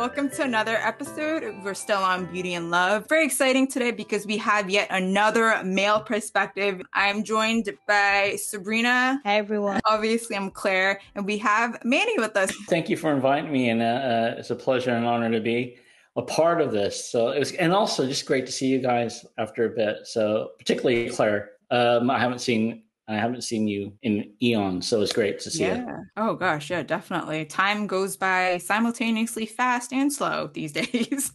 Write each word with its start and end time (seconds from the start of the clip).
Welcome 0.00 0.30
to 0.30 0.44
another 0.44 0.78
episode. 0.78 1.44
We're 1.62 1.74
still 1.74 1.98
on 1.98 2.24
Beauty 2.32 2.54
and 2.54 2.70
Love. 2.70 3.06
Very 3.06 3.26
exciting 3.26 3.68
today 3.68 3.90
because 3.90 4.24
we 4.24 4.38
have 4.38 4.70
yet 4.70 4.86
another 4.88 5.62
male 5.62 6.00
perspective. 6.00 6.80
I'm 6.94 7.22
joined 7.22 7.68
by 7.86 8.36
Sabrina. 8.38 9.20
Hi, 9.26 9.36
everyone. 9.36 9.78
Obviously, 9.84 10.36
I'm 10.36 10.52
Claire, 10.52 11.02
and 11.14 11.26
we 11.26 11.36
have 11.36 11.84
Manny 11.84 12.14
with 12.16 12.34
us. 12.34 12.50
Thank 12.70 12.88
you 12.88 12.96
for 12.96 13.12
inviting 13.12 13.52
me, 13.52 13.68
and 13.68 13.82
uh, 13.82 13.84
uh, 13.84 14.34
it's 14.38 14.48
a 14.48 14.56
pleasure 14.56 14.92
and 14.92 15.04
honor 15.04 15.30
to 15.32 15.40
be 15.40 15.76
a 16.16 16.22
part 16.22 16.62
of 16.62 16.72
this. 16.72 17.10
So 17.10 17.28
it 17.28 17.38
was, 17.38 17.52
and 17.52 17.74
also 17.74 18.06
just 18.06 18.24
great 18.24 18.46
to 18.46 18.52
see 18.52 18.68
you 18.68 18.78
guys 18.78 19.26
after 19.36 19.66
a 19.66 19.68
bit. 19.68 20.06
So 20.06 20.52
particularly 20.58 21.10
Claire, 21.10 21.50
um, 21.70 22.08
I 22.08 22.18
haven't 22.18 22.40
seen 22.40 22.84
I 23.10 23.16
haven't 23.16 23.42
seen 23.42 23.66
you 23.66 23.92
in 24.02 24.32
eons, 24.40 24.86
so 24.86 25.00
it's 25.02 25.12
great 25.12 25.40
to 25.40 25.50
see 25.50 25.64
yeah. 25.64 25.78
you. 25.78 26.04
Oh 26.16 26.34
gosh, 26.34 26.70
yeah, 26.70 26.84
definitely. 26.84 27.44
Time 27.44 27.88
goes 27.88 28.16
by 28.16 28.58
simultaneously 28.58 29.46
fast 29.46 29.92
and 29.92 30.12
slow 30.12 30.48
these 30.54 30.72
days. 30.72 31.32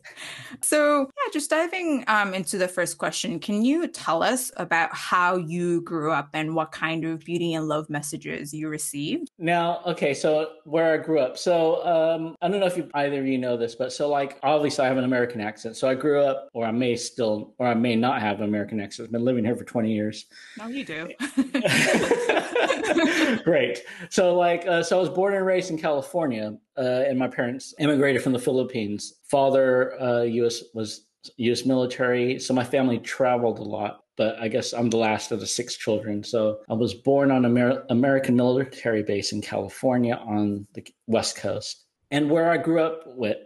so 0.62 1.02
yeah, 1.02 1.32
just 1.34 1.50
diving 1.50 2.06
um, 2.08 2.34
into 2.34 2.58
the 2.58 2.68
first 2.68 2.98
question, 2.98 3.40
can 3.40 3.64
you 3.64 3.88
tell 3.88 4.24
us 4.24 4.52
about 4.56 4.96
how 4.96 5.36
you 5.36 5.82
grew 5.82 6.12
up 6.12 6.30
and 6.34 6.56
what 6.56 6.72
kind 6.72 7.04
of 7.04 7.20
beauty 7.20 7.54
and 7.54 7.68
love 7.68 7.90
messages 7.90 8.54
you 8.54 8.70
received? 8.70 9.30
Now, 9.38 9.82
okay, 9.86 10.14
so 10.14 10.54
where 10.64 10.94
I 10.94 10.98
grew 10.98 11.20
up. 11.20 11.38
So 11.38 11.86
um, 11.86 12.36
I 12.42 12.48
don't 12.48 12.62
know 12.62 12.68
if 12.68 12.78
you, 12.78 12.90
either 12.94 13.20
of 13.20 13.28
you 13.28 13.38
know 13.38 13.58
this, 13.58 13.76
but 13.76 13.92
so 13.92 14.08
like 14.08 14.40
obviously 14.44 14.86
I 14.86 14.88
have 14.88 14.98
an 14.98 15.04
American 15.04 15.42
accent. 15.42 15.76
So 15.76 15.90
I 15.90 15.96
grew 15.96 16.22
up, 16.22 16.48
or 16.54 16.66
I 16.66 16.72
may 16.72 16.96
still, 16.96 17.54
or 17.60 17.68
I 17.68 17.74
may 17.74 17.96
not 17.96 18.22
have 18.22 18.40
an 18.40 18.46
American 18.46 18.80
accent. 18.80 19.08
I've 19.08 19.12
been 19.12 19.26
living 19.26 19.44
here 19.44 19.56
for 19.56 19.66
20 19.66 19.94
years. 19.94 20.26
No, 20.58 20.68
you 20.68 20.86
do. 20.86 21.10
Great. 23.44 23.84
So, 24.10 24.36
like, 24.36 24.66
uh, 24.68 24.84
so 24.84 24.98
I 24.98 25.00
was 25.00 25.10
born 25.10 25.36
and 25.36 25.46
raised 25.46 25.72
in 25.72 25.78
California, 25.78 26.58
uh, 26.78 26.82
and 26.82 27.18
my 27.18 27.28
parents 27.28 27.74
immigrated 27.80 28.22
from 28.22 28.34
the 28.34 28.40
Philippines. 28.40 29.16
Father, 29.30 30.00
uh, 30.02 30.22
U.S. 30.22 30.64
was 30.74 31.08
U.S. 31.38 31.66
military, 31.66 32.40
so 32.40 32.54
my 32.54 32.64
family 32.64 33.00
traveled 33.00 33.60
a 33.60 33.64
lot. 33.64 34.02
But 34.18 34.38
I 34.40 34.48
guess 34.48 34.72
I'm 34.74 34.90
the 34.90 34.98
last 34.98 35.34
of 35.34 35.42
the 35.42 35.48
six 35.48 35.76
children. 35.76 36.24
So 36.24 36.60
I 36.70 36.74
was 36.74 36.94
born 36.94 37.32
on 37.32 37.46
Amer- 37.46 37.84
American 37.90 38.38
military 38.38 39.04
base 39.04 39.34
in 39.34 39.42
California 39.42 40.16
on 40.16 40.66
the 40.74 40.88
West 41.08 41.36
Coast, 41.36 41.86
and 42.12 42.30
where 42.30 42.50
I 42.50 42.58
grew 42.58 42.82
up 42.82 43.04
with 43.08 43.38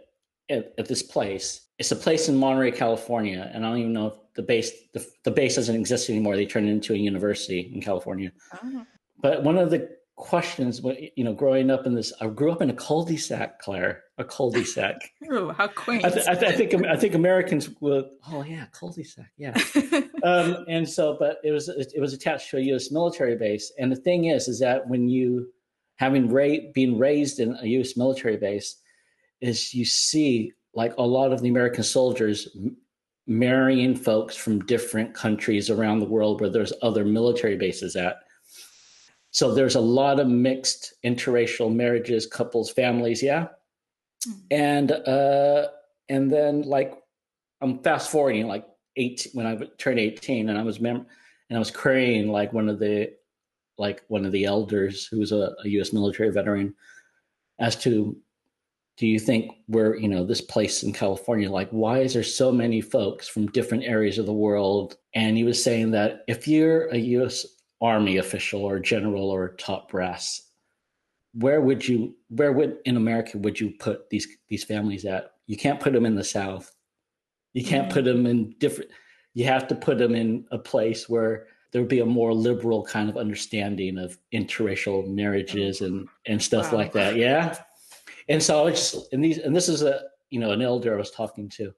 at, 0.50 0.74
at 0.78 0.86
this 0.86 1.02
place. 1.02 1.62
It's 1.78 1.92
a 1.92 1.96
place 1.96 2.28
in 2.28 2.36
Monterey, 2.36 2.72
California, 2.72 3.50
and 3.54 3.64
I 3.64 3.70
don't 3.70 3.78
even 3.78 3.92
know 3.92 4.08
if 4.08 4.14
the 4.34 4.42
base 4.42 4.70
the, 4.92 5.06
the 5.24 5.30
base 5.30 5.56
doesn't 5.56 5.74
exist 5.74 6.10
anymore. 6.10 6.36
They 6.36 6.46
turned 6.46 6.68
it 6.68 6.72
into 6.72 6.94
a 6.94 6.96
university 6.96 7.70
in 7.74 7.80
California. 7.80 8.32
Oh. 8.62 8.86
But 9.22 9.42
one 9.42 9.58
of 9.58 9.70
the 9.70 9.88
questions, 10.20 10.82
you 11.16 11.24
know, 11.24 11.32
growing 11.32 11.70
up 11.70 11.86
in 11.86 11.94
this, 11.94 12.12
I 12.20 12.26
grew 12.28 12.52
up 12.52 12.60
in 12.60 12.68
a 12.68 12.74
cul-de-sac, 12.74 13.58
Claire, 13.60 14.04
a 14.18 14.24
cul-de-sac. 14.24 14.96
oh, 15.30 15.52
how 15.52 15.66
quaint! 15.68 16.04
I, 16.04 16.10
th- 16.10 16.26
I, 16.28 16.34
th- 16.34 16.52
I, 16.52 16.56
think 16.56 16.86
I 16.86 16.96
think 16.96 17.14
Americans 17.14 17.70
would. 17.80 18.04
Oh 18.28 18.44
yeah, 18.44 18.66
cul-de-sac, 18.72 19.30
yeah. 19.36 19.54
um, 20.22 20.64
and 20.68 20.88
so, 20.88 21.16
but 21.18 21.38
it 21.42 21.52
was 21.52 21.68
it 21.68 22.00
was 22.00 22.12
attached 22.12 22.50
to 22.50 22.58
a 22.58 22.60
U.S. 22.60 22.90
military 22.90 23.36
base. 23.36 23.72
And 23.78 23.90
the 23.90 23.96
thing 23.96 24.26
is, 24.26 24.46
is 24.46 24.60
that 24.60 24.88
when 24.88 25.08
you 25.08 25.50
having 25.96 26.28
ra- 26.28 26.70
being 26.74 26.98
raised 26.98 27.40
in 27.40 27.56
a 27.60 27.66
U.S. 27.66 27.96
military 27.96 28.36
base, 28.36 28.76
is 29.40 29.74
you 29.74 29.84
see 29.84 30.52
like 30.74 30.94
a 30.98 31.02
lot 31.02 31.32
of 31.32 31.40
the 31.40 31.48
American 31.48 31.82
soldiers 31.82 32.48
marrying 33.30 33.94
folks 33.94 34.34
from 34.34 34.58
different 34.66 35.14
countries 35.14 35.70
around 35.70 36.00
the 36.00 36.04
world 36.04 36.40
where 36.40 36.50
there's 36.50 36.72
other 36.82 37.04
military 37.04 37.56
bases 37.56 37.94
at. 37.94 38.24
So 39.30 39.54
there's 39.54 39.76
a 39.76 39.80
lot 39.80 40.18
of 40.18 40.26
mixed 40.26 40.94
interracial 41.04 41.72
marriages, 41.72 42.26
couples, 42.26 42.72
families, 42.72 43.22
yeah. 43.22 43.46
Mm-hmm. 44.26 44.40
And 44.50 44.92
uh 44.92 45.68
and 46.08 46.30
then 46.30 46.62
like 46.62 46.98
I'm 47.60 47.78
fast 47.78 48.10
forwarding 48.10 48.48
like 48.48 48.66
18 48.96 49.32
when 49.34 49.46
I 49.46 49.56
turned 49.78 50.00
18 50.00 50.48
and 50.48 50.58
I 50.58 50.62
was 50.62 50.80
mem- 50.80 51.06
and 51.48 51.56
I 51.56 51.60
was 51.60 51.70
querying 51.70 52.32
like 52.32 52.52
one 52.52 52.68
of 52.68 52.80
the 52.80 53.12
like 53.78 54.02
one 54.08 54.26
of 54.26 54.32
the 54.32 54.44
elders 54.44 55.06
who 55.06 55.20
was 55.20 55.30
a, 55.30 55.54
a 55.64 55.68
US 55.68 55.92
military 55.92 56.30
veteran 56.32 56.74
as 57.60 57.76
to 57.76 58.16
do 59.00 59.06
you 59.06 59.18
think 59.18 59.50
we're 59.66 59.96
you 59.96 60.08
know 60.08 60.24
this 60.24 60.42
place 60.42 60.82
in 60.82 60.92
california 60.92 61.50
like 61.50 61.70
why 61.70 62.00
is 62.00 62.12
there 62.12 62.22
so 62.22 62.52
many 62.52 62.82
folks 62.82 63.26
from 63.26 63.46
different 63.46 63.82
areas 63.82 64.18
of 64.18 64.26
the 64.26 64.32
world? 64.32 64.96
And 65.14 65.38
he 65.38 65.42
was 65.42 65.64
saying 65.64 65.90
that 65.92 66.22
if 66.28 66.46
you're 66.46 66.86
a 66.88 66.98
u.s 66.98 67.46
army 67.80 68.18
official 68.18 68.62
or 68.62 68.78
general 68.78 69.30
or 69.30 69.56
top 69.56 69.90
brass 69.90 70.42
where 71.32 71.62
would 71.62 71.88
you 71.88 72.14
where 72.28 72.52
would 72.52 72.76
in 72.84 72.98
america 72.98 73.38
would 73.38 73.58
you 73.58 73.70
put 73.80 74.10
these 74.10 74.28
these 74.48 74.64
families 74.64 75.06
at? 75.06 75.32
You 75.46 75.56
can't 75.56 75.80
put 75.80 75.94
them 75.94 76.06
in 76.06 76.14
the 76.14 76.22
south. 76.22 76.70
You 77.54 77.64
can't 77.64 77.84
mm-hmm. 77.84 77.94
put 77.94 78.04
them 78.04 78.26
in 78.26 78.54
different 78.58 78.90
you 79.32 79.46
have 79.46 79.66
to 79.68 79.74
put 79.74 79.96
them 79.96 80.14
in 80.14 80.44
a 80.50 80.58
place 80.58 81.08
where 81.08 81.46
there 81.72 81.80
would 81.80 81.88
be 81.88 82.00
a 82.00 82.06
more 82.06 82.34
liberal 82.34 82.84
kind 82.84 83.08
of 83.08 83.16
understanding 83.16 83.96
of 83.96 84.18
interracial 84.34 85.08
marriages 85.08 85.80
and 85.80 86.06
and 86.26 86.42
stuff 86.42 86.70
wow. 86.70 86.78
like 86.78 86.92
that. 86.92 87.16
Yeah 87.16 87.56
and 88.30 88.40
so 88.40 88.60
I 88.60 88.62
was 88.62 88.74
just, 88.74 89.12
and 89.12 89.22
these, 89.22 89.38
and 89.38 89.54
this 89.54 89.68
is 89.68 89.82
a, 89.82 90.02
you 90.30 90.38
know, 90.38 90.52
an 90.52 90.62
elder 90.62 90.94
I 90.94 90.96
was 90.96 91.10
talking 91.10 91.48
to, 91.50 91.74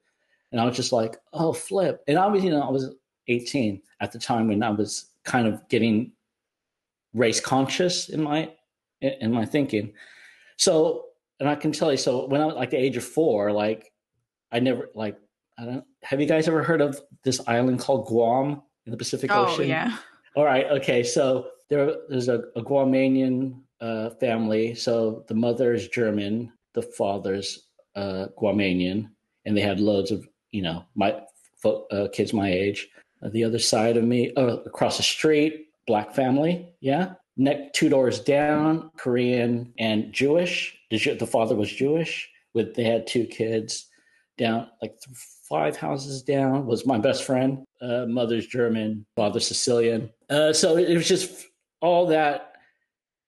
and 0.53 0.61
I 0.61 0.67
was 0.67 0.77
just 0.77 0.93
like, 0.93 1.17
oh, 1.33 1.55
flip. 1.55 2.03
And 2.07 2.19
I 2.19 2.27
was, 2.27 2.45
you 2.45 2.51
know, 2.51 2.61
I 2.61 2.71
was 2.71 2.95
18 3.29 3.81
at 4.01 4.13
the 4.13 4.19
time 4.19 4.49
when 4.49 4.63
I 4.63 4.69
was 4.69 5.07
kind 5.25 5.49
of 5.49 5.67
getting 5.71 6.13
race 7.15 7.41
conscious 7.41 8.11
in 8.11 8.23
my, 8.23 8.51
in 9.01 9.33
my 9.33 9.47
thinking. 9.47 9.95
So, 10.59 11.07
and 11.41 11.49
I 11.49 11.55
can 11.55 11.73
tell 11.73 11.91
you, 11.91 11.97
so 11.97 12.27
when 12.27 12.43
I 12.43 12.47
was 12.47 12.55
like 12.55 12.71
the 12.71 12.77
age 12.77 12.99
of 12.99 13.05
four, 13.05 13.51
like 13.51 13.91
I 14.53 14.61
never, 14.61 14.91
like, 14.95 15.17
I 15.59 15.65
don't, 15.65 15.85
have 16.03 16.21
you 16.21 16.27
guys 16.27 16.49
ever 16.49 16.63
heard 16.63 16.83
of 16.83 17.01
this 17.25 17.41
island 17.49 17.79
called 17.79 18.07
Guam 18.07 18.63
in 18.85 18.91
the 18.91 18.99
Pacific 18.99 19.31
oh, 19.33 19.47
Ocean? 19.47 19.69
yeah. 19.69 19.97
All 20.37 20.45
right. 20.45 20.67
Okay. 20.67 21.03
So 21.03 21.49
there, 21.71 21.95
there's 22.11 22.29
a, 22.29 22.43
a 22.57 22.63
Guamanian 22.63 23.59
uh, 23.83 24.11
family. 24.11 24.75
So 24.75 25.25
the 25.27 25.35
mother 25.35 25.75
is 25.75 25.89
German, 25.89 26.53
the 26.73 26.83
father's 26.83 27.67
uh, 27.97 28.29
Guamanian, 28.41 29.11
and 29.45 29.57
they 29.57 29.61
had 29.61 29.81
loads 29.81 30.11
of 30.11 30.27
you 30.53 30.63
know 30.63 30.85
my 30.95 31.21
uh, 31.65 32.09
kids 32.13 32.33
my 32.33 32.51
age. 32.51 32.89
Uh, 33.23 33.29
the 33.29 33.45
other 33.45 33.59
side 33.59 33.97
of 33.97 34.05
me, 34.05 34.33
uh, 34.37 34.59
across 34.65 34.97
the 34.97 35.03
street, 35.03 35.67
black 35.87 36.15
family. 36.15 36.73
Yeah, 36.81 37.15
next 37.37 37.75
two 37.75 37.89
doors 37.89 38.21
down, 38.21 38.91
Korean 38.97 39.73
and 39.79 40.13
Jewish. 40.13 40.79
The, 40.91 41.15
the 41.15 41.27
father 41.27 41.57
was 41.57 41.71
Jewish. 41.71 42.31
With 42.55 42.75
they 42.75 42.85
had 42.85 43.07
two 43.07 43.27
kids. 43.27 43.89
Down 44.39 44.69
like 44.81 44.95
five 45.49 45.77
houses 45.77 46.23
down 46.23 46.67
was 46.67 46.87
my 46.87 46.99
best 46.99 47.25
friend. 47.25 47.65
Uh, 47.83 48.07
mother's 48.07 48.47
German, 48.47 49.05
father 49.15 49.41
Sicilian. 49.41 50.11
Uh, 50.31 50.53
so 50.55 50.77
it 50.77 50.95
was 50.95 51.07
just 51.07 51.49
all 51.83 52.07
that 52.07 52.52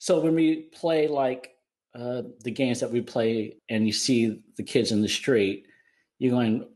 so 0.04 0.20
when 0.20 0.34
we 0.34 0.68
play 0.74 1.08
like 1.08 1.52
uh, 1.98 2.20
the 2.42 2.50
games 2.50 2.80
that 2.80 2.90
we 2.90 3.00
play, 3.00 3.56
and 3.70 3.86
you 3.86 3.92
see 3.94 4.42
the 4.58 4.62
kids 4.62 4.92
in 4.92 5.00
the 5.00 5.08
street, 5.08 5.64
you're 6.18 6.30
going 6.30 6.68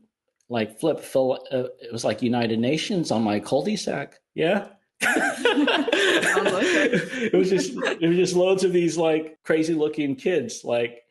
like 0.49 0.79
flip. 0.79 0.99
Phil, 0.99 1.37
uh, 1.51 1.65
it 1.79 1.93
was 1.93 2.03
like 2.03 2.23
United 2.23 2.57
Nations 2.57 3.11
on 3.11 3.21
my 3.21 3.39
cul-de-sac. 3.39 4.15
Yeah. 4.33 4.69
it. 5.01 5.09
it 7.31 7.37
was 7.37 7.51
just 7.51 7.73
it 8.01 8.07
was 8.07 8.17
just 8.17 8.35
loads 8.35 8.63
of 8.63 8.73
these 8.73 8.97
like 8.97 9.37
crazy 9.43 9.75
looking 9.75 10.15
kids 10.15 10.63
like 10.63 11.03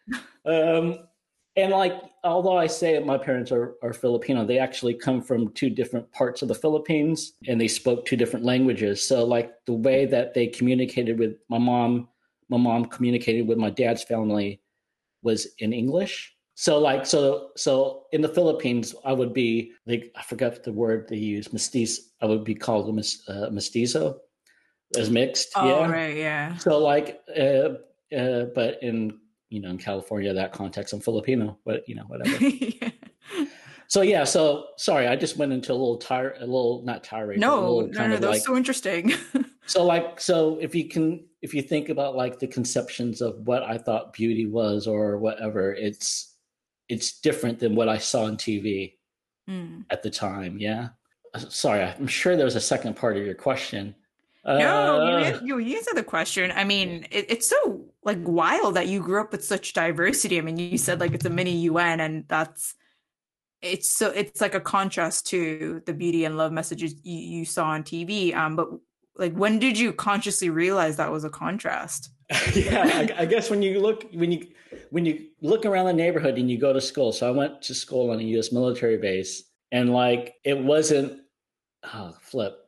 um 0.45 0.99
and 1.59 1.73
like 1.73 1.95
although 2.25 2.57
i 2.57 2.67
say 2.67 2.99
my 2.99 3.19
parents 3.19 3.53
are, 3.53 3.75
are 3.83 3.93
filipino 3.93 4.45
they 4.45 4.59
actually 4.59 4.95
come 4.95 5.21
from 5.21 5.53
two 5.53 5.71
different 5.71 6.11
parts 6.13 6.43
of 6.43 6.49
the 6.49 6.55
philippines 6.55 7.33
and 7.47 7.61
they 7.61 7.69
spoke 7.69 8.05
two 8.05 8.17
different 8.17 8.45
languages. 8.45 9.07
So 9.07 9.25
like 9.25 9.53
the 9.67 9.73
way 9.73 10.07
that 10.07 10.35
they 10.35 10.47
communicated 10.47 11.19
with 11.19 11.37
my 11.49 11.59
mom 11.59 12.09
my 12.49 12.57
mom 12.57 12.87
communicated 12.87 13.47
with 13.47 13.59
my 13.59 13.71
dad's 13.71 14.03
family 14.03 14.61
was 15.23 15.49
in 15.59 15.73
english. 15.73 16.35
So 16.55 16.79
like 16.79 17.07
so 17.07 17.51
so 17.57 18.05
in 18.13 18.21
the 18.21 18.29
philippines 18.29 18.95
i 19.05 19.13
would 19.13 19.33
be 19.33 19.73
like 19.87 20.13
i 20.17 20.23
forgot 20.23 20.63
the 20.63 20.73
word 20.73 21.09
they 21.09 21.17
use 21.17 21.53
mestizo 21.53 22.03
i 22.21 22.27
would 22.27 22.45
be 22.45 22.55
called 22.55 22.89
a 22.89 22.93
uh, 23.33 23.51
mestizo. 23.51 24.21
As 24.97 25.11
mixed 25.11 25.51
oh, 25.55 25.69
yeah. 25.69 25.91
right 25.91 26.17
yeah. 26.17 26.57
So 26.57 26.79
like 26.79 27.21
uh, 27.37 27.69
uh, 28.17 28.47
but 28.55 28.83
in 28.83 29.19
you 29.49 29.61
know 29.61 29.71
in 29.71 29.79
California 29.79 30.33
that 30.33 30.53
context. 30.53 30.93
I'm 30.93 31.01
Filipino, 31.01 31.59
but 31.65 31.89
you 31.89 31.95
know 31.95 32.05
whatever. 32.05 32.45
yeah. 32.45 32.91
So 33.89 34.03
yeah, 34.03 34.25
so 34.25 34.67
sorry, 34.77 35.07
I 35.07 35.17
just 35.17 35.39
went 35.39 35.53
into 35.53 35.73
a 35.73 35.75
little 35.75 35.97
tire, 35.97 36.37
a 36.39 36.45
little 36.45 36.83
not 36.85 37.03
tirade. 37.03 37.41
No, 37.41 37.81
no, 37.81 38.07
no, 38.07 38.17
that 38.19 38.31
was 38.31 38.45
so 38.45 38.55
interesting. 38.55 39.15
so 39.67 39.83
like, 39.83 40.21
so 40.21 40.59
if 40.61 40.75
you 40.75 40.89
can, 40.89 41.25
if 41.41 41.55
you 41.55 41.63
think 41.63 41.89
about 41.89 42.15
like 42.15 42.39
the 42.39 42.47
conceptions 42.47 43.23
of 43.23 43.39
what 43.47 43.63
I 43.63 43.79
thought 43.79 44.13
beauty 44.13 44.45
was 44.45 44.87
or 44.87 45.17
whatever, 45.17 45.73
it's 45.73 46.35
it's 46.91 47.19
different 47.21 47.59
than 47.59 47.75
what 47.75 47.89
I 47.89 47.97
saw 47.97 48.25
on 48.25 48.37
TV 48.37 48.97
mm. 49.49 49.85
at 49.89 50.03
the 50.03 50.11
time. 50.11 50.59
Yeah. 50.59 50.89
Sorry, 51.49 51.83
I'm 51.83 52.07
sure 52.07 52.37
there 52.37 52.45
was 52.45 52.57
a 52.57 52.61
second 52.61 52.95
part 52.95 53.17
of 53.17 53.25
your 53.25 53.35
question. 53.35 53.95
No, 54.57 55.03
uh, 55.03 55.41
you, 55.43 55.59
you 55.59 55.77
answer 55.77 55.95
the 55.95 56.03
question. 56.03 56.53
I 56.55 56.65
mean, 56.65 57.07
it, 57.11 57.27
it's 57.29 57.49
so 57.49 57.85
like 58.03 58.19
wild 58.23 58.77
that 58.77 58.89
you 58.89 59.01
grew 59.01 59.21
up 59.21 59.33
with 59.33 59.45
such 59.45 59.75
diversity. 59.75 60.39
I 60.39 60.41
mean, 60.41 60.59
you 60.59 60.79
said 60.79 61.01
like 61.01 61.13
it's 61.13 61.27
a 61.27 61.31
mini 61.31 61.57
UN, 61.63 62.01
and 62.01 62.25
that's 62.29 62.75
it's 63.61 63.91
so 63.91 64.11
it's 64.11 64.41
like 64.41 64.55
a 64.55 64.61
contrast 64.61 65.27
to 65.29 65.83
the 65.85 65.93
beauty 65.93 66.25
and 66.25 66.37
love 66.37 66.53
messages 66.53 66.95
you, 67.03 67.39
you 67.39 67.45
saw 67.45 67.67
on 67.67 67.83
TV. 67.83 68.35
Um, 68.35 68.57
but 68.57 68.69
like, 69.17 69.35
when 69.35 69.59
did 69.59 69.79
you 69.79 69.93
consciously 69.93 70.49
realize 70.49 70.97
that 70.97 71.11
was 71.11 71.25
a 71.25 71.31
contrast? 71.31 72.11
yeah, 72.55 72.85
I, 72.85 73.23
I, 73.23 73.25
guess 73.27 73.51
when 73.51 73.63
you 73.63 73.81
look 73.81 74.07
when 74.13 74.31
you 74.31 74.47
when 74.91 75.05
you 75.05 75.29
look 75.41 75.67
around 75.67 75.87
the 75.87 75.93
neighborhood 75.93 76.39
and 76.39 76.51
you 76.51 76.59
go 76.59 76.73
to 76.73 76.81
school. 76.81 77.13
So 77.13 77.27
I 77.27 77.31
went 77.31 77.63
to 77.63 77.75
school 77.75 78.11
on 78.11 78.21
a 78.21 78.23
U.S. 78.23 78.53
military 78.53 78.99
base, 78.99 79.45
and 79.73 79.93
like 79.93 80.35
it 80.45 80.59
wasn't 80.59 81.21
oh, 81.85 82.15
flip. 82.21 82.59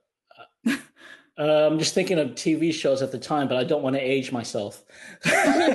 Uh, 1.40 1.66
I'm 1.66 1.78
just 1.78 1.94
thinking 1.94 2.19
of 2.19 2.31
TV 2.31 2.72
shows 2.72 3.00
at 3.00 3.12
the 3.12 3.19
time, 3.19 3.48
but 3.48 3.56
I 3.56 3.64
don't 3.64 3.82
want 3.82 3.96
to 3.96 4.00
age 4.00 4.31
myself. 4.31 4.84
uh, 5.25 5.72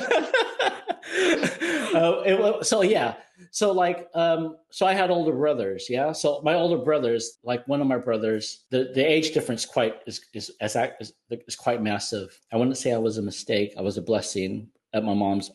it, 2.23 2.65
so 2.65 2.83
yeah, 2.83 3.15
so 3.49 3.71
like, 3.71 4.07
um, 4.13 4.57
so 4.69 4.85
I 4.85 4.93
had 4.93 5.09
older 5.09 5.33
brothers, 5.33 5.87
yeah. 5.89 6.11
So 6.11 6.41
my 6.43 6.53
older 6.53 6.77
brothers, 6.77 7.39
like 7.43 7.67
one 7.67 7.81
of 7.81 7.87
my 7.87 7.97
brothers, 7.97 8.65
the, 8.69 8.91
the 8.93 9.03
age 9.03 9.33
difference 9.33 9.65
quite 9.65 9.95
is 10.05 10.21
is 10.33 10.51
as 10.61 10.75
is, 10.99 11.13
is 11.31 11.55
quite 11.55 11.81
massive. 11.81 12.39
I 12.53 12.57
wouldn't 12.57 12.77
say 12.77 12.93
I 12.93 12.97
was 12.97 13.17
a 13.17 13.23
mistake. 13.23 13.73
I 13.75 13.81
was 13.81 13.97
a 13.97 14.03
blessing 14.03 14.69
at 14.93 15.03
my 15.03 15.15
mom's 15.15 15.49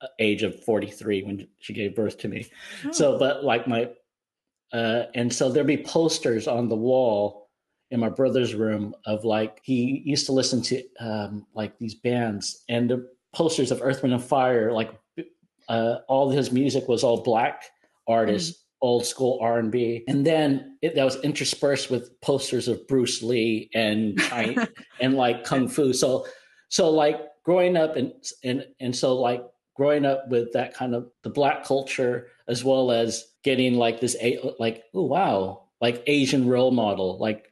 uh, 0.00 0.08
age 0.18 0.42
of 0.42 0.58
43 0.64 1.22
when 1.22 1.46
she 1.60 1.72
gave 1.72 1.94
birth 1.94 2.18
to 2.18 2.28
me. 2.28 2.50
Oh. 2.86 2.90
So, 2.90 3.18
but 3.18 3.44
like 3.44 3.68
my, 3.68 3.90
uh, 4.72 5.04
and 5.14 5.32
so 5.32 5.50
there'd 5.50 5.66
be 5.68 5.76
posters 5.76 6.48
on 6.48 6.68
the 6.68 6.76
wall 6.76 7.41
in 7.92 8.00
my 8.00 8.08
brother's 8.08 8.54
room 8.54 8.94
of 9.04 9.24
like 9.24 9.60
he 9.62 10.02
used 10.04 10.26
to 10.26 10.32
listen 10.32 10.62
to 10.62 10.82
um, 10.98 11.46
like 11.54 11.78
these 11.78 11.94
bands 11.94 12.64
and 12.68 12.90
the 12.90 13.06
posters 13.34 13.70
of 13.70 13.80
Earth, 13.82 14.02
Wind 14.02 14.14
and 14.14 14.24
Fire, 14.24 14.72
like 14.72 14.90
uh, 15.68 15.96
all 16.08 16.30
his 16.30 16.50
music 16.50 16.88
was 16.88 17.04
all 17.04 17.22
black 17.22 17.64
artists, 18.08 18.52
mm. 18.52 18.62
old 18.80 19.04
school 19.04 19.38
R 19.42 19.58
and 19.58 19.70
B, 19.70 20.04
and 20.08 20.26
then 20.26 20.78
it, 20.80 20.94
that 20.94 21.04
was 21.04 21.16
interspersed 21.22 21.90
with 21.90 22.18
posters 22.22 22.66
of 22.66 22.88
Bruce 22.88 23.22
Lee 23.22 23.70
and 23.74 24.18
and 25.00 25.14
like 25.14 25.44
kung 25.44 25.68
fu. 25.68 25.92
So 25.92 26.26
so 26.70 26.90
like 26.90 27.20
growing 27.44 27.76
up 27.76 27.96
and 27.96 28.12
and 28.42 28.64
and 28.80 28.96
so 28.96 29.14
like 29.14 29.44
growing 29.76 30.06
up 30.06 30.28
with 30.28 30.52
that 30.52 30.74
kind 30.74 30.94
of 30.94 31.10
the 31.24 31.30
black 31.30 31.64
culture 31.64 32.28
as 32.48 32.64
well 32.64 32.90
as 32.90 33.24
getting 33.44 33.74
like 33.74 34.00
this 34.00 34.16
like 34.58 34.82
oh 34.94 35.04
wow 35.04 35.62
like 35.80 36.02
Asian 36.06 36.46
role 36.46 36.70
model 36.70 37.18
like 37.18 37.51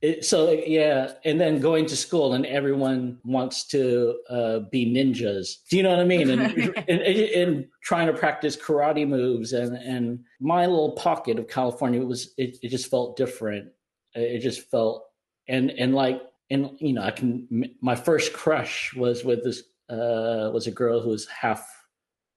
it, 0.00 0.24
so 0.24 0.52
yeah, 0.52 1.12
and 1.24 1.40
then 1.40 1.60
going 1.60 1.86
to 1.86 1.96
school 1.96 2.34
and 2.34 2.46
everyone 2.46 3.18
wants 3.24 3.64
to 3.68 4.18
uh, 4.30 4.60
be 4.70 4.86
ninjas. 4.86 5.56
Do 5.68 5.76
you 5.76 5.82
know 5.82 5.90
what 5.90 5.98
I 5.98 6.04
mean? 6.04 6.30
And, 6.30 6.40
and, 6.88 7.00
and, 7.00 7.66
trying 7.82 8.06
to 8.06 8.12
practice 8.12 8.54
karate 8.54 9.08
moves 9.08 9.54
and 9.54 9.74
and 9.76 10.20
my 10.40 10.66
little 10.66 10.92
pocket 10.92 11.38
of 11.38 11.48
California 11.48 12.04
was 12.04 12.34
it, 12.36 12.58
it 12.62 12.68
just 12.68 12.90
felt 12.90 13.16
different. 13.16 13.70
It 14.14 14.40
just 14.40 14.70
felt 14.70 15.06
and 15.48 15.70
and 15.70 15.94
like 15.94 16.22
and 16.50 16.70
you 16.78 16.92
know 16.92 17.02
I 17.02 17.10
can 17.10 17.48
my 17.80 17.96
first 17.96 18.32
crush 18.34 18.94
was 18.94 19.24
with 19.24 19.42
this 19.42 19.62
uh, 19.90 20.50
was 20.52 20.66
a 20.66 20.70
girl 20.70 21.00
who 21.00 21.10
was 21.10 21.26
half 21.26 21.66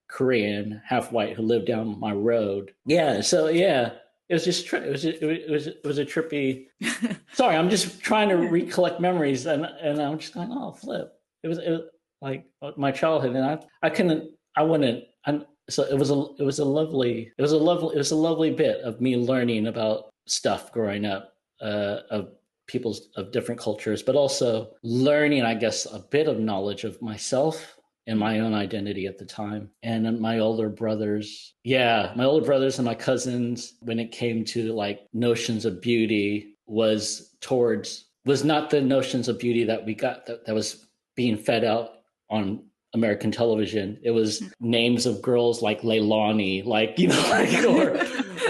Korean, 0.10 0.82
half 0.86 1.12
white, 1.12 1.36
who 1.36 1.44
lived 1.44 1.68
down 1.68 2.00
my 2.00 2.12
road. 2.12 2.74
Yeah, 2.86 3.22
so 3.22 3.48
yeah, 3.48 3.92
it 4.32 4.36
was 4.36 4.46
just 4.46 4.72
it 4.72 4.90
was 4.90 5.04
it 5.04 5.50
was 5.50 5.68
it 5.68 5.82
was 5.84 5.98
a 5.98 6.06
trippy. 6.06 6.68
sorry, 7.34 7.58
I'm 7.58 7.70
just 7.70 8.02
trying 8.02 8.30
to 8.30 8.36
recollect 8.36 9.02
memories, 9.02 9.46
and 9.46 9.66
and 9.66 10.02
I'm 10.02 10.18
just 10.18 10.34
going, 10.34 10.50
oh, 10.54 10.72
flip. 10.72 11.12
It 11.44 11.50
was, 11.50 11.58
it 11.58 11.70
was 11.70 11.82
like 12.22 12.46
my 12.78 12.92
childhood, 12.92 13.36
and 13.36 13.44
I 13.44 13.60
I 13.84 13.90
couldn't 13.90 14.32
I 14.56 14.64
wouldn't. 14.64 15.04
I, 15.26 15.42
so 15.70 15.84
it 15.84 15.98
was 15.98 16.12
a 16.12 16.28
it 16.40 16.44
was 16.44 16.60
a 16.60 16.66
lovely 16.66 17.34
it 17.38 17.42
was 17.42 17.52
a 17.52 17.58
lovely 17.58 17.94
it 17.94 17.98
was 17.98 18.12
a 18.12 18.16
lovely 18.16 18.52
bit 18.52 18.80
of 18.82 19.02
me 19.02 19.18
learning 19.18 19.68
about 19.68 20.12
stuff 20.28 20.72
growing 20.72 21.06
up 21.06 21.34
uh, 21.62 21.98
of 22.10 22.30
people's 22.68 23.10
of 23.18 23.34
different 23.34 23.60
cultures, 23.60 24.02
but 24.02 24.16
also 24.16 24.70
learning, 24.82 25.44
I 25.44 25.56
guess, 25.56 25.86
a 25.86 26.00
bit 26.00 26.30
of 26.30 26.40
knowledge 26.40 26.86
of 26.86 27.02
myself 27.02 27.76
and 28.12 28.20
my 28.20 28.40
own 28.40 28.54
identity 28.54 29.08
at 29.08 29.18
the 29.18 29.26
time. 29.26 29.70
And 29.84 30.20
my 30.20 30.40
older 30.40 30.68
brothers, 30.68 31.54
yeah, 31.64 32.12
my 32.16 32.26
older 32.26 32.46
brothers 32.46 32.78
and 32.78 32.86
my 32.86 32.94
cousins, 32.94 33.76
when 33.80 34.00
it 34.00 34.12
came 34.12 34.44
to 34.46 34.74
like 34.74 35.08
notions 35.14 35.64
of 35.66 35.82
beauty, 35.82 36.58
was 36.68 37.36
towards 37.42 38.06
was 38.26 38.44
not 38.44 38.70
the 38.70 38.82
notions 38.82 39.28
of 39.28 39.40
beauty 39.40 39.64
that 39.64 39.84
we 39.86 39.96
got 39.96 40.26
that, 40.26 40.46
that 40.46 40.54
was 40.54 40.86
being 41.16 41.38
fed 41.38 41.64
out 41.64 41.90
on 42.30 42.64
American 42.94 43.32
television. 43.32 43.98
It 44.04 44.12
was 44.12 44.44
names 44.60 45.06
of 45.06 45.22
girls 45.22 45.62
like 45.62 45.82
Leilani, 45.82 46.66
like 46.66 47.00
you 47.00 47.08
know, 47.08 47.22
like 47.30 47.66
or 47.66 47.98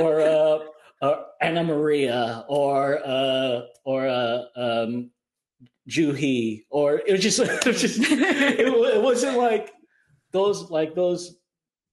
or 0.01 0.21
uh, 0.21 0.59
uh, 1.03 1.23
Anna 1.39 1.63
Maria, 1.63 2.45
or 2.47 2.99
uh, 3.05 3.61
or 3.85 4.07
uh, 4.07 4.41
um, 4.55 5.11
Juhi, 5.91 6.63
or 6.69 7.01
it 7.05 7.11
was 7.11 7.21
just, 7.21 7.39
it, 7.39 7.65
was 7.65 7.81
just 7.81 7.99
it, 7.99 8.59
it 8.59 9.01
wasn't 9.01 9.37
like 9.37 9.71
those, 10.31 10.71
like 10.71 10.95
those, 10.95 11.35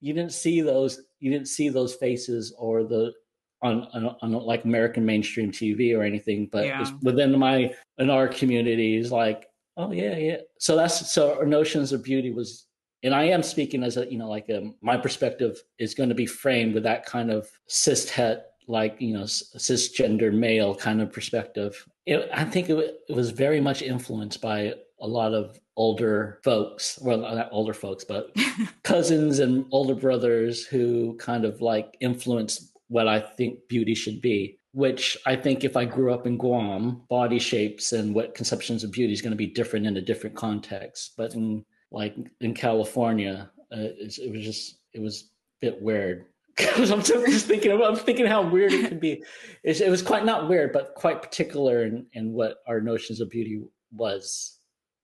you 0.00 0.14
didn't 0.14 0.32
see 0.32 0.60
those, 0.60 1.00
you 1.18 1.30
didn't 1.32 1.48
see 1.48 1.68
those 1.68 1.94
faces 1.94 2.54
or 2.58 2.84
the, 2.84 3.12
on, 3.60 3.88
on, 3.92 4.16
on 4.22 4.32
like 4.32 4.64
American 4.64 5.04
mainstream 5.04 5.50
TV 5.50 5.96
or 5.96 6.02
anything, 6.02 6.48
but 6.52 6.64
yeah. 6.64 6.88
within 7.02 7.36
my, 7.36 7.74
in 7.98 8.08
our 8.08 8.28
communities, 8.28 9.10
like, 9.10 9.46
oh 9.76 9.90
yeah, 9.90 10.16
yeah. 10.16 10.36
So 10.58 10.76
that's, 10.76 11.10
so 11.12 11.36
our 11.36 11.46
notions 11.46 11.92
of 11.92 12.04
beauty 12.04 12.30
was, 12.30 12.66
and 13.02 13.14
I 13.14 13.24
am 13.24 13.42
speaking 13.42 13.82
as 13.82 13.96
a, 13.96 14.10
you 14.10 14.18
know, 14.18 14.28
like 14.28 14.48
a, 14.48 14.58
um, 14.58 14.74
my 14.80 14.96
perspective 14.96 15.60
is 15.78 15.94
going 15.94 16.08
to 16.08 16.14
be 16.14 16.26
framed 16.26 16.74
with 16.74 16.84
that 16.84 17.04
kind 17.04 17.30
of 17.30 17.48
cis 17.66 18.08
het 18.10 18.47
like 18.69 19.00
you 19.00 19.15
know 19.15 19.25
cisgender 19.25 20.32
male 20.32 20.75
kind 20.75 21.00
of 21.00 21.12
perspective. 21.12 21.85
It, 22.06 22.29
i 22.32 22.44
think 22.44 22.70
it, 22.70 23.00
it, 23.09 23.15
was 23.15 23.31
very 23.31 23.61
much 23.61 23.82
influenced 23.82 24.41
by 24.41 24.75
a 25.00 25.06
lot 25.06 25.35
of 25.35 25.59
older 25.76 26.41
folks 26.43 26.99
well 27.03 27.19
not 27.19 27.49
older 27.53 27.75
folks 27.75 28.05
but 28.05 28.35
cousins 28.82 29.41
and 29.41 29.67
older 29.70 29.94
brothers 29.94 30.65
who 30.65 31.17
kind 31.17 31.44
of 31.44 31.61
like 31.61 31.97
influenced 32.00 32.73
what 32.88 33.09
i 33.09 33.20
think 33.20 33.59
beauty 33.69 33.94
should 33.94 34.20
be 34.20 34.59
which 34.73 35.17
i 35.26 35.37
think 35.37 35.65
if 35.65 35.76
i 35.76 35.85
grew 35.85 36.12
up 36.12 36.26
in 36.26 36.37
guam 36.38 37.03
body 37.09 37.38
shapes 37.38 37.93
and 37.93 38.15
what 38.15 38.35
conceptions 38.35 38.82
of 38.85 38.91
beauty 38.93 39.12
is 39.12 39.23
going 39.23 39.31
to 39.31 39.37
be 39.37 39.47
different 39.47 39.87
in 39.87 39.97
a 39.97 40.00
different 40.00 40.37
context. 40.37 41.12
But 41.17 41.35
in 41.35 41.65
like 41.91 42.15
in 42.41 42.55
california 42.55 43.50
uh, 43.73 43.93
it, 44.05 44.19
it 44.19 44.31
was 44.31 44.44
just 44.44 44.79
it 44.93 45.01
was 45.01 45.31
a 45.63 45.67
bit 45.67 45.82
weird 45.82 46.27
because 46.58 46.91
I'm 46.91 47.03
just 47.03 47.46
thinking 47.46 47.72
about, 47.72 47.91
I'm 47.91 47.96
thinking 47.96 48.27
how 48.27 48.43
weird 48.43 48.72
it 48.72 48.88
could 48.88 49.00
be. 49.00 49.22
It, 49.62 49.81
it 49.81 49.91
was 49.91 50.03
quite 50.03 50.24
not 50.24 50.48
weird, 50.48 50.72
but 50.72 50.94
quite 50.94 51.22
particular 51.22 51.84
in, 51.84 52.06
in 52.12 52.32
what 52.32 52.58
our 52.67 52.81
notions 52.81 53.20
of 53.20 53.31
beauty 53.31 53.62
was 53.93 54.58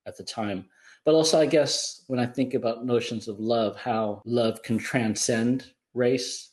at 0.07 0.17
the 0.17 0.25
time. 0.25 0.67
But 1.05 1.15
also, 1.15 1.41
I 1.41 1.47
guess 1.47 2.03
when 2.09 2.19
I 2.19 2.27
think 2.27 2.55
about 2.55 2.85
notions 2.85 3.29
of 3.29 3.39
love, 3.39 3.77
how 3.77 4.23
love 4.25 4.63
can 4.63 4.79
transcend 4.79 5.71
race 5.95 6.51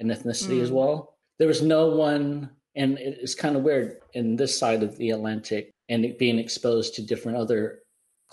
and 0.00 0.10
ethnicity 0.10 0.58
mm. 0.58 0.62
as 0.62 0.70
well. 0.70 1.16
There 1.38 1.48
was 1.48 1.62
no 1.62 1.88
one, 1.88 2.50
and 2.74 2.98
it's 2.98 3.34
kind 3.34 3.56
of 3.56 3.62
weird 3.62 3.98
in 4.14 4.36
this 4.36 4.58
side 4.58 4.82
of 4.82 4.96
the 4.98 5.10
Atlantic 5.10 5.70
and 5.88 6.16
being 6.18 6.38
exposed 6.38 6.94
to 6.94 7.02
different 7.02 7.38
other 7.38 7.80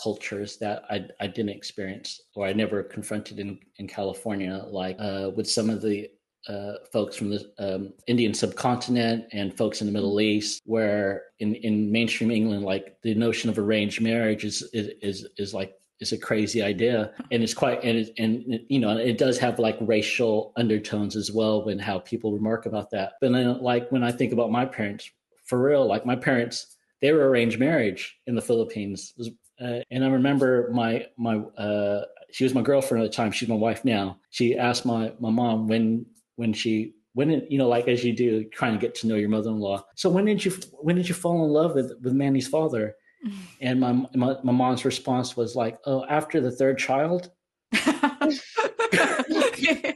cultures 0.02 0.58
that 0.58 0.84
I, 0.90 1.06
I 1.20 1.28
didn't 1.28 1.50
experience 1.52 2.22
or 2.36 2.46
I 2.46 2.54
never 2.54 2.84
confronted 2.84 3.40
in, 3.40 3.60
in 3.78 3.88
California, 3.88 4.66
like 4.68 4.98
uh, 5.00 5.32
with 5.36 5.50
some 5.50 5.70
of 5.70 5.82
the 5.82 6.10
uh, 6.48 6.74
folks 6.92 7.16
from 7.16 7.30
the 7.30 7.52
um, 7.58 7.94
Indian 8.08 8.34
subcontinent 8.34 9.26
and 9.32 9.56
folks 9.56 9.82
in 9.82 9.88
the 9.88 9.94
Middle 9.94 10.22
East, 10.22 10.62
where 10.66 11.24
in, 11.40 11.56
in 11.56 11.92
mainstream 11.92 12.32
England, 12.32 12.64
like 12.64 12.98
the 13.02 13.16
notion 13.16 13.50
of 13.50 13.58
arranged 13.58 14.02
marriage 14.02 14.46
is 14.46 14.62
is 14.74 14.92
is, 15.02 15.28
is 15.38 15.54
like 15.54 15.74
is 16.00 16.12
a 16.12 16.18
crazy 16.18 16.62
idea, 16.62 17.12
and 17.32 17.42
it's 17.42 17.54
quite 17.54 17.84
and 17.84 17.98
it, 17.98 18.14
and 18.18 18.60
you 18.70 18.80
know 18.80 18.98
it 18.98 19.18
does 19.18 19.40
have 19.40 19.60
like 19.60 19.78
racial 19.82 20.54
undertones 20.56 21.16
as 21.16 21.32
well 21.32 21.66
when 21.66 21.80
how 21.80 22.00
people 22.00 22.32
remark 22.32 22.66
about 22.66 22.92
that. 22.92 23.14
But 23.22 23.32
then, 23.32 23.62
like 23.62 23.92
when 23.92 24.04
I 24.04 24.12
think 24.12 24.32
about 24.32 24.52
my 24.52 24.66
parents, 24.66 25.10
for 25.46 25.62
real, 25.62 25.86
like 25.88 26.06
my 26.06 26.16
parents, 26.16 26.78
they 27.02 27.12
were 27.12 27.30
arranged 27.30 27.60
marriage 27.60 28.18
in 28.28 28.36
the 28.36 28.42
Philippines. 28.42 29.14
Was, 29.18 29.32
uh, 29.62 29.80
and 29.92 30.04
I 30.04 30.10
remember 30.10 30.70
my 30.72 31.08
my 31.18 31.38
uh, 31.38 32.06
she 32.32 32.44
was 32.44 32.54
my 32.54 32.62
girlfriend 32.62 33.04
at 33.04 33.12
the 33.12 33.16
time. 33.16 33.32
She's 33.32 33.50
my 33.50 33.56
wife 33.56 33.86
now. 33.86 34.20
She 34.30 34.58
asked 34.58 34.86
my 34.86 35.14
my 35.20 35.30
mom 35.30 35.68
when 35.68 36.06
when 36.36 36.54
she 36.54 36.94
when 37.14 37.30
you 37.50 37.58
know 37.58 37.68
like 37.68 37.88
as 37.88 38.04
you 38.04 38.14
do 38.14 38.44
trying 38.46 38.74
to 38.74 38.80
get 38.80 38.96
to 38.96 39.08
know 39.08 39.16
your 39.16 39.30
mother-in-law. 39.30 39.86
So 39.96 40.10
when 40.10 40.26
did 40.26 40.44
you 40.44 40.52
when 40.74 40.96
did 40.96 41.08
you 41.08 41.16
fall 41.16 41.46
in 41.46 41.52
love 41.52 41.76
with 41.76 41.94
with 42.02 42.14
Manny's 42.14 42.48
father? 42.48 42.96
And 43.60 43.80
my, 43.80 43.92
my 44.14 44.38
my 44.44 44.52
mom's 44.52 44.86
response 44.86 45.36
was 45.36 45.56
like, 45.56 45.80
"Oh, 45.86 46.06
after 46.08 46.42
the 46.42 46.52
third 46.52 46.78
child." 46.78 47.32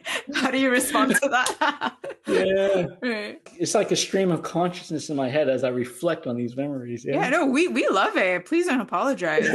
How 0.49 0.53
do 0.53 0.59
you 0.59 0.71
respond 0.71 1.15
to 1.21 1.29
that? 1.29 1.95
yeah. 2.25 2.87
Right. 3.07 3.39
It's 3.59 3.75
like 3.75 3.91
a 3.91 3.95
stream 3.95 4.31
of 4.31 4.41
consciousness 4.41 5.11
in 5.11 5.15
my 5.15 5.29
head 5.29 5.47
as 5.47 5.63
I 5.63 5.69
reflect 5.69 6.25
on 6.25 6.35
these 6.35 6.57
memories. 6.57 7.05
Yeah, 7.05 7.17
yeah 7.17 7.29
no, 7.29 7.45
we 7.45 7.67
we 7.67 7.87
love 7.87 8.17
it. 8.17 8.47
Please 8.47 8.65
don't 8.65 8.81
apologize. 8.81 9.47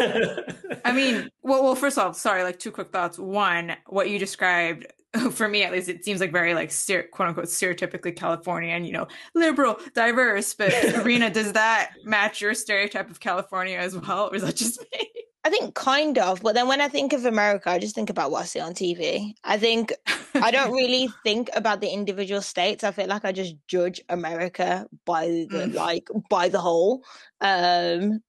I 0.85 0.93
mean, 0.93 1.29
well, 1.43 1.65
well, 1.65 1.75
first 1.75 1.99
of 1.99 2.07
all, 2.07 2.15
sorry, 2.15 2.45
like 2.45 2.61
two 2.61 2.71
quick 2.71 2.93
thoughts. 2.93 3.19
One, 3.19 3.75
what 3.87 4.09
you 4.09 4.21
described 4.21 4.87
for 5.33 5.49
me 5.49 5.65
at 5.65 5.73
least 5.73 5.89
it 5.89 6.05
seems 6.05 6.21
like 6.21 6.31
very 6.31 6.55
like 6.55 6.73
quote 7.11 7.29
unquote 7.29 7.47
stereotypically 7.47 8.15
californian 8.15 8.85
you 8.85 8.93
know 8.93 9.07
liberal 9.37 9.79
diverse 9.95 10.55
but 10.55 10.73
Rena 11.05 11.31
does 11.31 11.53
that 11.53 11.93
match 12.03 12.41
your 12.41 12.53
stereotype 12.53 13.09
of 13.09 13.21
california 13.21 13.79
as 13.79 13.97
well 13.97 14.29
or 14.33 14.35
is 14.35 14.43
that 14.43 14.57
just 14.57 14.81
me 14.93 15.09
I 15.45 15.51
think 15.51 15.75
kind 15.75 16.17
of, 16.19 16.41
but 16.41 16.55
then 16.55 16.69
when 16.69 16.81
I 16.81 16.89
think 16.89 17.13
of 17.13 17.27
America, 17.27 17.69
I 17.69 17.79
just 17.79 17.95
think 17.95 18.09
about 18.09 18.31
what 18.31 18.43
I 18.43 18.47
see 18.47 18.61
on 18.61 18.73
TV. 18.73 19.35
I 19.45 19.59
think 19.59 19.93
I 20.35 20.51
don't 20.51 20.73
really 20.83 21.09
think 21.23 21.51
about 21.55 21.81
the 21.81 21.89
individual 21.89 22.43
states. 22.43 22.85
I 22.85 22.93
feel 22.93 23.07
like 23.07 23.25
I 23.25 23.33
just 23.33 23.55
judge 23.69 24.01
America 24.09 24.87
by 25.05 25.27
the 25.27 25.67
mm. 25.69 25.75
like 25.75 26.09
by 26.29 26.49
the 26.49 26.61
whole. 26.61 27.05
Um 27.41 28.21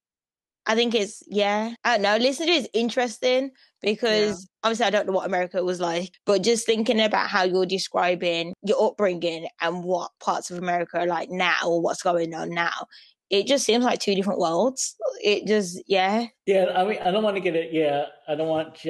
I 0.68 0.74
think 0.74 0.96
it's 0.96 1.22
yeah. 1.28 1.74
I 1.84 1.94
don't 1.94 2.02
know. 2.02 2.18
Listening 2.18 2.50
to 2.50 2.54
it 2.56 2.62
is 2.62 2.70
interesting 2.74 3.52
because 3.82 4.30
yeah. 4.30 4.68
obviously 4.68 4.86
I 4.88 4.90
don't 4.90 5.06
know 5.06 5.14
what 5.14 5.28
America 5.28 5.64
was 5.64 5.80
like, 5.80 6.12
but 6.26 6.42
just 6.42 6.66
thinking 6.66 7.00
about 7.00 7.30
how 7.30 7.44
you're 7.44 7.68
describing 7.68 8.54
your 8.64 8.82
upbringing 8.82 9.48
and 9.62 9.84
what 9.84 10.12
parts 10.20 10.50
of 10.50 10.58
America 10.58 11.00
are 11.00 11.08
like 11.08 11.30
now 11.30 11.60
or 11.66 11.82
what's 11.82 12.02
going 12.02 12.34
on 12.34 12.50
now, 12.50 12.88
it 13.30 13.48
just 13.48 13.66
seems 13.66 13.86
like 13.86 14.00
two 14.00 14.16
different 14.16 14.40
worlds. 14.40 14.96
It 15.24 15.46
just, 15.46 15.82
yeah. 15.88 16.28
Yeah, 16.46 16.72
I 16.76 16.84
mean, 16.86 17.00
I 17.00 17.12
don't 17.12 17.24
want 17.24 17.36
to 17.36 17.42
get 17.42 17.56
it. 17.56 17.72
Yeah, 17.72 18.06
I 18.28 18.36
don't 18.36 18.48
want 18.48 18.84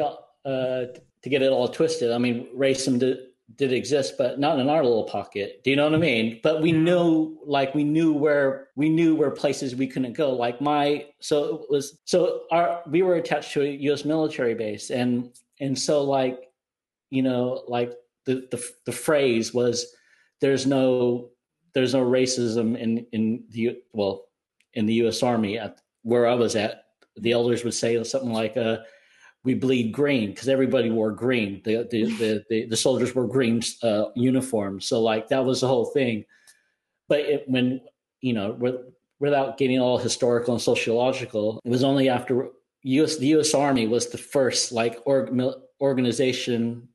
uh, 0.45 0.85
to 1.25 1.29
get 1.29 1.41
it 1.41 1.51
all 1.51 1.67
twisted. 1.67 2.11
I 2.11 2.19
mean, 2.19 2.47
racism 2.55 2.99
did, 2.99 3.17
did 3.55 3.73
exist, 3.73 4.13
but 4.15 4.39
not 4.39 4.59
in 4.59 4.69
our 4.69 4.83
little 4.83 5.05
pocket. 5.05 5.63
Do 5.63 5.71
you 5.71 5.75
know 5.75 5.85
what 5.85 5.95
I 5.95 5.97
mean? 5.97 6.39
But 6.43 6.61
we 6.61 6.71
knew, 6.71 7.39
like, 7.43 7.73
we 7.73 7.83
knew 7.83 8.13
where 8.13 8.67
we 8.75 8.89
knew 8.89 9.15
where 9.15 9.31
places 9.31 9.75
we 9.75 9.87
couldn't 9.87 10.13
go. 10.13 10.33
Like 10.33 10.61
my, 10.61 11.07
so 11.21 11.63
it 11.63 11.71
was, 11.71 11.97
so 12.05 12.43
our 12.51 12.83
we 12.85 13.01
were 13.01 13.15
attached 13.15 13.53
to 13.53 13.63
a 13.63 13.69
U.S. 13.89 14.05
military 14.05 14.53
base, 14.53 14.91
and 14.91 15.31
and 15.59 15.75
so 15.77 16.03
like, 16.03 16.51
you 17.09 17.23
know, 17.23 17.63
like 17.67 17.91
the 18.25 18.47
the 18.51 18.63
the 18.85 18.91
phrase 18.91 19.51
was, 19.51 19.85
"There's 20.41 20.65
no." 20.67 21.31
There's 21.73 21.93
no 21.93 22.05
racism 22.05 22.77
in 22.77 23.05
in 23.11 23.43
the 23.49 23.81
well 23.91 24.27
in 24.75 24.85
the 24.85 24.93
U.S. 25.03 25.21
Army 25.21 25.59
at 25.59 25.81
where 26.03 26.25
I 26.25 26.35
was 26.35 26.55
at, 26.55 26.85
the 27.17 27.33
elders 27.33 27.65
would 27.65 27.73
say 27.73 28.01
something 28.03 28.31
like, 28.31 28.55
uh, 28.55 28.77
"We 29.45 29.53
bleed 29.53 29.91
green" 29.91 30.31
because 30.31 30.49
everybody 30.49 30.89
wore 30.89 31.11
green. 31.11 31.61
The 31.63 31.87
the 31.89 32.05
the, 32.17 32.45
the, 32.49 32.65
the 32.65 32.77
soldiers 32.77 33.15
wore 33.15 33.27
green 33.27 33.61
uh, 33.83 34.05
uniforms, 34.15 34.87
so 34.87 35.01
like 35.01 35.29
that 35.29 35.45
was 35.45 35.61
the 35.61 35.67
whole 35.67 35.85
thing. 35.85 36.25
But 37.07 37.21
it, 37.21 37.43
when 37.47 37.81
you 38.21 38.33
know, 38.33 38.57
without 39.19 39.57
getting 39.57 39.79
all 39.79 39.97
historical 39.97 40.53
and 40.53 40.61
sociological, 40.61 41.61
it 41.63 41.69
was 41.69 41.83
only 41.83 42.09
after 42.09 42.49
U.S. 42.83 43.17
the 43.17 43.27
U.S. 43.27 43.53
Army 43.53 43.87
was 43.87 44.09
the 44.09 44.17
first 44.17 44.71
like 44.71 44.99
org, 45.05 45.29
organization 45.79 46.87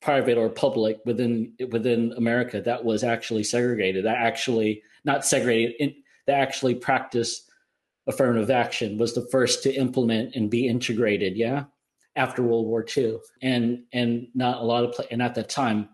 private 0.00 0.38
or 0.38 0.48
public 0.48 0.98
within 1.04 1.52
within 1.70 2.14
America 2.16 2.62
that 2.62 2.84
was 2.84 3.04
actually 3.04 3.44
segregated. 3.44 4.04
That 4.04 4.16
actually 4.16 4.82
not 5.04 5.26
segregated. 5.26 5.74
In, 5.78 5.94
that 6.26 6.40
actually 6.40 6.76
practiced 6.76 7.50
affirmative 8.06 8.50
action 8.50 8.98
was 8.98 9.14
the 9.14 9.26
first 9.30 9.62
to 9.62 9.74
implement 9.74 10.34
and 10.34 10.50
be 10.50 10.66
integrated 10.66 11.36
yeah 11.36 11.64
after 12.16 12.42
world 12.42 12.66
war 12.66 12.84
ii 12.96 13.16
and 13.42 13.84
and 13.92 14.26
not 14.34 14.60
a 14.60 14.64
lot 14.64 14.84
of 14.84 14.92
play 14.92 15.06
and 15.10 15.22
at 15.22 15.34
that 15.34 15.48
time 15.48 15.88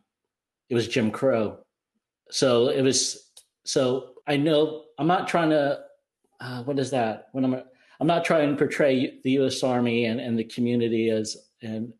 it 0.68 0.74
was 0.74 0.88
jim 0.88 1.10
crow 1.10 1.58
so 2.30 2.68
it 2.68 2.82
was 2.82 3.30
so 3.64 4.14
i 4.26 4.36
know 4.36 4.84
i'm 4.98 5.06
not 5.06 5.28
trying 5.28 5.50
to 5.50 5.78
uh, 6.40 6.62
what 6.64 6.78
is 6.78 6.90
that 6.90 7.28
when 7.32 7.44
i'm 7.44 7.62
i'm 8.00 8.06
not 8.06 8.24
trying 8.24 8.50
to 8.50 8.56
portray 8.56 9.18
the 9.24 9.32
us 9.32 9.62
army 9.62 10.06
and, 10.06 10.20
and 10.20 10.38
the 10.38 10.44
community 10.44 11.10
as 11.10 11.36
and 11.62 11.92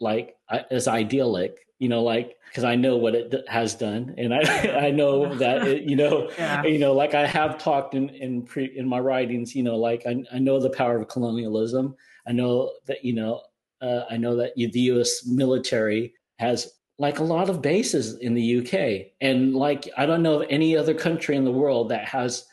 like 0.00 0.36
as 0.70 0.88
idyllic 0.88 1.66
you 1.78 1.88
know 1.88 2.02
like 2.02 2.36
because 2.50 2.64
I 2.64 2.74
know 2.74 2.96
what 2.96 3.14
it 3.14 3.32
has 3.48 3.74
done, 3.74 4.12
and 4.18 4.34
I 4.34 4.40
I 4.86 4.90
know 4.90 5.34
that 5.36 5.66
it, 5.66 5.84
you 5.84 5.94
know 5.94 6.28
yeah. 6.38 6.64
you 6.64 6.78
know 6.78 6.92
like 6.92 7.14
I 7.14 7.26
have 7.26 7.58
talked 7.58 7.94
in 7.94 8.08
in 8.10 8.42
pre 8.42 8.76
in 8.76 8.88
my 8.88 8.98
writings, 8.98 9.54
you 9.54 9.62
know, 9.62 9.76
like 9.76 10.04
I 10.06 10.22
I 10.32 10.38
know 10.38 10.58
the 10.60 10.70
power 10.70 10.98
of 11.00 11.08
colonialism. 11.08 11.94
I 12.26 12.32
know 12.32 12.72
that 12.86 13.04
you 13.04 13.14
know 13.14 13.42
uh, 13.80 14.04
I 14.10 14.16
know 14.16 14.36
that 14.36 14.54
the 14.54 14.80
U.S. 14.80 15.26
military 15.26 16.14
has 16.38 16.72
like 16.98 17.18
a 17.18 17.24
lot 17.24 17.48
of 17.48 17.62
bases 17.62 18.18
in 18.18 18.34
the 18.34 18.58
UK, 18.58 19.12
and 19.20 19.54
like 19.54 19.88
I 19.96 20.06
don't 20.06 20.22
know 20.22 20.42
of 20.42 20.46
any 20.50 20.76
other 20.76 20.94
country 20.94 21.36
in 21.36 21.44
the 21.44 21.52
world 21.52 21.90
that 21.90 22.04
has 22.06 22.46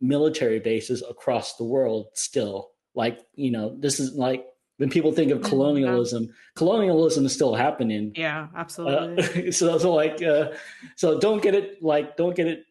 military 0.00 0.60
bases 0.60 1.02
across 1.08 1.56
the 1.56 1.64
world 1.64 2.08
still. 2.14 2.70
Like 2.94 3.20
you 3.34 3.50
know, 3.50 3.76
this 3.78 4.00
is 4.00 4.14
like 4.14 4.46
when 4.78 4.90
people 4.90 5.12
think 5.12 5.30
of 5.30 5.38
mm-hmm. 5.38 5.48
colonialism, 5.48 6.24
yeah. 6.24 6.32
colonialism 6.56 7.26
is 7.26 7.32
still 7.32 7.54
happening. 7.54 8.12
Yeah, 8.16 8.48
absolutely. 8.56 9.48
Uh, 9.48 9.52
so, 9.52 9.78
so 9.78 9.94
like, 9.94 10.22
uh, 10.22 10.52
so 10.96 11.20
don't 11.20 11.42
get 11.42 11.54
it 11.54 11.82
like, 11.82 12.16
don't 12.16 12.34
get 12.34 12.46
it 12.46 12.64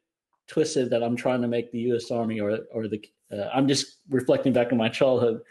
twisted 0.47 0.89
that 0.89 1.03
I'm 1.03 1.15
trying 1.15 1.41
to 1.41 1.47
make 1.47 1.71
the 1.71 1.79
U.S. 1.91 2.11
Army 2.11 2.39
or 2.39 2.59
or 2.73 2.87
the. 2.87 3.03
Uh, 3.31 3.49
I'm 3.53 3.67
just 3.67 3.99
reflecting 4.09 4.51
back 4.53 4.71
on 4.71 4.77
my 4.77 4.89
childhood. 4.89 5.41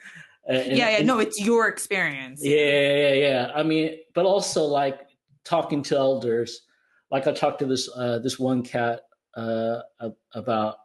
Uh, 0.51 0.55
and, 0.55 0.77
yeah, 0.77 0.99
yeah, 0.99 1.05
no, 1.05 1.21
it's 1.21 1.41
your 1.41 1.69
experience. 1.69 2.41
Yeah, 2.43 2.57
yeah, 2.57 3.13
yeah. 3.13 3.53
I 3.55 3.63
mean, 3.63 3.99
but 4.15 4.27
also 4.27 4.65
like 4.65 5.09
talking 5.45 5.83
to 5.85 5.97
elders. 5.97 6.63
Like 7.11 7.27
I 7.27 7.33
talked 7.33 7.61
to 7.61 7.67
this 7.67 7.89
uh, 7.95 8.19
this 8.19 8.39
one 8.39 8.63
cat 8.63 9.03
uh, 9.37 9.81
about 10.35 10.77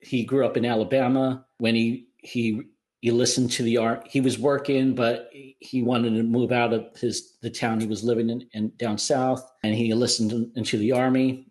he 0.00 0.24
grew 0.24 0.46
up 0.46 0.56
in 0.56 0.64
Alabama 0.64 1.44
when 1.58 1.74
he 1.74 2.08
he 2.18 2.62
he 3.00 3.10
listened 3.10 3.50
to 3.52 3.62
the 3.62 3.76
art 3.76 4.06
he 4.10 4.20
was 4.20 4.38
working 4.38 4.94
but 4.94 5.30
he 5.32 5.82
wanted 5.82 6.10
to 6.10 6.22
move 6.22 6.50
out 6.50 6.72
of 6.72 6.86
his 6.96 7.36
the 7.40 7.50
town 7.50 7.78
he 7.78 7.86
was 7.86 8.02
living 8.02 8.30
in, 8.30 8.48
in 8.52 8.72
down 8.78 8.98
south 8.98 9.48
and 9.62 9.74
he 9.74 9.94
listened 9.94 10.50
into 10.56 10.76
the 10.78 10.90
army 10.90 11.46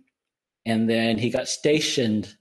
and 0.65 0.89
then 0.89 1.17
he 1.17 1.29
got 1.29 1.47
stationed 1.47 2.35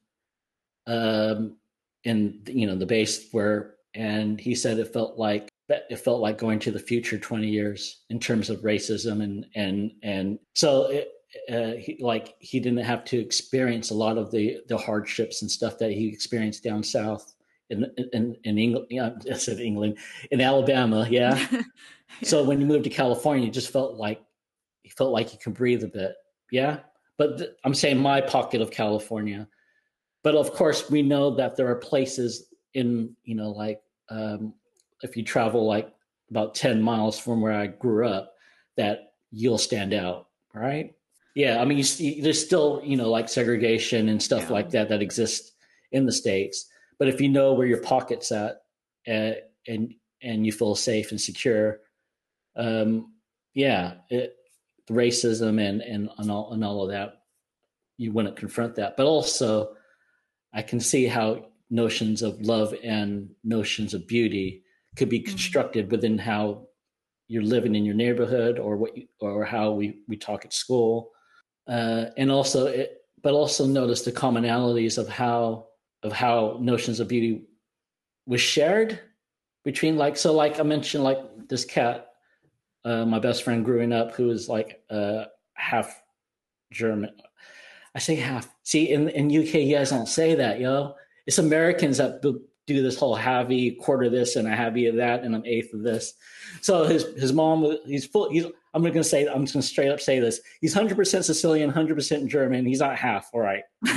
um 0.87 1.57
in 2.03 2.41
you 2.47 2.67
know 2.67 2.75
the 2.75 2.87
base 2.87 3.29
where 3.31 3.75
and 3.95 4.41
he 4.41 4.55
said 4.55 4.79
it 4.79 4.93
felt 4.93 5.19
like 5.19 5.49
it 5.69 5.97
felt 5.97 6.21
like 6.21 6.37
going 6.37 6.59
to 6.59 6.71
the 6.71 6.79
future 6.79 7.19
20 7.19 7.49
years 7.49 8.03
in 8.11 8.21
terms 8.21 8.51
of 8.51 8.61
racism 8.61 9.23
and 9.23 9.47
and 9.55 9.93
and 10.03 10.39
so 10.55 10.91
it, 10.91 11.09
uh, 11.51 11.73
he, 11.79 11.97
like 12.01 12.35
he 12.39 12.61
didn't 12.61 12.85
have 12.85 13.05
to 13.05 13.19
experience 13.19 13.91
a 13.91 13.95
lot 13.95 14.19
of 14.19 14.31
the 14.31 14.59
the 14.69 14.77
hardships 14.77 15.43
and 15.43 15.51
stuff 15.51 15.79
that 15.79 15.91
he 15.91 16.07
experienced 16.09 16.63
down 16.63 16.83
south 16.83 17.35
in 17.71 17.91
in, 18.13 18.37
in 18.45 18.59
England. 18.59 18.87
Yeah, 18.91 19.11
I 19.31 19.35
said 19.35 19.61
England 19.61 19.99
in 20.31 20.41
Alabama. 20.41 21.07
Yeah. 21.11 21.47
yeah. 21.53 21.63
So 22.23 22.45
when 22.45 22.61
you 22.61 22.67
moved 22.67 22.85
to 22.85 22.91
California, 22.91 23.47
you 23.47 23.51
just 23.51 23.73
felt 23.73 23.95
like 23.95 24.23
you 24.83 24.91
felt 24.91 25.13
like 25.13 25.33
you 25.33 25.39
could 25.43 25.55
breathe 25.55 25.83
a 25.83 25.89
bit. 25.89 26.15
Yeah. 26.51 26.81
But 27.17 27.39
th- 27.39 27.51
I'm 27.65 27.75
saying 27.75 27.99
my 27.99 28.21
pocket 28.21 28.61
of 28.61 28.71
California. 28.71 29.49
But 30.23 30.35
of 30.35 30.53
course, 30.53 30.91
we 30.91 31.03
know 31.03 31.35
that 31.37 31.57
there 31.57 31.69
are 31.69 31.77
places 31.77 32.49
in 32.75 33.15
you 33.25 33.35
know 33.35 33.51
like 33.51 33.81
um, 34.11 34.55
if 35.03 35.17
you 35.17 35.23
travel 35.23 35.67
like 35.67 35.93
about 36.31 36.55
10 36.55 36.83
miles 36.83 37.19
from 37.19 37.41
where 37.41 37.53
I 37.53 37.67
grew 37.67 38.09
up, 38.09 38.35
that 38.77 39.13
you'll 39.31 39.59
stand 39.59 39.93
out, 39.93 40.29
right? 40.53 40.95
Yeah, 41.35 41.61
I 41.61 41.65
mean, 41.65 41.79
you 41.79 41.85
see, 41.85 42.21
there's 42.21 42.45
still 42.45 42.81
you 42.85 42.97
know 42.97 43.11
like 43.11 43.29
segregation 43.29 44.09
and 44.09 44.23
stuff 44.23 44.45
yeah. 44.45 44.53
like 44.53 44.71
that 44.71 44.89
that 44.89 45.03
exists 45.03 45.53
in 45.91 46.07
the 46.07 46.13
states, 46.13 46.67
but 46.99 47.09
if 47.09 47.21
you 47.21 47.29
know 47.29 47.55
where 47.55 47.67
your 47.67 47.81
pocket's 47.81 48.31
at 48.31 48.63
uh, 49.09 49.33
and 49.67 49.95
and 50.23 50.47
you 50.47 50.53
feel 50.53 50.77
safe 50.77 51.11
and 51.11 51.21
secure, 51.21 51.81
um, 52.57 53.13
yeah, 53.53 53.95
it, 54.11 54.37
racism 54.89 55.61
and, 55.61 55.81
and 55.83 56.09
and 56.19 56.31
all 56.31 56.53
and 56.53 56.65
all 56.65 56.85
of 56.85 56.91
that, 56.91 57.23
you 57.97 58.13
wouldn't 58.13 58.37
confront 58.37 58.77
that. 58.77 58.97
But 58.97 59.07
also, 59.07 59.75
I 60.53 60.63
can 60.63 60.79
see 60.79 61.07
how 61.07 61.47
notions 61.71 62.23
of 62.23 62.41
love 62.41 62.75
and 62.83 63.29
notions 63.43 63.95
of 63.95 64.07
beauty 64.07 64.63
could 64.97 65.09
be 65.09 65.21
mm-hmm. 65.21 65.31
constructed 65.31 65.91
within 65.91 66.19
how 66.19 66.67
you're 67.29 67.43
living 67.43 67.75
in 67.75 67.85
your 67.85 67.95
neighborhood 67.95 68.59
or 68.59 68.77
what 68.77 68.97
you, 68.97 69.07
or 69.21 69.45
how 69.45 69.73
we 69.73 70.01
we 70.09 70.17
talk 70.17 70.45
at 70.45 70.53
school. 70.53 71.11
Uh, 71.67 72.07
and 72.17 72.31
also 72.31 72.67
it, 72.67 72.99
but 73.23 73.33
also 73.33 73.67
notice 73.67 74.03
the 74.03 74.13
commonalities 74.13 74.99
of 74.99 75.09
how 75.09 75.67
of 76.03 76.13
how 76.13 76.59
notions 76.61 77.01
of 77.01 77.09
beauty 77.09 77.43
was 78.27 78.41
shared 78.41 79.01
between 79.65 79.97
like 79.97 80.17
so 80.17 80.33
like 80.33 80.61
i 80.61 80.63
mentioned 80.63 81.03
like 81.03 81.19
this 81.49 81.65
cat 81.65 82.09
uh, 82.85 83.07
my 83.07 83.19
best 83.19 83.43
friend 83.43 83.65
growing 83.65 83.93
up 83.93 84.15
who 84.15 84.27
was 84.27 84.47
like 84.47 84.83
uh, 84.91 85.25
half 85.55 86.03
german. 86.71 87.11
I 87.95 88.01
say 88.01 88.17
half. 88.17 88.53
See 88.65 88.91
in 88.91 89.09
in 89.09 89.27
uk 89.27 89.55
you 89.55 89.77
guys 89.77 89.91
don't 89.91 90.09
say 90.09 90.35
that 90.35 90.61
yo 90.61 90.95
it's 91.27 91.39
americans 91.39 91.99
that 91.99 92.21
do 92.67 92.83
this 92.83 92.99
whole 92.99 93.15
halvey 93.15 93.73
quarter 93.73 94.09
this 94.09 94.37
and 94.37 94.49
a 94.49 94.57
halvey 94.57 94.87
of 94.87 94.97
that 94.97 95.23
and 95.23 95.35
an 95.35 95.47
eighth 95.47 95.73
of 95.75 95.83
this 95.83 96.15
so 96.61 96.85
his 96.85 97.05
his 97.17 97.33
mom 97.33 97.77
he's 97.87 98.07
full 98.07 98.31
he's 98.31 98.47
I'm 98.75 98.83
going 98.83 98.95
to 98.95 99.05
say, 99.05 99.27
I'm 99.27 99.45
just 99.45 99.55
going 99.55 99.63
to 99.63 99.69
straight 99.69 99.91
up 99.91 100.01
say 100.01 100.19
this. 100.19 100.41
He's 100.61 100.75
100% 100.75 101.25
Sicilian, 101.25 101.73
100% 101.73 102.27
German. 102.27 102.67
He's 102.67 102.81
not 102.81 102.97
half. 102.97 103.31
All 103.33 103.41
right. 103.41 103.63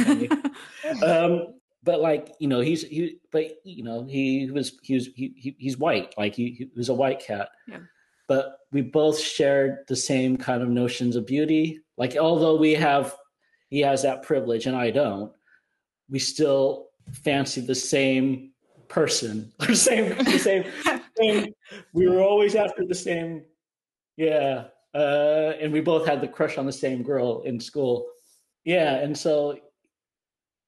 um, 1.03 1.55
but 1.84 2.00
like, 2.00 2.31
you 2.39 2.48
know, 2.48 2.60
he's, 2.60 2.84
he, 2.84 3.17
but 3.31 3.53
you 3.63 3.84
know, 3.84 4.05
he 4.05 4.50
was, 4.51 4.77
he 4.84 4.93
was, 4.93 5.07
he, 5.07 5.34
he 5.36 5.55
he's 5.57 5.77
white. 5.77 6.13
Like 6.15 6.36
he, 6.36 6.51
he 6.51 6.69
was 6.77 6.89
a 6.89 6.93
white 6.93 7.19
cat. 7.19 7.50
Yeah. 7.67 7.79
But 8.27 8.57
we 8.72 8.81
both 8.81 9.19
shared 9.19 9.79
the 9.88 9.96
same 9.96 10.38
kind 10.38 10.62
of 10.62 10.69
notions 10.69 11.15
of 11.15 11.25
beauty. 11.25 11.79
Like, 11.98 12.15
although 12.15 12.57
we 12.57 12.74
have, 12.75 13.15
he 13.69 13.79
has 13.79 14.03
that 14.03 14.22
privilege 14.22 14.67
and 14.67 14.75
I 14.75 14.91
don't, 14.91 15.31
we 16.07 16.19
still 16.19 16.87
fancy 17.12 17.62
the 17.62 17.76
same 17.76 18.52
person, 18.88 19.52
the 19.60 19.76
same, 19.76 20.18
the 20.18 20.40
same, 20.40 20.64
same. 21.20 21.54
We 21.94 22.08
were 22.08 22.22
always 22.22 22.56
after 22.56 22.86
the 22.86 22.96
same 22.96 23.44
yeah. 24.18 24.66
Uh, 24.94 25.54
and 25.62 25.72
we 25.72 25.80
both 25.80 26.08
had 26.08 26.22
the 26.22 26.28
crush 26.28 26.58
on 26.58 26.66
the 26.66 26.74
same 26.74 27.04
girl 27.04 27.44
in 27.44 27.60
school. 27.60 28.08
Yeah. 28.66 28.96
And 28.96 29.16
so, 29.16 29.60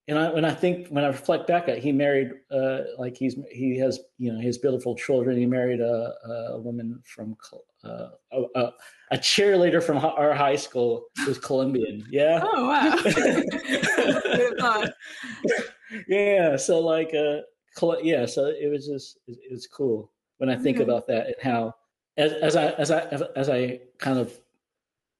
and 0.07 0.17
I, 0.17 0.31
when 0.31 0.45
I 0.45 0.53
think, 0.53 0.87
when 0.87 1.03
I 1.03 1.07
reflect 1.07 1.47
back 1.47 1.67
at, 1.67 1.79
he 1.79 1.91
married, 1.91 2.31
uh, 2.51 2.81
like 2.97 3.17
he's, 3.17 3.35
he 3.51 3.77
has, 3.79 3.99
you 4.17 4.31
know, 4.31 4.39
his 4.39 4.57
beautiful 4.57 4.95
children. 4.95 5.37
He 5.37 5.45
married 5.45 5.81
a, 5.81 6.13
a 6.53 6.59
woman 6.59 7.01
from, 7.05 7.35
uh, 7.83 8.09
a, 8.31 8.71
a, 9.11 9.17
cheerleader 9.17 9.81
from 9.81 9.97
our 9.97 10.33
high 10.33 10.55
school 10.55 11.05
who's 11.25 11.37
Colombian. 11.37 12.05
Yeah. 12.09 12.41
Oh, 12.43 12.67
wow. 12.67 12.97
yeah. 16.07 16.55
So 16.55 16.79
like, 16.79 17.13
uh, 17.13 17.41
yeah. 18.01 18.25
So 18.25 18.45
it 18.47 18.69
was 18.69 18.87
just, 18.87 19.19
it 19.27 19.51
was 19.51 19.67
cool 19.67 20.11
when 20.37 20.49
I 20.49 20.55
think 20.55 20.77
mm-hmm. 20.77 20.89
about 20.89 21.07
that 21.07 21.27
and 21.27 21.35
how, 21.41 21.75
as, 22.17 22.33
as 22.33 22.55
I 22.55 22.71
as 22.71 22.91
I 22.91 22.99
as 23.35 23.49
I 23.49 23.79
kind 23.97 24.19
of 24.19 24.37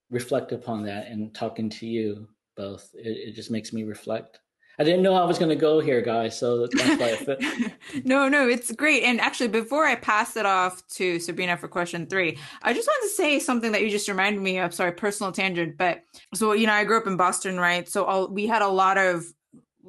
reflect 0.10 0.52
upon 0.52 0.84
that 0.84 1.08
and 1.08 1.34
talking 1.34 1.70
to 1.70 1.88
you 1.88 2.28
both, 2.56 2.90
it, 2.94 3.30
it 3.30 3.36
just 3.36 3.52
makes 3.52 3.72
me 3.72 3.84
reflect. 3.84 4.40
I 4.80 4.84
didn't 4.86 5.02
know 5.02 5.14
I 5.14 5.26
was 5.26 5.38
going 5.38 5.50
to 5.50 5.58
go 5.58 5.82
here, 5.82 6.02
guys. 6.02 6.40
So 6.40 6.66
that's 6.66 7.00
why 7.00 7.12
I 7.12 7.16
fit. 7.18 8.06
no, 8.06 8.30
no, 8.30 8.48
it's 8.48 8.72
great. 8.72 9.04
And 9.04 9.20
actually, 9.20 9.50
before 9.50 9.86
I 9.86 9.96
pass 9.96 10.38
it 10.38 10.46
off 10.46 10.88
to 10.92 11.20
Sabrina 11.20 11.58
for 11.58 11.68
question 11.68 12.08
three, 12.08 12.38
I 12.62 12.74
just 12.74 12.88
wanted 12.88 13.10
to 13.10 13.14
say 13.14 13.40
something 13.40 13.74
that 13.74 13.82
you 13.82 13.90
just 13.90 14.08
reminded 14.08 14.42
me 14.42 14.58
of. 14.60 14.74
Sorry, 14.74 14.94
personal 14.94 15.34
tangent, 15.34 15.78
but 15.78 16.02
so 16.34 16.54
you 16.54 16.66
know, 16.66 16.74
I 16.74 16.86
grew 16.86 16.98
up 16.98 17.08
in 17.08 17.18
Boston, 17.18 17.60
right? 17.60 17.90
So 17.90 18.06
all, 18.06 18.28
we 18.30 18.48
had 18.48 18.62
a 18.62 18.70
lot 18.70 18.98
of 18.98 19.26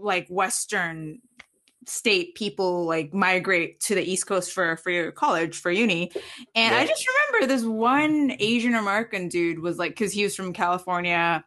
like 0.02 0.28
Western 0.28 1.20
state 1.86 2.34
people 2.34 2.84
like 2.84 3.14
migrate 3.14 3.80
to 3.80 3.94
the 3.94 4.02
east 4.02 4.26
coast 4.26 4.52
for 4.52 4.76
for 4.76 4.90
your 4.90 5.10
college 5.10 5.58
for 5.58 5.70
uni. 5.70 6.10
And 6.54 6.72
yeah. 6.72 6.78
i 6.78 6.86
just 6.86 7.06
remember 7.08 7.52
this 7.52 7.64
one 7.64 8.36
asian 8.38 8.74
american 8.74 9.28
dude 9.28 9.60
was 9.60 9.78
like 9.78 9.92
because 9.92 10.12
he 10.12 10.22
was 10.22 10.36
from 10.36 10.52
california 10.52 11.44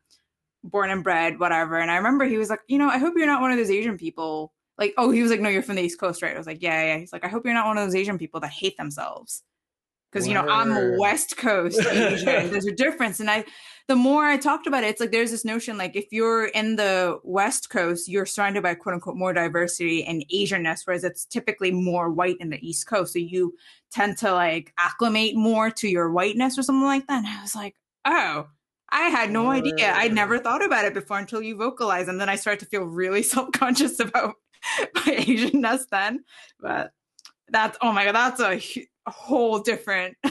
born 0.63 0.89
and 0.89 1.03
bred 1.03 1.39
whatever. 1.39 1.77
And 1.77 1.91
i 1.91 1.98
remember 1.98 2.25
he 2.25 2.38
was 2.38 2.50
like 2.50 2.62
you 2.67 2.77
know 2.77 2.89
i 2.89 2.98
hope 2.98 3.13
you're 3.15 3.27
not 3.27 3.41
one 3.41 3.51
of 3.51 3.57
those 3.57 3.72
asian 3.72 3.98
people. 3.98 4.53
Like 4.77 4.95
oh 4.98 5.12
he 5.12 5.22
was 5.22 5.29
like 5.29 5.39
no 5.39 5.50
you're 5.50 5.62
from 5.62 5.75
the 5.75 5.83
east 5.83 6.00
coast 6.00 6.24
right? 6.24 6.33
I 6.33 6.38
was 6.38 6.48
like 6.48 6.62
yeah 6.62 6.83
yeah. 6.83 6.98
He's 6.98 7.13
like 7.13 7.24
i 7.24 7.27
hope 7.27 7.45
you're 7.45 7.53
not 7.53 7.67
one 7.67 7.77
of 7.77 7.86
those 7.86 7.95
asian 7.95 8.17
people 8.17 8.39
that 8.39 8.51
hate 8.51 8.75
themselves. 8.77 9.43
Because 10.12 10.27
you 10.27 10.33
know 10.33 10.48
i'm 10.48 10.98
west 10.98 11.38
coast 11.38 11.79
asian. 11.86 12.25
There's 12.51 12.65
a 12.65 12.72
difference. 12.72 13.19
And 13.19 13.29
i 13.29 13.45
the 13.88 13.96
more 13.96 14.25
I 14.25 14.38
talked 14.38 14.66
about 14.66 14.84
it, 14.84 14.88
it's 14.88 15.02
like 15.02 15.12
there's 15.12 15.32
this 15.32 15.44
notion 15.44 15.78
like 15.78 15.96
if 15.96 16.06
you're 16.12 16.46
in 16.46 16.78
the 16.78 17.20
West 17.24 17.70
Coast, 17.70 18.08
you're 18.08 18.25
surrounded 18.25 18.63
by 18.63 18.75
quote 18.75 18.96
unquote 18.96 19.18
more 19.18 19.34
diversity 19.34 20.06
and 20.06 20.24
Asianness, 20.34 20.82
whereas 20.86 21.04
it's 21.04 21.25
typically 21.25 21.72
more 21.72 22.10
white 22.10 22.38
in 22.40 22.50
the 22.50 22.66
East 22.66 22.88
Coast. 22.88 23.13
So 23.13 23.20
you 23.20 23.56
tend 23.92 24.18
to 24.20 24.34
like 24.34 24.74
acclimate 24.78 25.36
more 25.36 25.70
to 25.72 25.90
your 25.90 26.12
whiteness 26.12 26.58
or 26.58 26.63
something 26.63 26.86
like 26.86 27.08
that. 27.08 27.20
And 27.20 27.28
I 27.28 27.42
was 27.42 27.56
like, 27.56 27.75
oh, 28.06 28.48
I 28.90 29.10
had 29.10 29.32
no 29.32 29.50
idea. 29.50 29.94
I'd 29.94 30.13
never 30.13 30.40
thought 30.40 30.63
about 30.63 30.86
it 30.86 30.94
before 30.94 31.18
until 31.18 31.42
you 31.42 31.58
vocalize. 31.58 32.08
And 32.08 32.22
then 32.22 32.30
I 32.30 32.36
started 32.36 32.60
to 32.62 32.66
feel 32.68 32.84
really 32.84 33.24
self 33.24 33.52
conscious 33.52 34.00
about 34.00 34.36
my 34.96 35.02
Asianness 35.02 35.90
then. 35.90 36.24
But 36.60 36.92
that's, 37.50 37.78
oh 37.82 37.92
my 37.92 38.06
God, 38.06 38.16
that's 38.16 38.40
a 38.40 38.88
a 39.05 39.12
whole 39.12 39.60
different 39.60 40.15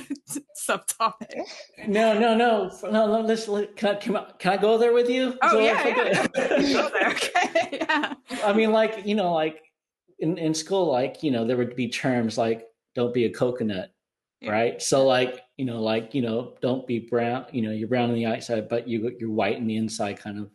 subtopic. 0.69 1.43
No, 1.87 2.19
no, 2.19 2.35
no, 2.35 2.71
no. 2.83 2.91
no 2.91 3.21
let's 3.21 3.49
let, 3.49 3.77
can 3.77 3.91
I, 3.91 3.95
can 3.97 4.17
I 4.17 4.25
can 4.39 4.53
I 4.53 4.57
go 4.57 4.79
there 4.79 4.93
with 4.93 5.09
you? 5.09 5.37
Oh 5.43 5.51
so 5.51 5.61
yeah, 5.61 5.87
yeah. 5.87 6.27
there. 6.35 7.11
Okay, 7.11 7.69
yeah. 7.73 8.15
I 8.45 8.53
mean, 8.53 8.73
like 8.73 9.05
you 9.05 9.15
know, 9.15 9.33
like 9.33 9.63
in 10.19 10.39
in 10.39 10.55
school, 10.55 10.91
like 10.91 11.23
you 11.23 11.31
know, 11.31 11.47
there 11.47 11.57
would 11.57 11.77
be 11.77 11.89
terms 11.89 12.39
like 12.39 12.67
"don't 12.95 13.13
be 13.13 13.27
a 13.27 13.31
coconut," 13.31 13.93
yeah. 14.41 14.51
right? 14.51 14.83
So 14.83 15.07
like 15.07 15.41
you 15.57 15.65
know, 15.65 15.83
like 15.83 16.15
you 16.15 16.23
know, 16.23 16.55
don't 16.63 16.87
be 16.87 17.01
brown. 17.01 17.47
You 17.53 17.63
know, 17.63 17.73
you're 17.73 17.89
brown 17.89 18.11
on 18.11 18.15
the 18.15 18.27
outside, 18.27 18.69
but 18.69 18.89
you 18.89 19.15
you're 19.19 19.31
white 19.31 19.57
on 19.57 19.67
the 19.67 19.77
inside, 19.77 20.19
kind 20.19 20.39
of. 20.39 20.51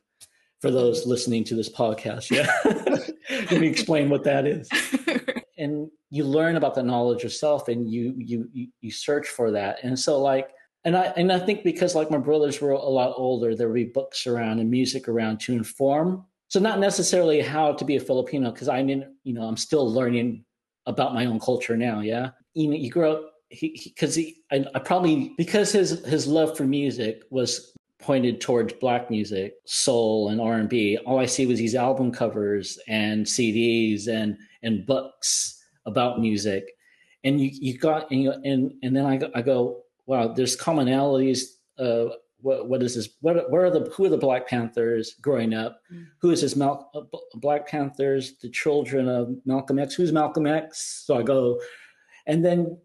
For 0.60 0.72
those 0.72 1.06
listening 1.06 1.44
to 1.44 1.56
this 1.56 1.70
podcast, 1.70 2.32
yeah. 2.32 2.52
Let 3.52 3.62
me 3.62 3.68
explain 3.68 4.10
what 4.10 4.24
that 4.24 4.48
is. 4.48 4.68
And 5.58 5.90
you 6.10 6.24
learn 6.24 6.56
about 6.56 6.76
the 6.76 6.84
knowledge 6.84 7.24
yourself 7.24 7.68
and 7.68 7.90
you 7.92 8.14
you 8.18 8.50
you 8.82 8.92
search 8.92 9.28
for 9.28 9.52
that. 9.52 9.80
And 9.84 9.98
so 9.98 10.22
like 10.22 10.50
and 10.86 10.96
i 10.96 11.06
and 11.18 11.32
i 11.32 11.40
think 11.40 11.64
because 11.64 11.96
like 11.96 12.10
my 12.10 12.18
brothers 12.18 12.62
were 12.62 12.72
a 12.72 12.80
lot 12.80 13.14
older 13.18 13.56
there 13.56 13.68
would 13.68 13.76
be 13.76 13.84
books 13.86 14.26
around 14.26 14.60
and 14.60 14.70
music 14.70 15.08
around 15.08 15.40
to 15.42 15.54
inform. 15.54 16.26
So 16.50 16.62
not 16.62 16.80
necessarily 16.80 17.42
how 17.42 17.74
to 17.74 17.84
be 17.84 17.98
a 17.98 18.00
filipino 18.00 18.52
because 18.52 18.70
i 18.70 18.82
mean 18.82 19.06
you 19.24 19.34
know 19.34 19.44
i'm 19.44 19.58
still 19.58 19.92
learning 19.92 20.46
about 20.86 21.14
my 21.14 21.26
own 21.26 21.40
culture 21.40 21.76
now 21.76 22.00
yeah? 22.00 22.30
You 22.54 22.70
know 22.70 22.76
you 22.76 22.90
grow 22.90 23.12
up 23.14 23.34
because 23.50 24.16
he, 24.16 24.24
he, 24.24 24.44
I, 24.52 24.66
I 24.76 24.80
probably 24.80 25.34
because 25.38 25.72
his 25.72 26.06
his 26.06 26.26
love 26.28 26.56
for 26.56 26.64
music 26.64 27.24
was 27.30 27.74
pointed 28.00 28.40
towards 28.40 28.74
black 28.74 29.10
music 29.10 29.56
soul 29.66 30.30
and 30.30 30.40
r&b 30.40 30.98
all 31.06 31.20
i 31.20 31.26
see 31.26 31.46
was 31.46 31.58
these 31.58 31.76
album 31.76 32.12
covers 32.12 32.78
and 32.88 33.26
cds 33.26 34.08
and 34.08 34.38
and 34.64 34.86
books 34.86 35.62
about 35.86 36.20
music, 36.20 36.66
and 37.24 37.40
you 37.40 37.50
you 37.54 37.78
got 37.78 38.10
and 38.12 38.24
you, 38.24 38.32
and 38.32 38.74
and 38.84 38.96
then 38.96 39.06
I 39.06 39.18
go, 39.18 39.30
I 39.36 39.42
go 39.42 39.84
wow, 40.06 40.28
there's 40.30 40.58
commonalities. 40.58 41.42
Uh, 41.78 42.16
what 42.40 42.68
what 42.68 42.84
is 42.84 42.96
this? 42.96 43.10
What 43.22 43.50
where 43.52 43.66
are 43.66 43.72
the 43.72 43.82
who 43.92 44.06
are 44.06 44.10
the 44.10 44.18
Black 44.18 44.48
Panthers 44.48 45.16
growing 45.22 45.54
up? 45.54 45.82
Mm. 45.94 46.08
Who 46.22 46.32
is 46.32 46.42
this 46.42 46.56
Mal- 46.56 46.90
uh, 46.94 47.02
Black 47.36 47.68
Panthers? 47.68 48.38
The 48.38 48.50
children 48.50 49.08
of 49.08 49.36
Malcolm 49.46 49.80
X. 49.80 49.94
Who's 49.96 50.12
Malcolm 50.12 50.48
X? 50.48 51.04
So 51.06 51.18
I 51.18 51.24
go, 51.24 51.60
and 52.26 52.44
then 52.44 52.78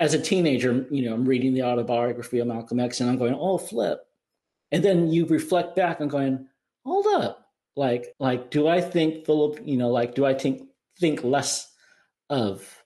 as 0.00 0.14
a 0.14 0.20
teenager, 0.20 0.86
you 0.90 1.04
know, 1.04 1.14
I'm 1.14 1.24
reading 1.24 1.54
the 1.54 1.64
autobiography 1.64 2.38
of 2.38 2.46
Malcolm 2.46 2.80
X, 2.80 3.00
and 3.00 3.10
I'm 3.10 3.18
going, 3.18 3.34
oh 3.34 3.58
flip, 3.58 4.00
and 4.70 4.82
then 4.82 5.10
you 5.10 5.26
reflect 5.26 5.74
back 5.74 6.00
and 6.00 6.10
going, 6.10 6.46
hold 6.84 7.06
up, 7.06 7.48
like 7.76 8.14
like 8.20 8.50
do 8.50 8.68
I 8.68 8.80
think 8.80 9.26
Philip, 9.26 9.60
you 9.64 9.76
know, 9.76 9.90
like 9.90 10.14
do 10.14 10.24
I 10.24 10.34
think 10.34 10.67
think 11.00 11.24
less 11.24 11.72
of 12.30 12.84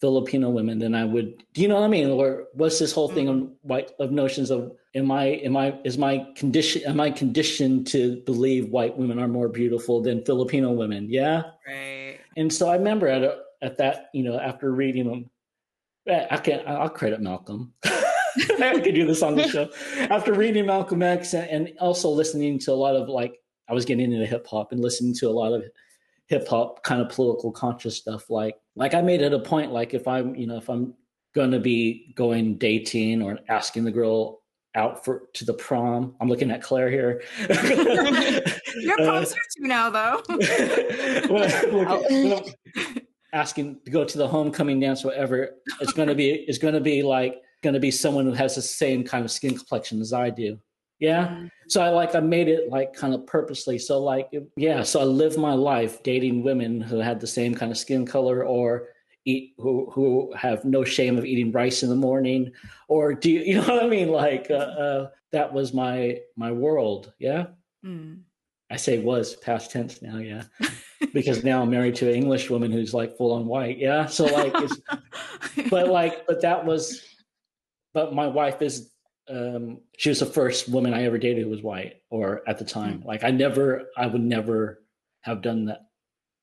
Filipino 0.00 0.50
women 0.50 0.78
than 0.78 0.94
I 0.94 1.04
would. 1.04 1.42
Do 1.54 1.62
you 1.62 1.68
know 1.68 1.76
what 1.76 1.84
I 1.84 1.88
mean? 1.88 2.10
Or 2.10 2.48
what's 2.52 2.78
this 2.78 2.92
whole 2.92 3.08
thing 3.08 3.28
of 3.28 3.50
white 3.62 3.90
of 3.98 4.10
notions 4.10 4.50
of 4.50 4.72
am 4.94 5.10
I 5.10 5.24
am 5.24 5.56
I 5.56 5.78
is 5.84 5.96
my 5.96 6.26
condition 6.36 6.82
am 6.86 7.00
I 7.00 7.10
conditioned 7.10 7.86
to 7.88 8.20
believe 8.26 8.68
white 8.68 8.96
women 8.98 9.18
are 9.18 9.28
more 9.28 9.48
beautiful 9.48 10.02
than 10.02 10.24
Filipino 10.24 10.72
women? 10.72 11.06
Yeah. 11.08 11.44
Right. 11.66 12.18
And 12.36 12.52
so 12.52 12.68
I 12.68 12.76
remember 12.76 13.08
at 13.08 13.22
a, 13.22 13.38
at 13.62 13.78
that 13.78 14.10
you 14.12 14.24
know 14.24 14.38
after 14.38 14.72
reading 14.72 15.08
them, 15.08 15.30
I 16.30 16.36
can 16.36 16.60
I'll 16.66 16.90
credit 16.90 17.22
Malcolm. 17.22 17.72
I 17.84 18.80
could 18.82 18.94
do 18.94 19.06
this 19.06 19.22
on 19.22 19.36
the 19.36 19.48
show. 19.48 19.70
After 20.10 20.34
reading 20.34 20.66
Malcolm 20.66 21.02
X 21.02 21.34
and, 21.34 21.48
and 21.48 21.78
also 21.78 22.10
listening 22.10 22.58
to 22.58 22.72
a 22.72 22.74
lot 22.74 22.94
of 22.94 23.08
like 23.08 23.38
I 23.70 23.72
was 23.72 23.84
getting 23.84 24.12
into 24.12 24.26
hip 24.26 24.46
hop 24.46 24.72
and 24.72 24.82
listening 24.82 25.14
to 25.14 25.28
a 25.28 25.32
lot 25.32 25.52
of 25.52 25.64
hip 26.26 26.48
hop 26.48 26.82
kind 26.82 27.00
of 27.00 27.08
political 27.08 27.52
conscious 27.52 27.96
stuff. 27.96 28.30
Like 28.30 28.56
like 28.76 28.94
I 28.94 29.02
made 29.02 29.22
it 29.22 29.32
a 29.32 29.38
point 29.38 29.72
like 29.72 29.94
if 29.94 30.08
I'm 30.08 30.34
you 30.34 30.46
know 30.46 30.56
if 30.56 30.68
I'm 30.68 30.94
going 31.34 31.50
to 31.50 31.60
be 31.60 32.12
going 32.14 32.56
dating 32.56 33.20
or 33.20 33.38
asking 33.48 33.84
the 33.84 33.90
girl 33.90 34.40
out 34.74 35.04
for 35.04 35.28
to 35.34 35.44
the 35.44 35.54
prom. 35.54 36.14
I'm 36.20 36.28
looking 36.28 36.50
at 36.50 36.62
Claire 36.62 36.90
here. 36.90 37.22
You're 38.76 38.96
closer 38.96 39.36
uh, 39.36 39.42
to 39.56 39.68
now, 39.68 39.90
though. 39.90 40.22
asking 43.32 43.80
to 43.84 43.90
go 43.90 44.04
to 44.04 44.18
the 44.18 44.26
homecoming 44.26 44.80
dance, 44.80 45.04
whatever. 45.04 45.50
It's 45.80 45.92
going 45.92 46.08
to 46.08 46.14
be. 46.14 46.30
It's 46.30 46.58
going 46.58 46.74
to 46.74 46.80
be 46.80 47.02
like 47.02 47.42
going 47.62 47.74
to 47.74 47.80
be 47.80 47.90
someone 47.90 48.26
who 48.26 48.32
has 48.32 48.54
the 48.54 48.62
same 48.62 49.04
kind 49.04 49.24
of 49.24 49.30
skin 49.30 49.56
complexion 49.56 50.00
as 50.00 50.12
I 50.12 50.30
do. 50.30 50.58
Yeah. 50.98 51.26
Mm-hmm. 51.28 51.46
So 51.68 51.82
I 51.82 51.88
like 51.88 52.14
I 52.14 52.20
made 52.20 52.48
it 52.48 52.70
like 52.70 52.94
kind 52.94 53.14
of 53.14 53.26
purposely. 53.26 53.78
So 53.78 54.02
like 54.02 54.30
yeah, 54.56 54.82
so 54.82 55.00
I 55.00 55.04
live 55.04 55.36
my 55.36 55.54
life 55.54 56.02
dating 56.02 56.42
women 56.42 56.80
who 56.80 56.98
had 56.98 57.20
the 57.20 57.26
same 57.26 57.54
kind 57.54 57.72
of 57.72 57.78
skin 57.78 58.06
color 58.06 58.44
or 58.44 58.88
eat 59.24 59.54
who 59.58 59.90
who 59.90 60.32
have 60.36 60.64
no 60.64 60.84
shame 60.84 61.16
of 61.18 61.24
eating 61.24 61.50
rice 61.50 61.82
in 61.82 61.88
the 61.88 61.96
morning 61.96 62.52
or 62.88 63.14
do 63.14 63.30
you, 63.30 63.40
you 63.46 63.54
know 63.54 63.74
what 63.74 63.84
I 63.84 63.88
mean 63.88 64.08
like 64.08 64.48
uh, 64.50 64.54
uh, 64.54 65.08
that 65.32 65.52
was 65.52 65.72
my 65.72 66.20
my 66.36 66.52
world, 66.52 67.12
yeah? 67.18 67.46
Mm. 67.84 68.20
I 68.70 68.76
say 68.76 68.98
was 68.98 69.36
past 69.36 69.70
tense 69.70 70.00
now, 70.00 70.16
yeah. 70.16 70.44
because 71.12 71.44
now 71.44 71.62
I'm 71.62 71.70
married 71.70 71.94
to 71.96 72.08
an 72.08 72.14
English 72.14 72.50
woman 72.50 72.72
who's 72.72 72.94
like 72.94 73.16
full 73.16 73.32
on 73.32 73.46
white. 73.46 73.78
Yeah. 73.78 74.06
So 74.06 74.24
like 74.24 74.52
it's 74.56 74.80
but 75.70 75.88
like 75.88 76.26
but 76.26 76.40
that 76.42 76.64
was 76.64 77.04
but 77.92 78.14
my 78.14 78.26
wife 78.26 78.62
is 78.62 78.90
um, 79.28 79.78
she 79.96 80.10
was 80.10 80.20
the 80.20 80.26
first 80.26 80.68
woman 80.68 80.94
I 80.94 81.04
ever 81.04 81.18
dated 81.18 81.44
who 81.44 81.50
was 81.50 81.62
white, 81.62 82.02
or 82.10 82.42
at 82.46 82.58
the 82.58 82.64
time. 82.64 83.00
Mm. 83.00 83.04
Like 83.04 83.24
I 83.24 83.30
never, 83.30 83.84
I 83.96 84.06
would 84.06 84.20
never 84.20 84.82
have 85.22 85.42
done 85.42 85.66
that, 85.66 85.86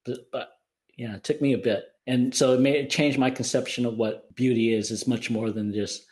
but, 0.05 0.19
but 0.31 0.49
yeah, 0.97 1.15
it 1.15 1.23
took 1.23 1.41
me 1.41 1.53
a 1.53 1.57
bit, 1.57 1.85
and 2.07 2.33
so 2.33 2.53
it 2.53 2.59
made 2.59 2.75
it 2.75 2.89
changed 2.89 3.19
my 3.19 3.29
conception 3.29 3.85
of 3.85 3.97
what 3.97 4.33
beauty 4.35 4.73
is. 4.73 4.91
It's 4.91 5.07
much 5.07 5.29
more 5.29 5.51
than 5.51 5.73
just, 5.73 6.05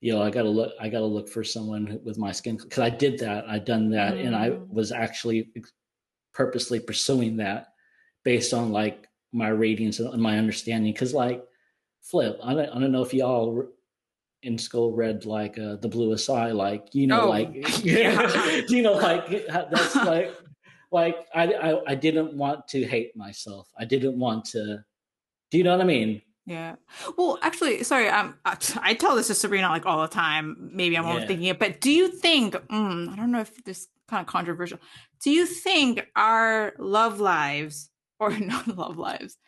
you 0.00 0.12
know, 0.12 0.22
I 0.22 0.30
gotta 0.30 0.48
look, 0.48 0.72
I 0.80 0.88
gotta 0.88 1.04
look 1.04 1.28
for 1.28 1.44
someone 1.44 2.00
with 2.04 2.18
my 2.18 2.32
skin 2.32 2.56
because 2.56 2.78
I 2.78 2.90
did 2.90 3.18
that, 3.18 3.48
I 3.48 3.58
done 3.58 3.90
that, 3.90 4.14
mm. 4.14 4.26
and 4.26 4.34
I 4.34 4.50
mm. 4.50 4.68
was 4.68 4.92
actually 4.92 5.50
purposely 6.32 6.80
pursuing 6.80 7.36
that 7.36 7.68
based 8.24 8.52
on 8.52 8.72
like 8.72 9.06
my 9.32 9.48
ratings 9.48 10.00
and 10.00 10.22
my 10.22 10.38
understanding. 10.38 10.92
Because 10.92 11.12
like, 11.12 11.44
flip, 12.02 12.38
I 12.42 12.54
don't, 12.54 12.68
I 12.70 12.80
don't 12.80 12.92
know 12.92 13.02
if 13.02 13.14
y'all 13.14 13.68
in 14.44 14.58
school 14.58 14.92
read 14.92 15.24
like 15.24 15.58
uh, 15.58 15.76
the 15.76 15.88
bluest 15.88 16.28
eye 16.30 16.52
like 16.52 16.94
you 16.94 17.06
know 17.06 17.22
oh, 17.22 17.28
like 17.28 17.84
yeah. 17.84 18.60
you 18.68 18.82
know 18.82 18.92
like 18.92 19.46
that's 19.48 19.96
like 20.12 20.32
like 20.92 21.16
I, 21.34 21.52
I 21.52 21.92
i 21.92 21.94
didn't 21.94 22.34
want 22.34 22.68
to 22.68 22.84
hate 22.84 23.16
myself. 23.16 23.68
I 23.78 23.84
didn't 23.84 24.18
want 24.18 24.44
to 24.46 24.84
do 25.50 25.58
you 25.58 25.64
know 25.64 25.72
what 25.72 25.80
i 25.80 25.84
mean? 25.84 26.22
Yeah. 26.46 26.76
Well 27.16 27.38
actually 27.42 27.82
sorry 27.84 28.08
um 28.08 28.38
i 28.44 28.94
tell 28.94 29.16
this 29.16 29.28
to 29.28 29.34
sabrina 29.34 29.68
like 29.68 29.86
all 29.86 30.02
the 30.02 30.08
time. 30.08 30.70
Maybe 30.72 30.96
i'm 30.96 31.04
yeah. 31.04 31.26
overthinking 31.26 31.50
it 31.50 31.58
but 31.58 31.80
do 31.80 31.90
you 31.90 32.08
think 32.08 32.54
mm, 32.54 33.12
i 33.12 33.16
don't 33.16 33.32
know 33.32 33.40
if 33.40 33.64
this 33.64 33.88
kind 34.06 34.20
of 34.20 34.26
controversial. 34.26 34.78
Do 35.22 35.30
you 35.30 35.46
think 35.46 36.06
our 36.14 36.74
love 36.78 37.20
lives 37.20 37.88
or 38.20 38.30
not 38.38 38.68
love 38.68 38.98
lives 38.98 39.38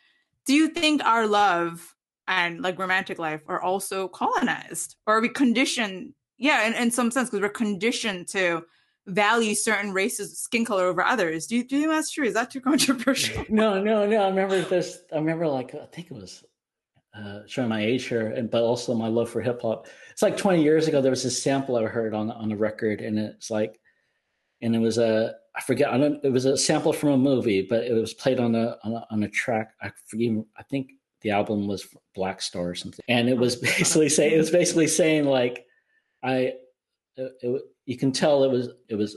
do 0.46 0.54
you 0.54 0.68
think 0.68 1.04
our 1.04 1.26
love 1.26 1.94
and 2.28 2.60
like 2.60 2.78
romantic 2.78 3.18
life 3.18 3.40
are 3.46 3.60
also 3.60 4.08
colonized 4.08 4.96
or 5.06 5.16
are 5.16 5.20
we 5.20 5.28
conditioned 5.28 6.12
yeah 6.38 6.66
in, 6.66 6.74
in 6.74 6.90
some 6.90 7.10
sense 7.10 7.28
because 7.28 7.40
we're 7.40 7.48
conditioned 7.48 8.26
to 8.28 8.62
value 9.06 9.54
certain 9.54 9.92
races 9.92 10.38
skin 10.38 10.64
color 10.64 10.86
over 10.86 11.02
others 11.02 11.46
do 11.46 11.56
you, 11.56 11.64
do 11.64 11.76
you 11.76 11.82
think 11.82 11.92
that's 11.92 12.10
true 12.10 12.24
is 12.24 12.34
that 12.34 12.50
too 12.50 12.60
controversial 12.60 13.44
no 13.48 13.80
no 13.80 14.06
no 14.06 14.22
i 14.24 14.28
remember 14.28 14.60
this 14.62 14.98
i 15.12 15.16
remember 15.16 15.46
like 15.46 15.74
i 15.74 15.86
think 15.86 16.10
it 16.10 16.14
was 16.14 16.44
uh, 17.14 17.40
showing 17.46 17.68
my 17.68 17.82
age 17.82 18.04
here 18.04 18.32
and 18.32 18.50
but 18.50 18.62
also 18.62 18.94
my 18.94 19.08
love 19.08 19.30
for 19.30 19.40
hip-hop 19.40 19.86
it's 20.10 20.22
like 20.22 20.36
20 20.36 20.62
years 20.62 20.86
ago 20.88 21.00
there 21.00 21.10
was 21.10 21.22
this 21.22 21.40
sample 21.40 21.76
i 21.76 21.82
heard 21.84 22.12
on 22.12 22.30
on 22.30 22.52
a 22.52 22.56
record 22.56 23.00
and 23.00 23.18
it's 23.18 23.50
like 23.50 23.80
and 24.60 24.74
it 24.74 24.80
was 24.80 24.98
a 24.98 25.34
I 25.56 25.62
forget. 25.62 25.92
I 25.92 25.96
don't. 25.96 26.22
It 26.22 26.30
was 26.30 26.44
a 26.44 26.56
sample 26.56 26.92
from 26.92 27.10
a 27.10 27.16
movie, 27.16 27.62
but 27.62 27.84
it 27.84 27.94
was 27.94 28.12
played 28.12 28.38
on 28.38 28.54
a 28.54 28.76
on 28.84 28.92
a, 28.92 29.06
on 29.10 29.22
a 29.22 29.28
track. 29.28 29.72
I 29.80 29.90
forget. 30.06 30.32
I 30.58 30.62
think 30.64 30.90
the 31.26 31.32
album 31.32 31.66
was 31.66 31.88
Black 32.14 32.40
Star 32.40 32.70
or 32.70 32.74
something, 32.76 33.04
and 33.08 33.28
it 33.28 33.36
was 33.36 33.56
basically 33.78 34.08
saying 34.08 34.32
it 34.32 34.38
was 34.38 34.50
basically 34.50 34.86
saying 34.86 35.24
like 35.24 35.66
I, 36.22 36.52
it, 37.16 37.32
it, 37.40 37.62
you 37.84 37.98
can 37.98 38.12
tell 38.12 38.44
it 38.44 38.50
was 38.50 38.68
it 38.88 38.94
was 38.94 39.16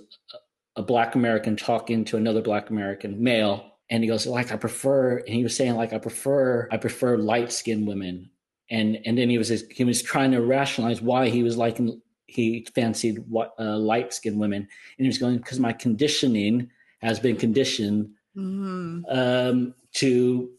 a 0.76 0.82
black 0.82 1.14
American 1.14 1.56
talking 1.56 2.04
to 2.06 2.18
another 2.18 2.42
black 2.42 2.72
American 2.72 3.22
male, 3.22 3.74
and 3.92 4.04
he 4.04 4.10
goes 4.10 4.26
like 4.26 4.52
I 4.52 4.58
prefer, 4.58 5.18
and 5.20 5.30
he 5.30 5.44
was 5.44 5.56
saying 5.56 5.76
like 5.76 5.94
I 5.94 6.00
prefer 6.00 6.68
I 6.72 6.78
prefer 6.78 7.18
light 7.18 7.52
skinned 7.52 7.88
women, 7.88 8.32
and 8.72 8.98
and 9.06 9.16
then 9.16 9.30
he 9.30 9.38
was 9.38 9.64
he 9.70 9.84
was 9.84 10.02
trying 10.02 10.32
to 10.32 10.42
rationalize 10.42 11.00
why 11.00 11.30
he 11.30 11.44
was 11.44 11.58
liking 11.58 12.02
he 12.26 12.66
fancied 12.74 13.24
uh, 13.36 13.78
light 13.78 14.14
skinned 14.14 14.40
women, 14.40 14.62
and 14.62 15.06
he 15.06 15.08
was 15.08 15.20
going 15.20 15.38
because 15.38 15.60
my 15.60 15.74
conditioning 15.74 16.72
has 17.02 17.20
been 17.20 17.36
conditioned 17.36 18.10
mm-hmm. 18.36 19.02
um, 19.10 19.76
to 19.94 20.50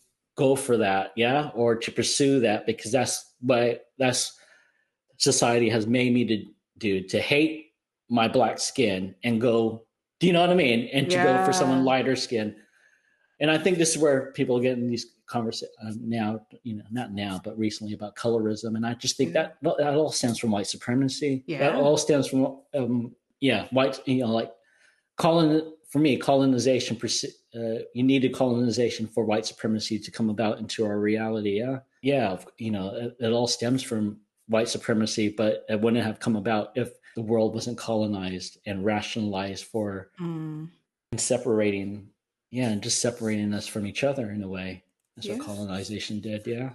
go 0.40 0.56
for 0.56 0.78
that, 0.78 1.12
yeah, 1.16 1.50
or 1.54 1.76
to 1.76 1.92
pursue 1.92 2.40
that 2.40 2.64
because 2.64 2.90
that's 2.90 3.34
what 3.42 3.84
that's 3.98 4.38
society 5.18 5.68
has 5.68 5.86
made 5.86 6.14
me 6.14 6.24
to 6.24 6.44
do 6.78 7.02
to 7.06 7.20
hate 7.20 7.72
my 8.08 8.26
black 8.26 8.58
skin 8.58 9.14
and 9.22 9.40
go. 9.40 9.84
Do 10.18 10.26
you 10.26 10.32
know 10.32 10.40
what 10.40 10.50
I 10.50 10.54
mean? 10.54 10.88
And 10.92 11.08
to 11.10 11.16
yeah. 11.16 11.24
go 11.24 11.44
for 11.44 11.52
someone 11.52 11.84
lighter 11.84 12.16
skin. 12.16 12.56
And 13.40 13.50
I 13.50 13.56
think 13.56 13.78
this 13.78 13.90
is 13.90 13.98
where 13.98 14.32
people 14.32 14.60
get 14.60 14.76
in 14.76 14.86
these 14.86 15.06
conversations 15.26 15.74
uh, 15.82 15.92
now, 16.00 16.40
you 16.62 16.76
know, 16.76 16.84
not 16.90 17.12
now, 17.12 17.40
but 17.42 17.58
recently 17.58 17.94
about 17.94 18.16
colorism. 18.16 18.76
And 18.76 18.84
I 18.84 18.94
just 18.94 19.16
think 19.16 19.32
that 19.32 19.56
that 19.62 19.94
all 19.94 20.12
stems 20.12 20.38
from 20.38 20.50
white 20.50 20.66
supremacy. 20.66 21.42
Yeah. 21.46 21.58
That 21.60 21.74
all 21.74 21.96
stems 21.96 22.26
from, 22.28 22.60
um, 22.74 23.14
yeah, 23.40 23.66
white, 23.70 23.98
you 24.06 24.20
know, 24.20 24.32
like 24.32 24.52
calling 25.16 25.72
for 25.90 26.00
me, 26.00 26.16
colonization, 26.16 26.96
uh, 27.54 27.82
you 27.94 28.02
needed 28.02 28.34
colonization 28.34 29.06
for 29.06 29.24
white 29.24 29.46
supremacy 29.46 29.98
to 29.98 30.10
come 30.10 30.30
about 30.30 30.58
into 30.58 30.84
our 30.84 30.98
reality. 30.98 31.58
Yeah. 31.58 31.80
Yeah. 32.02 32.38
You 32.58 32.70
know, 32.70 32.94
it, 32.94 33.16
it 33.20 33.32
all 33.32 33.46
stems 33.46 33.82
from 33.82 34.18
white 34.46 34.68
supremacy, 34.68 35.28
but 35.28 35.64
it 35.68 35.80
wouldn't 35.80 36.04
have 36.04 36.20
come 36.20 36.36
about 36.36 36.72
if 36.76 36.92
the 37.16 37.22
world 37.22 37.54
wasn't 37.54 37.78
colonized 37.78 38.58
and 38.66 38.84
rationalized 38.84 39.64
for 39.64 40.10
mm. 40.20 40.68
separating, 41.16 42.08
yeah, 42.50 42.68
and 42.68 42.82
just 42.82 43.00
separating 43.00 43.52
us 43.52 43.66
from 43.66 43.86
each 43.86 44.04
other 44.04 44.30
in 44.30 44.42
a 44.42 44.48
way. 44.48 44.82
That's 45.16 45.28
what 45.28 45.40
colonization 45.40 46.20
did. 46.20 46.46
Yeah. 46.46 46.70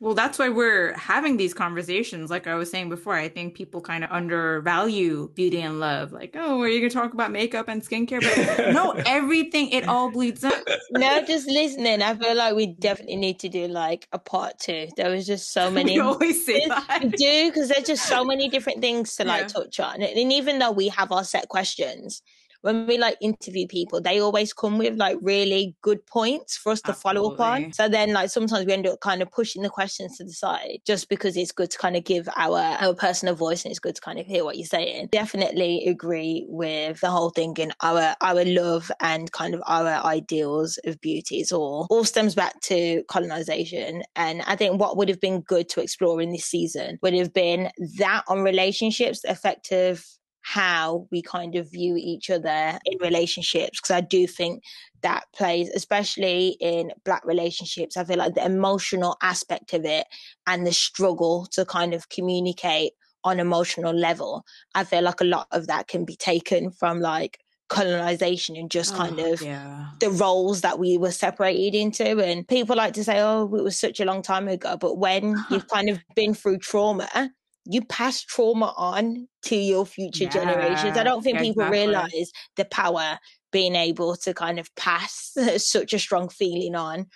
Well, 0.00 0.14
that's 0.14 0.38
why 0.38 0.48
we're 0.48 0.96
having 0.96 1.36
these 1.36 1.54
conversations. 1.54 2.30
Like 2.30 2.46
I 2.46 2.54
was 2.54 2.70
saying 2.70 2.88
before, 2.88 3.14
I 3.14 3.28
think 3.28 3.54
people 3.54 3.80
kind 3.80 4.04
of 4.04 4.10
undervalue 4.10 5.30
beauty 5.34 5.60
and 5.60 5.80
love. 5.80 6.12
Like, 6.12 6.34
oh, 6.38 6.60
are 6.60 6.68
you 6.68 6.80
going 6.80 6.90
to 6.90 6.94
talk 6.94 7.14
about 7.14 7.30
makeup 7.30 7.68
and 7.68 7.82
skincare? 7.82 8.20
But 8.20 8.72
no, 8.72 8.92
everything, 9.06 9.70
it 9.70 9.88
all 9.88 10.10
bleeds 10.10 10.44
up. 10.44 10.66
No, 10.90 11.24
just 11.24 11.48
listening. 11.48 12.02
I 12.02 12.14
feel 12.14 12.36
like 12.36 12.54
we 12.54 12.66
definitely 12.66 13.16
need 13.16 13.38
to 13.40 13.48
do 13.48 13.66
like 13.66 14.08
a 14.12 14.18
part 14.18 14.58
two. 14.58 14.88
There 14.96 15.10
was 15.10 15.26
just 15.26 15.52
so 15.52 15.70
many. 15.78 15.94
We 15.94 16.00
always 16.00 16.44
say 16.44 16.66
that. 16.66 17.00
We 17.02 17.10
do, 17.10 17.50
because 17.50 17.68
there's 17.68 17.86
just 17.86 18.06
so 18.06 18.24
many 18.24 18.48
different 18.48 18.80
things 18.80 19.16
to 19.16 19.24
like 19.24 19.42
yeah. 19.42 19.48
touch 19.48 19.80
on. 19.80 20.02
And 20.02 20.32
even 20.32 20.58
though 20.58 20.72
we 20.72 20.88
have 20.88 21.12
our 21.12 21.24
set 21.24 21.48
questions, 21.48 22.22
when 22.62 22.86
we 22.86 22.98
like 22.98 23.16
interview 23.20 23.66
people, 23.66 24.00
they 24.00 24.20
always 24.20 24.52
come 24.52 24.78
with 24.78 24.96
like 24.96 25.16
really 25.22 25.76
good 25.82 26.04
points 26.06 26.56
for 26.56 26.72
us 26.72 26.80
to 26.82 26.90
Absolutely. 26.90 27.20
follow 27.20 27.34
up 27.34 27.40
on. 27.40 27.72
So 27.72 27.88
then 27.88 28.12
like 28.12 28.30
sometimes 28.30 28.66
we 28.66 28.72
end 28.72 28.86
up 28.86 29.00
kind 29.00 29.22
of 29.22 29.30
pushing 29.30 29.62
the 29.62 29.68
questions 29.68 30.16
to 30.18 30.24
the 30.24 30.32
side 30.32 30.78
just 30.86 31.08
because 31.08 31.36
it's 31.36 31.52
good 31.52 31.70
to 31.70 31.78
kind 31.78 31.96
of 31.96 32.04
give 32.04 32.28
our 32.36 32.58
our 32.58 32.94
personal 32.94 33.34
voice 33.34 33.64
and 33.64 33.70
it's 33.70 33.78
good 33.78 33.94
to 33.94 34.00
kind 34.00 34.18
of 34.18 34.26
hear 34.26 34.44
what 34.44 34.56
you're 34.56 34.66
saying. 34.66 35.08
Definitely 35.12 35.86
agree 35.86 36.44
with 36.48 37.00
the 37.00 37.10
whole 37.10 37.30
thing 37.30 37.54
and 37.60 37.72
our 37.82 38.16
our 38.20 38.44
love 38.44 38.90
and 39.00 39.30
kind 39.32 39.54
of 39.54 39.62
our 39.66 40.04
ideals 40.04 40.78
of 40.84 41.00
beauty 41.00 41.40
is 41.40 41.52
all 41.52 41.86
all 41.90 42.04
stems 42.04 42.34
back 42.34 42.60
to 42.62 43.02
colonization. 43.08 44.02
And 44.16 44.42
I 44.42 44.56
think 44.56 44.80
what 44.80 44.96
would 44.96 45.08
have 45.08 45.20
been 45.20 45.40
good 45.42 45.68
to 45.70 45.80
explore 45.80 46.20
in 46.20 46.32
this 46.32 46.44
season 46.44 46.98
would 47.02 47.14
have 47.14 47.32
been 47.32 47.70
that 47.98 48.24
on 48.28 48.40
relationships, 48.40 49.20
effective 49.24 50.04
how 50.48 51.06
we 51.10 51.20
kind 51.20 51.56
of 51.56 51.70
view 51.70 51.94
each 51.98 52.30
other 52.30 52.78
in 52.86 52.98
relationships 53.02 53.80
because 53.80 53.94
I 53.94 54.00
do 54.00 54.26
think 54.26 54.62
that 55.02 55.24
plays 55.34 55.68
especially 55.68 56.56
in 56.58 56.90
black 57.04 57.22
relationships 57.26 57.98
I 57.98 58.04
feel 58.04 58.16
like 58.16 58.34
the 58.34 58.46
emotional 58.46 59.18
aspect 59.22 59.74
of 59.74 59.84
it 59.84 60.06
and 60.46 60.66
the 60.66 60.72
struggle 60.72 61.46
to 61.52 61.66
kind 61.66 61.92
of 61.92 62.08
communicate 62.08 62.92
on 63.24 63.40
emotional 63.40 63.92
level 63.92 64.46
I 64.74 64.84
feel 64.84 65.02
like 65.02 65.20
a 65.20 65.24
lot 65.24 65.48
of 65.50 65.66
that 65.66 65.86
can 65.86 66.06
be 66.06 66.16
taken 66.16 66.70
from 66.70 67.00
like 67.00 67.40
colonization 67.68 68.56
and 68.56 68.70
just 68.70 68.94
oh, 68.94 68.96
kind 68.96 69.20
oh, 69.20 69.34
of 69.34 69.42
yeah. 69.42 69.88
the 70.00 70.08
roles 70.08 70.62
that 70.62 70.78
we 70.78 70.96
were 70.96 71.10
separated 71.10 71.76
into 71.76 72.24
and 72.24 72.48
people 72.48 72.74
like 72.74 72.94
to 72.94 73.04
say 73.04 73.20
oh 73.20 73.54
it 73.54 73.62
was 73.62 73.78
such 73.78 74.00
a 74.00 74.06
long 74.06 74.22
time 74.22 74.48
ago 74.48 74.78
but 74.78 74.96
when 74.96 75.36
you've 75.50 75.68
kind 75.68 75.90
of 75.90 76.00
been 76.16 76.32
through 76.32 76.56
trauma 76.56 77.30
you 77.68 77.84
pass 77.84 78.22
trauma 78.22 78.72
on 78.76 79.28
to 79.42 79.54
your 79.54 79.84
future 79.84 80.24
yeah, 80.24 80.30
generations. 80.30 80.96
I 80.96 81.04
don't 81.04 81.22
think 81.22 81.36
exactly. 81.36 81.50
people 81.50 81.70
realize 81.70 82.32
the 82.56 82.64
power 82.64 83.18
being 83.52 83.74
able 83.74 84.16
to 84.16 84.34
kind 84.34 84.58
of 84.58 84.74
pass 84.74 85.32
such 85.58 85.92
a 85.92 85.98
strong 85.98 86.28
feeling 86.28 86.74
on 86.74 87.06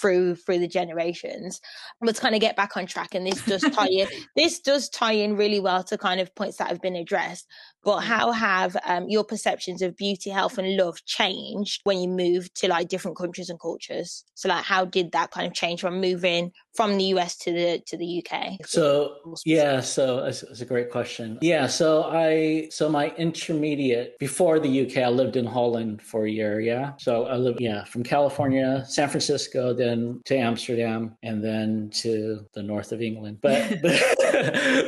through 0.00 0.36
through 0.36 0.58
the 0.58 0.68
generations. 0.68 1.60
Let's 2.02 2.20
kind 2.20 2.34
of 2.34 2.40
get 2.40 2.56
back 2.56 2.76
on 2.76 2.86
track, 2.86 3.14
and 3.14 3.26
this 3.26 3.44
does 3.44 3.62
tie 3.62 3.88
in. 3.88 4.06
this 4.36 4.60
does 4.60 4.88
tie 4.90 5.12
in 5.12 5.36
really 5.36 5.60
well 5.60 5.82
to 5.84 5.98
kind 5.98 6.20
of 6.20 6.34
points 6.34 6.58
that 6.58 6.68
have 6.68 6.80
been 6.80 6.96
addressed. 6.96 7.46
But 7.84 8.00
how 8.00 8.30
have 8.30 8.76
um, 8.84 9.08
your 9.08 9.24
perceptions 9.24 9.82
of 9.82 9.96
beauty, 9.96 10.30
health, 10.30 10.58
and 10.58 10.76
love 10.76 11.04
changed 11.04 11.80
when 11.84 11.98
you 11.98 12.08
moved 12.08 12.54
to 12.56 12.68
like 12.68 12.88
different 12.88 13.16
countries 13.16 13.50
and 13.50 13.58
cultures? 13.60 14.24
So, 14.34 14.48
like, 14.48 14.64
how 14.64 14.84
did 14.84 15.12
that 15.12 15.30
kind 15.32 15.46
of 15.46 15.52
change 15.52 15.80
from 15.80 16.00
moving 16.00 16.52
from 16.74 16.96
the 16.96 17.04
US 17.04 17.36
to 17.38 17.52
the 17.52 17.82
to 17.86 17.96
the 17.96 18.24
UK? 18.24 18.58
So, 18.64 19.36
yeah, 19.44 19.80
so 19.80 20.24
it's, 20.24 20.42
it's 20.44 20.60
a 20.60 20.64
great 20.64 20.90
question. 20.90 21.38
Yeah, 21.40 21.66
so 21.66 22.04
I 22.04 22.68
so 22.70 22.88
my 22.88 23.08
intermediate 23.16 24.18
before 24.18 24.60
the 24.60 24.86
UK, 24.86 24.98
I 24.98 25.08
lived 25.08 25.36
in 25.36 25.46
Holland 25.46 26.02
for 26.02 26.26
a 26.26 26.30
year. 26.30 26.60
Yeah, 26.60 26.92
so 26.98 27.26
I 27.26 27.36
lived 27.36 27.60
yeah 27.60 27.84
from 27.84 28.04
California, 28.04 28.84
San 28.86 29.08
Francisco, 29.08 29.74
then 29.74 30.20
to 30.26 30.36
Amsterdam, 30.36 31.16
and 31.22 31.42
then 31.42 31.90
to 31.94 32.46
the 32.54 32.62
north 32.62 32.92
of 32.92 33.02
England. 33.02 33.38
But 33.42 33.78
but, 33.82 34.00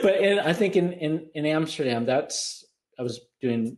but 0.03 0.21
in, 0.21 0.39
I 0.39 0.53
think 0.53 0.77
in 0.77 0.93
in 0.93 1.27
in 1.35 1.47
Amsterdam, 1.47 2.05
that's 2.05 2.65
I 2.99 3.03
was 3.03 3.21
doing 3.41 3.77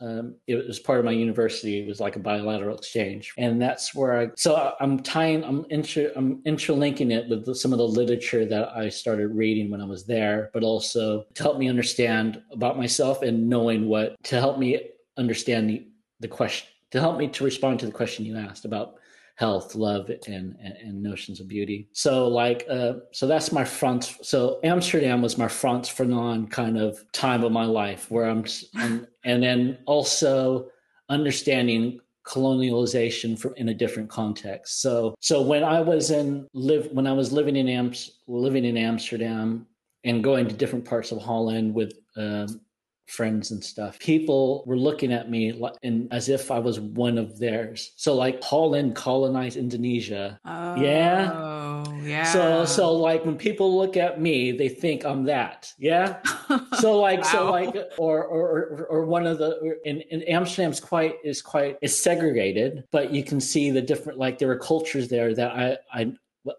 um, 0.00 0.34
it 0.46 0.66
was 0.66 0.78
part 0.78 0.98
of 0.98 1.04
my 1.04 1.12
university. 1.12 1.80
It 1.80 1.86
was 1.86 2.00
like 2.00 2.16
a 2.16 2.20
bilateral 2.20 2.76
exchange, 2.76 3.32
and 3.36 3.60
that's 3.60 3.94
where 3.94 4.18
I. 4.18 4.28
So 4.36 4.74
I'm 4.80 5.00
tying, 5.00 5.44
I'm 5.44 5.66
inter, 5.70 6.10
I'm 6.16 6.40
interlinking 6.46 7.10
it 7.10 7.28
with 7.28 7.54
some 7.54 7.72
of 7.72 7.78
the 7.78 7.86
literature 7.86 8.46
that 8.46 8.70
I 8.74 8.88
started 8.88 9.28
reading 9.28 9.70
when 9.70 9.80
I 9.80 9.84
was 9.84 10.06
there, 10.06 10.50
but 10.52 10.62
also 10.62 11.26
to 11.34 11.42
help 11.42 11.58
me 11.58 11.68
understand 11.68 12.42
about 12.50 12.78
myself 12.78 13.22
and 13.22 13.48
knowing 13.48 13.88
what 13.88 14.16
to 14.24 14.40
help 14.40 14.58
me 14.58 14.80
understand 15.18 15.68
the 15.68 15.86
the 16.20 16.28
question 16.28 16.68
to 16.90 17.00
help 17.00 17.18
me 17.18 17.28
to 17.28 17.44
respond 17.44 17.78
to 17.80 17.86
the 17.86 17.92
question 17.92 18.24
you 18.24 18.36
asked 18.36 18.64
about 18.64 18.94
health, 19.38 19.76
love, 19.76 20.10
and, 20.26 20.56
and, 20.60 21.00
notions 21.00 21.38
of 21.38 21.46
beauty. 21.46 21.88
So 21.92 22.26
like, 22.26 22.66
uh, 22.68 22.94
so 23.12 23.28
that's 23.28 23.52
my 23.52 23.64
front. 23.64 24.16
So 24.20 24.58
Amsterdam 24.64 25.22
was 25.22 25.38
my 25.38 25.46
front 25.46 25.86
for 25.86 26.04
non 26.04 26.48
kind 26.48 26.76
of 26.76 27.00
time 27.12 27.44
of 27.44 27.52
my 27.52 27.64
life 27.64 28.10
where 28.10 28.28
I'm, 28.28 28.44
and, 28.74 29.06
and 29.24 29.40
then 29.40 29.78
also 29.86 30.66
understanding 31.08 32.00
colonialization 32.26 33.38
from 33.38 33.54
in 33.56 33.68
a 33.68 33.74
different 33.74 34.10
context. 34.10 34.82
So, 34.82 35.14
so 35.20 35.40
when 35.40 35.62
I 35.62 35.80
was 35.82 36.10
in 36.10 36.48
live, 36.52 36.88
when 36.90 37.06
I 37.06 37.12
was 37.12 37.32
living 37.32 37.54
in 37.54 37.68
Amps, 37.68 38.18
living 38.26 38.64
in 38.64 38.76
Amsterdam 38.76 39.68
and 40.02 40.22
going 40.22 40.48
to 40.48 40.54
different 40.54 40.84
parts 40.84 41.12
of 41.12 41.22
Holland 41.22 41.72
with, 41.72 41.92
um, 42.16 42.60
friends 43.08 43.50
and 43.50 43.62
stuff. 43.64 43.98
People 43.98 44.62
were 44.66 44.76
looking 44.76 45.12
at 45.12 45.30
me 45.30 45.60
and 45.82 46.12
as 46.12 46.28
if 46.28 46.50
I 46.50 46.58
was 46.58 46.78
one 46.78 47.18
of 47.18 47.38
theirs. 47.38 47.92
So 47.96 48.14
like 48.14 48.42
Holland 48.42 48.94
colonized 48.94 49.56
Indonesia. 49.56 50.38
Oh, 50.44 50.76
yeah. 50.76 51.84
Yeah. 52.02 52.24
So 52.24 52.64
so 52.64 52.92
like 52.92 53.24
when 53.24 53.36
people 53.36 53.76
look 53.76 53.96
at 53.96 54.20
me, 54.20 54.52
they 54.52 54.68
think 54.68 55.04
I'm 55.04 55.24
that. 55.24 55.72
Yeah. 55.78 56.18
So 56.80 56.98
like 57.00 57.22
Wow. 57.22 57.32
so 57.32 57.50
like 57.50 57.74
or 57.98 58.24
or 58.24 58.48
or, 58.48 58.86
or 58.90 59.04
one 59.06 59.26
of 59.26 59.38
the 59.38 59.78
in, 59.84 60.00
in 60.02 60.22
Amsterdam's 60.22 60.80
quite 60.80 61.16
is 61.24 61.42
quite 61.42 61.76
is 61.82 61.98
segregated, 61.98 62.84
but 62.90 63.10
you 63.12 63.24
can 63.24 63.40
see 63.40 63.70
the 63.70 63.82
different 63.82 64.18
like 64.18 64.38
there 64.38 64.50
are 64.50 64.58
cultures 64.58 65.08
there 65.08 65.34
that 65.34 65.50
I 65.52 65.76
I 65.92 66.12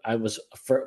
I 0.04 0.16
was 0.16 0.38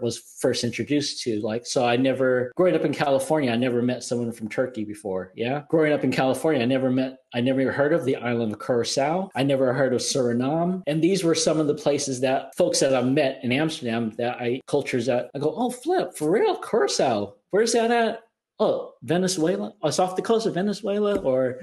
was 0.02 0.18
first 0.40 0.64
introduced 0.64 1.22
to. 1.24 1.40
Like, 1.42 1.66
so 1.66 1.86
I 1.86 1.96
never 1.98 2.52
growing 2.56 2.76
up 2.76 2.86
in 2.86 2.94
California, 2.94 3.52
I 3.52 3.56
never 3.56 3.82
met 3.82 4.04
someone 4.04 4.32
from 4.32 4.50
Turkey 4.50 4.84
before. 4.86 5.32
Yeah, 5.36 5.64
growing 5.70 5.94
up 5.94 6.04
in 6.04 6.12
California, 6.12 6.62
I 6.62 6.66
never 6.66 6.90
met, 6.92 7.18
I 7.34 7.42
never 7.42 7.72
heard 7.72 7.94
of 7.94 8.06
the 8.06 8.16
island 8.16 8.54
of 8.54 8.60
Curacao. 8.60 9.30
I 9.36 9.44
never 9.44 9.74
heard 9.74 9.94
of 9.94 10.02
Suriname, 10.02 10.84
and 10.88 11.02
these 11.02 11.24
were 11.24 11.36
some 11.36 11.60
of 11.60 11.68
the 11.68 11.76
places 11.76 12.20
that 12.22 12.56
folks 12.56 12.80
that 12.80 12.96
I 12.96 13.02
met 13.02 13.40
in 13.44 13.52
Amsterdam 13.52 14.12
that 14.18 14.38
I 14.42 14.62
cultures 14.68 15.06
that 15.08 15.30
I 15.36 15.40
go, 15.40 15.54
oh, 15.56 15.70
flip 15.70 16.16
for 16.18 16.30
real, 16.32 16.58
Curacao. 16.58 17.34
Where's 17.52 17.74
that 17.74 17.92
at? 17.92 18.22
Oh, 18.60 18.94
Venezuela. 19.02 19.74
Oh, 19.82 19.88
it's 19.88 20.00
off 20.00 20.16
the 20.16 20.22
coast 20.22 20.46
of 20.46 20.54
Venezuela, 20.54 21.16
or 21.20 21.60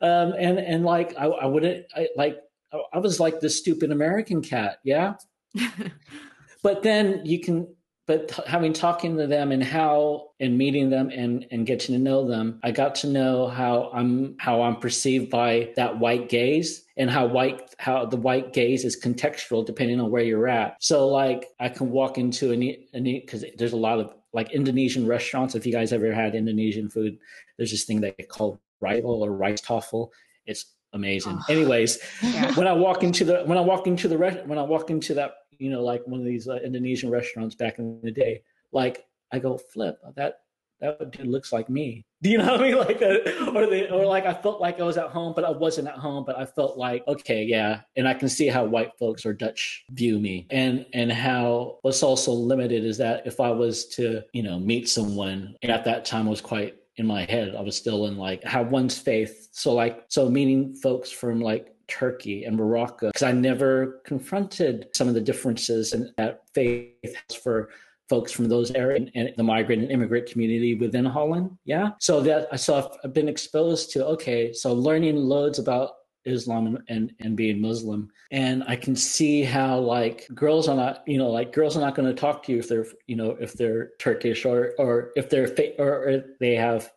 um, 0.00 0.32
and 0.38 0.58
and 0.58 0.84
like 0.84 1.14
I, 1.18 1.26
I 1.26 1.46
wouldn't 1.46 1.84
I, 1.94 2.08
like 2.16 2.38
I- 2.72 2.82
I 2.94 2.98
was 2.98 3.20
like 3.20 3.38
the 3.40 3.50
stupid 3.50 3.92
American 3.92 4.40
cat. 4.40 4.78
Yeah, 4.82 5.14
but 6.62 6.82
then 6.82 7.20
you 7.24 7.40
can 7.40 7.66
but 8.08 8.32
having 8.48 8.72
talking 8.72 9.16
to 9.16 9.28
them 9.28 9.52
and 9.52 9.62
how 9.62 10.30
and 10.40 10.58
meeting 10.58 10.90
them 10.90 11.08
and 11.10 11.46
and 11.52 11.66
getting 11.66 11.94
to 11.94 12.00
know 12.00 12.26
them 12.26 12.58
i 12.64 12.70
got 12.70 12.94
to 12.96 13.06
know 13.06 13.46
how 13.48 13.90
i'm 13.94 14.34
how 14.38 14.60
i'm 14.62 14.76
perceived 14.76 15.30
by 15.30 15.70
that 15.76 15.98
white 15.98 16.28
gaze 16.28 16.84
and 16.96 17.08
how 17.10 17.24
white 17.26 17.74
how 17.78 18.04
the 18.04 18.16
white 18.16 18.52
gaze 18.52 18.84
is 18.84 19.00
contextual 19.00 19.64
depending 19.64 20.00
on 20.00 20.10
where 20.10 20.22
you're 20.24 20.48
at 20.48 20.76
so 20.80 21.06
like 21.08 21.46
i 21.60 21.68
can 21.68 21.90
walk 21.90 22.18
into 22.18 22.52
a 22.52 22.56
a 22.94 23.00
because 23.20 23.44
there's 23.56 23.72
a 23.72 23.76
lot 23.76 24.00
of 24.00 24.12
like 24.32 24.50
indonesian 24.52 25.06
restaurants 25.06 25.54
if 25.54 25.64
you 25.64 25.72
guys 25.72 25.92
ever 25.92 26.12
had 26.12 26.34
indonesian 26.34 26.88
food 26.90 27.16
there's 27.56 27.70
this 27.70 27.84
thing 27.84 28.00
they 28.00 28.12
call 28.28 28.60
rival 28.80 29.22
or 29.22 29.30
rijsttafel 29.30 30.08
it's 30.46 30.66
amazing 30.92 31.38
Oh. 31.38 31.52
anyways 31.52 31.98
Yeah. 32.22 32.52
when 32.54 32.66
I 32.66 32.72
walk 32.72 33.02
into 33.04 33.24
the 33.24 33.44
when 33.44 33.56
I 33.56 33.60
walk 33.62 33.86
into 33.86 34.08
the 34.08 34.18
re- 34.18 34.42
when 34.44 34.58
I 34.58 34.62
walk 34.62 34.90
into 34.90 35.14
that 35.14 35.32
you 35.62 35.70
know 35.70 35.82
like 35.82 36.06
one 36.06 36.20
of 36.20 36.26
these 36.26 36.48
uh, 36.48 36.56
Indonesian 36.56 37.10
restaurants 37.10 37.54
back 37.54 37.78
in 37.78 38.00
the 38.02 38.10
day, 38.10 38.42
like 38.72 39.06
I 39.32 39.38
go 39.38 39.56
flip 39.56 39.98
that 40.16 40.40
that 40.80 41.12
dude 41.12 41.28
looks 41.28 41.52
like 41.52 41.70
me. 41.70 42.04
Do 42.22 42.30
you 42.30 42.38
know 42.38 42.52
what 42.52 42.60
I 42.60 42.62
mean? 42.64 42.78
Like 42.78 43.02
uh, 43.02 43.50
or 43.52 43.66
they 43.66 43.88
or 43.88 44.04
like 44.04 44.26
I 44.26 44.34
felt 44.34 44.60
like 44.60 44.80
I 44.80 44.84
was 44.84 44.98
at 44.98 45.10
home, 45.10 45.32
but 45.34 45.44
I 45.44 45.50
wasn't 45.50 45.88
at 45.88 45.94
home. 45.94 46.24
But 46.24 46.38
I 46.38 46.44
felt 46.44 46.76
like 46.76 47.06
okay, 47.08 47.44
yeah, 47.44 47.80
and 47.96 48.06
I 48.06 48.14
can 48.14 48.28
see 48.28 48.48
how 48.48 48.64
white 48.64 48.92
folks 48.98 49.24
or 49.24 49.32
Dutch 49.32 49.84
view 49.90 50.18
me, 50.18 50.46
and 50.50 50.84
and 50.92 51.10
how 51.12 51.78
what's 51.82 52.02
also 52.02 52.32
limited 52.32 52.84
is 52.84 52.98
that 52.98 53.26
if 53.26 53.40
I 53.40 53.50
was 53.50 53.86
to 53.96 54.22
you 54.32 54.42
know 54.42 54.58
meet 54.58 54.88
someone 54.88 55.56
and 55.62 55.72
at 55.72 55.84
that 55.84 56.04
time 56.04 56.26
I 56.26 56.30
was 56.30 56.40
quite 56.40 56.74
in 56.96 57.06
my 57.06 57.24
head. 57.24 57.54
I 57.56 57.62
was 57.62 57.76
still 57.76 58.06
in 58.06 58.16
like 58.16 58.44
how 58.44 58.62
one's 58.62 58.98
faith. 58.98 59.48
So 59.52 59.72
like 59.72 60.04
so 60.08 60.28
meeting 60.28 60.74
folks 60.74 61.10
from 61.10 61.40
like 61.40 61.71
Turkey 61.88 62.44
and 62.44 62.56
Morocco 62.56 63.08
because 63.08 63.22
I 63.22 63.32
never 63.32 64.00
confronted 64.04 64.88
some 64.94 65.08
of 65.08 65.14
the 65.14 65.20
differences 65.20 65.92
in 65.92 66.12
that 66.16 66.42
faith 66.54 67.16
for 67.42 67.70
folks 68.08 68.32
from 68.32 68.48
those 68.48 68.70
areas 68.72 69.08
and 69.14 69.32
the 69.36 69.42
migrant 69.42 69.82
and 69.82 69.90
immigrant 69.90 70.26
community 70.26 70.74
within 70.74 71.04
Holland. 71.04 71.56
Yeah. 71.64 71.90
So 71.98 72.20
that 72.22 72.60
so 72.60 72.76
I've, 72.76 72.88
I've 73.04 73.14
been 73.14 73.28
exposed 73.28 73.90
to 73.92 74.06
okay, 74.06 74.52
so 74.52 74.72
learning 74.72 75.16
loads 75.16 75.58
about 75.58 75.92
Islam 76.24 76.66
and, 76.66 76.82
and, 76.88 77.12
and 77.20 77.36
being 77.36 77.60
Muslim. 77.60 78.10
And 78.30 78.64
I 78.66 78.76
can 78.76 78.94
see 78.96 79.42
how 79.42 79.78
like 79.78 80.26
girls 80.34 80.68
are 80.68 80.76
not, 80.76 81.02
you 81.06 81.18
know, 81.18 81.30
like 81.30 81.52
girls 81.52 81.76
are 81.76 81.80
not 81.80 81.94
going 81.94 82.08
to 82.08 82.18
talk 82.18 82.44
to 82.44 82.52
you 82.52 82.58
if 82.58 82.68
they're, 82.68 82.86
you 83.06 83.16
know, 83.16 83.36
if 83.40 83.54
they're 83.54 83.90
Turkish 83.98 84.44
or, 84.44 84.72
or 84.78 85.10
if 85.16 85.28
they're, 85.28 85.48
fa- 85.48 85.80
or 85.80 86.22
they 86.40 86.54
have 86.54 86.90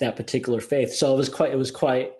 that 0.00 0.16
particular 0.16 0.60
faith. 0.60 0.92
So 0.92 1.14
it 1.14 1.16
was 1.16 1.28
quite, 1.28 1.52
it 1.52 1.58
was 1.58 1.70
quite, 1.70 2.12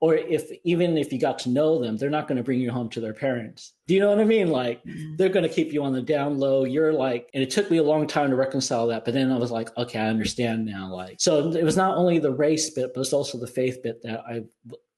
or 0.00 0.14
if, 0.14 0.50
even 0.64 0.98
if 0.98 1.12
you 1.12 1.18
got 1.18 1.38
to 1.40 1.48
know 1.48 1.80
them, 1.80 1.96
they're 1.96 2.10
not 2.10 2.28
going 2.28 2.36
to 2.36 2.42
bring 2.42 2.60
you 2.60 2.70
home 2.70 2.88
to 2.90 3.00
their 3.00 3.14
parents. 3.14 3.72
Do 3.86 3.94
you 3.94 4.00
know 4.00 4.10
what 4.10 4.20
I 4.20 4.24
mean? 4.24 4.50
Like 4.50 4.84
mm-hmm. 4.84 5.16
they're 5.16 5.30
going 5.30 5.48
to 5.48 5.54
keep 5.54 5.72
you 5.72 5.82
on 5.82 5.92
the 5.92 6.02
down 6.02 6.38
low. 6.38 6.64
You're 6.64 6.92
like, 6.92 7.30
and 7.32 7.42
it 7.42 7.50
took 7.50 7.70
me 7.70 7.78
a 7.78 7.82
long 7.82 8.06
time 8.06 8.30
to 8.30 8.36
reconcile 8.36 8.86
that. 8.88 9.04
But 9.04 9.14
then 9.14 9.32
I 9.32 9.38
was 9.38 9.50
like, 9.50 9.74
okay, 9.76 9.98
I 9.98 10.08
understand 10.08 10.66
now. 10.66 10.92
Like, 10.92 11.16
so 11.18 11.50
it 11.50 11.64
was 11.64 11.76
not 11.76 11.96
only 11.96 12.18
the 12.18 12.32
race 12.32 12.70
bit, 12.70 12.92
but 12.94 13.00
it's 13.00 13.12
also 13.12 13.38
the 13.38 13.46
faith 13.46 13.82
bit 13.82 14.02
that 14.02 14.20
I 14.20 14.44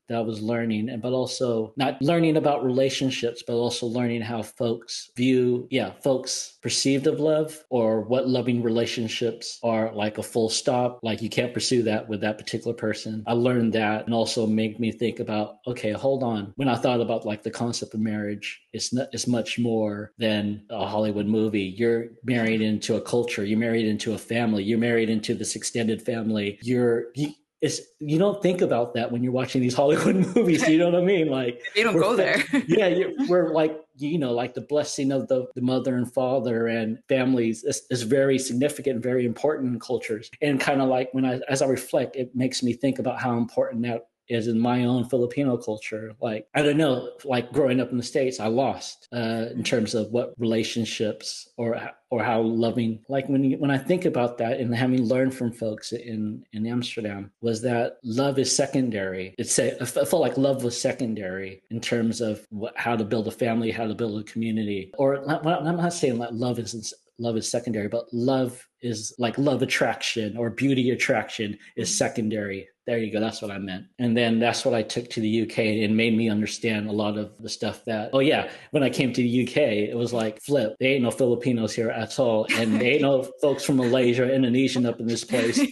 that 0.08 0.18
I 0.18 0.20
was 0.20 0.40
learning, 0.40 0.88
and 0.88 1.02
but 1.02 1.12
also 1.12 1.72
not 1.76 2.00
learning 2.02 2.36
about 2.36 2.64
relationships, 2.64 3.42
but 3.46 3.54
also 3.54 3.86
learning 3.86 4.22
how 4.22 4.42
folks 4.42 5.10
view, 5.16 5.66
yeah, 5.70 5.92
folks 6.02 6.58
perceived 6.62 7.06
of 7.06 7.20
love 7.20 7.64
or 7.70 8.02
what 8.02 8.28
loving 8.28 8.62
relationships 8.62 9.58
are 9.62 9.92
like 9.94 10.18
a 10.18 10.22
full 10.22 10.48
stop. 10.48 11.00
Like 11.02 11.22
you 11.22 11.28
can't 11.28 11.54
pursue 11.54 11.82
that 11.84 12.08
with 12.08 12.20
that 12.22 12.38
particular 12.38 12.74
person. 12.74 13.22
I 13.26 13.32
learned 13.32 13.72
that 13.74 14.06
and 14.06 14.14
also 14.14 14.46
made 14.46 14.80
me 14.80 14.92
think 14.92 15.20
about, 15.20 15.58
okay, 15.66 15.92
hold 15.92 16.22
on. 16.22 16.52
When 16.56 16.68
I 16.68 16.76
thought 16.76 17.00
about 17.00 17.26
like 17.26 17.42
the 17.42 17.50
concept 17.50 17.94
of 17.94 18.00
marriage, 18.00 18.60
it's 18.72 18.92
not 18.92 19.08
it's 19.12 19.26
much 19.26 19.58
more 19.58 20.12
than 20.18 20.64
a 20.70 20.86
Hollywood 20.86 21.26
movie. 21.26 21.74
You're 21.76 22.06
married 22.24 22.60
into 22.60 22.96
a 22.96 23.00
culture, 23.00 23.44
you're 23.44 23.58
married 23.58 23.86
into 23.86 24.14
a 24.14 24.18
family, 24.18 24.62
you're 24.62 24.78
married 24.78 25.10
into 25.10 25.34
this 25.34 25.56
extended 25.56 26.02
family. 26.02 26.58
You're 26.62 27.06
you, 27.14 27.32
it's 27.60 27.80
you 27.98 28.18
don't 28.18 28.40
think 28.40 28.60
about 28.60 28.94
that 28.94 29.10
when 29.10 29.22
you're 29.22 29.32
watching 29.32 29.60
these 29.60 29.74
Hollywood 29.74 30.14
movies. 30.36 30.66
You 30.68 30.78
know 30.78 30.90
what 30.90 31.00
I 31.00 31.04
mean? 31.04 31.28
Like 31.28 31.60
They 31.74 31.82
don't 31.82 31.98
go 31.98 32.14
there. 32.14 32.44
yeah, 32.66 33.04
we're 33.28 33.52
like 33.52 33.80
you 33.96 34.18
know, 34.18 34.32
like 34.32 34.54
the 34.54 34.60
blessing 34.60 35.10
of 35.10 35.26
the, 35.26 35.46
the 35.56 35.60
mother 35.60 35.96
and 35.96 36.12
father 36.12 36.68
and 36.68 37.00
families 37.08 37.64
is, 37.64 37.82
is 37.90 38.02
very 38.02 38.38
significant, 38.38 39.02
very 39.02 39.26
important 39.26 39.72
in 39.72 39.80
cultures. 39.80 40.30
And 40.40 40.60
kind 40.60 40.80
of 40.80 40.88
like 40.88 41.12
when 41.12 41.24
I 41.24 41.40
as 41.48 41.62
I 41.62 41.66
reflect, 41.66 42.14
it 42.14 42.34
makes 42.34 42.62
me 42.62 42.72
think 42.72 43.00
about 43.00 43.20
how 43.20 43.36
important 43.36 43.82
that 43.82 44.06
is 44.28 44.46
in 44.46 44.58
my 44.58 44.84
own 44.84 45.08
Filipino 45.08 45.56
culture. 45.56 46.14
Like 46.20 46.46
I 46.54 46.62
don't 46.62 46.76
know, 46.76 47.10
like 47.24 47.52
growing 47.52 47.80
up 47.80 47.90
in 47.90 47.96
the 47.96 48.02
states, 48.02 48.40
I 48.40 48.46
lost 48.46 49.08
uh, 49.12 49.46
in 49.52 49.62
terms 49.62 49.94
of 49.94 50.10
what 50.10 50.34
relationships 50.38 51.48
or 51.56 51.80
or 52.10 52.22
how 52.22 52.40
loving. 52.40 53.00
Like 53.08 53.28
when 53.28 53.44
you, 53.44 53.58
when 53.58 53.70
I 53.70 53.78
think 53.78 54.04
about 54.04 54.38
that 54.38 54.60
and 54.60 54.74
having 54.74 55.02
learned 55.02 55.34
from 55.34 55.52
folks 55.52 55.92
in 55.92 56.44
in 56.52 56.66
Amsterdam, 56.66 57.30
was 57.40 57.62
that 57.62 57.98
love 58.02 58.38
is 58.38 58.54
secondary. 58.54 59.34
It's 59.38 59.58
a, 59.58 59.80
I 59.80 59.84
felt 59.84 60.22
like 60.22 60.36
love 60.36 60.64
was 60.64 60.80
secondary 60.80 61.62
in 61.70 61.80
terms 61.80 62.20
of 62.20 62.46
what, 62.50 62.76
how 62.76 62.96
to 62.96 63.04
build 63.04 63.28
a 63.28 63.32
family, 63.32 63.70
how 63.70 63.86
to 63.86 63.94
build 63.94 64.20
a 64.20 64.24
community. 64.24 64.92
Or 64.98 65.16
I'm 65.16 65.76
not 65.76 65.92
saying 65.92 66.18
that 66.18 66.34
love 66.34 66.58
is 66.58 66.94
love 67.18 67.36
is 67.36 67.50
secondary, 67.50 67.88
but 67.88 68.06
love 68.12 68.66
is 68.80 69.14
like 69.18 69.36
love 69.38 69.62
attraction 69.62 70.36
or 70.36 70.50
beauty 70.50 70.90
attraction 70.90 71.58
is 71.76 71.96
secondary. 71.96 72.68
There 72.88 72.96
you 72.96 73.12
go. 73.12 73.20
That's 73.20 73.42
what 73.42 73.50
I 73.50 73.58
meant. 73.58 73.84
And 73.98 74.16
then 74.16 74.38
that's 74.38 74.64
what 74.64 74.72
I 74.72 74.80
took 74.82 75.10
to 75.10 75.20
the 75.20 75.42
UK 75.42 75.58
and 75.58 75.94
made 75.94 76.16
me 76.16 76.30
understand 76.30 76.88
a 76.88 76.92
lot 76.92 77.18
of 77.18 77.32
the 77.38 77.50
stuff 77.50 77.84
that, 77.84 78.08
oh, 78.14 78.20
yeah, 78.20 78.50
when 78.70 78.82
I 78.82 78.88
came 78.88 79.12
to 79.12 79.20
the 79.20 79.46
UK, 79.46 79.58
it 79.58 79.94
was 79.94 80.14
like, 80.14 80.40
flip, 80.40 80.74
they 80.80 80.94
ain't 80.94 81.02
no 81.02 81.10
Filipinos 81.10 81.74
here 81.74 81.90
at 81.90 82.18
all. 82.18 82.46
And 82.54 82.80
they 82.80 82.92
ain't 82.92 83.02
no 83.02 83.24
folks 83.42 83.62
from 83.62 83.76
Malaysia, 83.76 84.34
Indonesian 84.34 84.86
up 84.86 85.00
in 85.00 85.06
this 85.06 85.22
place. 85.22 85.60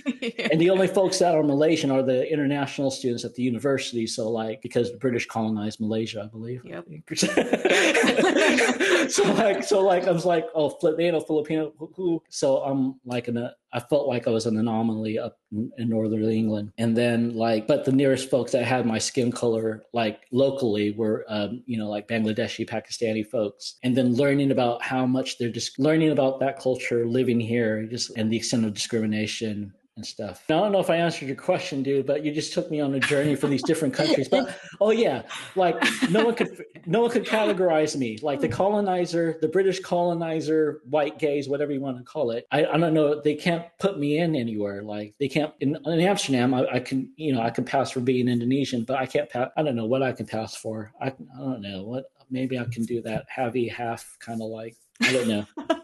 And 0.51 0.61
the 0.61 0.71
only 0.71 0.89
folks 0.89 1.19
that 1.21 1.35
are 1.35 1.43
Malaysian 1.43 1.91
are 1.91 2.03
the 2.03 2.31
international 2.31 2.91
students 2.91 3.25
at 3.25 3.35
the 3.35 3.43
university. 3.43 4.07
So, 4.07 4.29
like, 4.29 4.61
because 4.61 4.91
the 4.91 4.99
British 4.99 5.27
colonized 5.27 5.81
Malaysia, 5.81 6.23
I 6.25 6.27
believe. 6.27 6.63
Yep. 6.65 6.85
so 9.11 9.33
like 9.35 9.63
so 9.63 9.81
like 9.83 10.07
I 10.07 10.11
was 10.11 10.25
like 10.25 10.47
oh 10.55 10.71
flip 10.71 10.97
they 10.97 11.05
ain't 11.05 11.15
no 11.15 11.21
Filipino 11.21 11.73
who- 11.79 11.93
who 11.95 12.23
so 12.29 12.59
I'm 12.59 13.01
like 13.05 13.29
in 13.29 13.37
a 13.37 13.45
uh, 13.45 13.51
I 13.77 13.81
felt 13.81 14.09
like 14.09 14.27
I 14.27 14.31
was 14.31 14.47
an 14.47 14.57
anomaly 14.57 15.19
up 15.19 15.39
in, 15.53 15.71
northern 15.91 16.25
England. 16.25 16.73
And 16.79 16.97
then 16.97 17.37
like, 17.37 17.67
but 17.67 17.85
the 17.85 17.93
nearest 17.93 18.31
folks 18.31 18.53
that 18.53 18.65
had 18.65 18.87
my 18.87 18.97
skin 18.97 19.31
color 19.31 19.83
like 19.93 20.23
locally 20.33 20.93
were, 20.93 21.27
um, 21.29 21.63
you 21.67 21.77
know, 21.77 21.91
like 21.91 22.09
Bangladeshi, 22.09 22.67
Pakistani 22.67 23.25
folks. 23.27 23.77
And 23.83 23.95
then 23.95 24.15
learning 24.15 24.51
about 24.51 24.83
how 24.83 25.05
much 25.05 25.37
they're 25.37 25.51
just 25.51 25.79
learning 25.79 26.11
about 26.11 26.41
that 26.41 26.59
culture, 26.59 27.07
living 27.07 27.39
here, 27.39 27.85
just 27.85 28.17
and 28.17 28.33
the 28.33 28.39
extent 28.39 28.65
of 28.65 28.73
discrimination 28.73 29.75
and 29.97 30.05
stuff. 30.05 30.45
I 30.49 30.53
don't 30.53 30.73
know 30.73 30.81
if 30.81 30.91
I 30.91 30.97
answered 30.97 31.27
your 31.27 31.37
question, 31.37 31.83
dude, 31.83 32.07
but 32.07 32.23
you 32.23 32.33
just 32.33 32.53
took 32.53 32.71
me 32.71 32.81
on 32.81 32.95
a 32.95 33.01
journey 33.01 33.35
for 33.35 33.47
these 33.47 33.63
different 33.63 33.95
countries. 33.95 34.29
But 34.29 34.55
oh 34.81 34.91
yeah, 34.91 35.23
like 35.57 35.77
no 36.11 36.25
one 36.27 36.35
could 36.35 36.65
no 36.85 37.01
one 37.01 37.11
could 37.11 37.25
categorize 37.25 37.97
me 37.97 38.19
like 38.23 38.41
the 38.41 38.49
colonizer, 38.49 39.39
the 39.41 39.49
British 39.49 39.81
colonizer, 39.81 40.83
white 40.89 41.19
gaze, 41.19 41.49
whatever 41.49 41.73
you 41.73 41.81
want 41.81 41.97
to 41.97 42.05
call 42.05 42.31
it. 42.31 42.47
I, 42.53 42.67
I 42.67 42.77
don't 42.77 42.93
know. 42.93 43.21
They 43.21 43.35
can't 43.35 43.65
put 43.79 43.99
me 43.99 44.19
in 44.19 44.37
anywhere. 44.37 44.83
Like 44.83 45.15
they 45.19 45.29
can't 45.29 45.53
in, 45.61 45.77
in 45.87 46.01
Amsterdam. 46.01 46.53
I, 46.53 46.67
I, 46.75 46.81
can 46.81 47.11
you 47.17 47.33
know 47.33 47.41
I 47.41 47.51
can 47.51 47.65
pass 47.65 47.91
for 47.91 48.01
being 48.01 48.29
Indonesian, 48.29 48.85
but 48.85 48.99
I 48.99 49.07
can't 49.07 49.31
pass. 49.31 49.49
I 49.57 49.63
don't 49.63 49.77
know 49.77 49.87
what 49.87 50.03
I 50.03 50.13
can 50.13 50.27
pass 50.27 50.55
for. 50.55 50.93
I, 51.01 51.07
I 51.07 51.39
don't 51.39 51.63
know 51.63 51.85
what. 51.85 52.05
Maybe 52.29 52.59
I 52.59 52.65
can 52.65 52.85
do 52.85 53.01
that 53.03 53.25
heavy 53.29 53.69
half 53.69 54.17
kind 54.19 54.43
of 54.43 54.49
like 54.49 54.77
I 55.01 55.13
don't 55.13 55.29
know. 55.29 55.47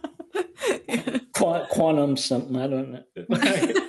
quantum 1.33 2.17
something. 2.17 2.57
I 2.57 2.67
don't 2.67 2.93
know. 2.93 3.03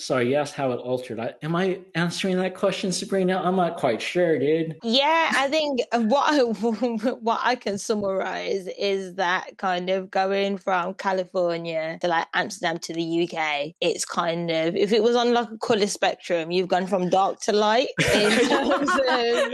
Sorry, 0.00 0.30
you 0.30 0.36
asked 0.36 0.54
how 0.54 0.72
it 0.72 0.78
altered. 0.78 1.20
I, 1.20 1.34
am 1.42 1.54
I 1.54 1.80
answering 1.94 2.38
that 2.38 2.54
question, 2.54 2.90
Sabrina? 2.90 3.40
I'm 3.44 3.56
not 3.56 3.76
quite 3.76 4.00
sure, 4.00 4.38
dude. 4.38 4.76
Yeah, 4.82 5.30
I 5.34 5.48
think 5.48 5.82
what 5.92 6.32
I, 6.32 6.40
what 7.20 7.40
I 7.42 7.54
can 7.54 7.76
summarize 7.76 8.66
is 8.78 9.14
that 9.16 9.58
kind 9.58 9.90
of 9.90 10.10
going 10.10 10.56
from 10.56 10.94
California 10.94 11.98
to 12.00 12.08
like 12.08 12.26
Amsterdam 12.32 12.78
to 12.78 12.94
the 12.94 13.28
UK. 13.28 13.74
It's 13.80 14.06
kind 14.06 14.50
of 14.50 14.74
if 14.74 14.92
it 14.92 15.02
was 15.02 15.16
on 15.16 15.34
like 15.34 15.50
a 15.50 15.58
color 15.58 15.86
spectrum, 15.86 16.50
you've 16.50 16.68
gone 16.68 16.86
from 16.86 17.10
dark 17.10 17.40
to 17.40 17.52
light. 17.52 17.88
In 18.14 18.48
terms 18.48 18.90
of, 18.90 19.52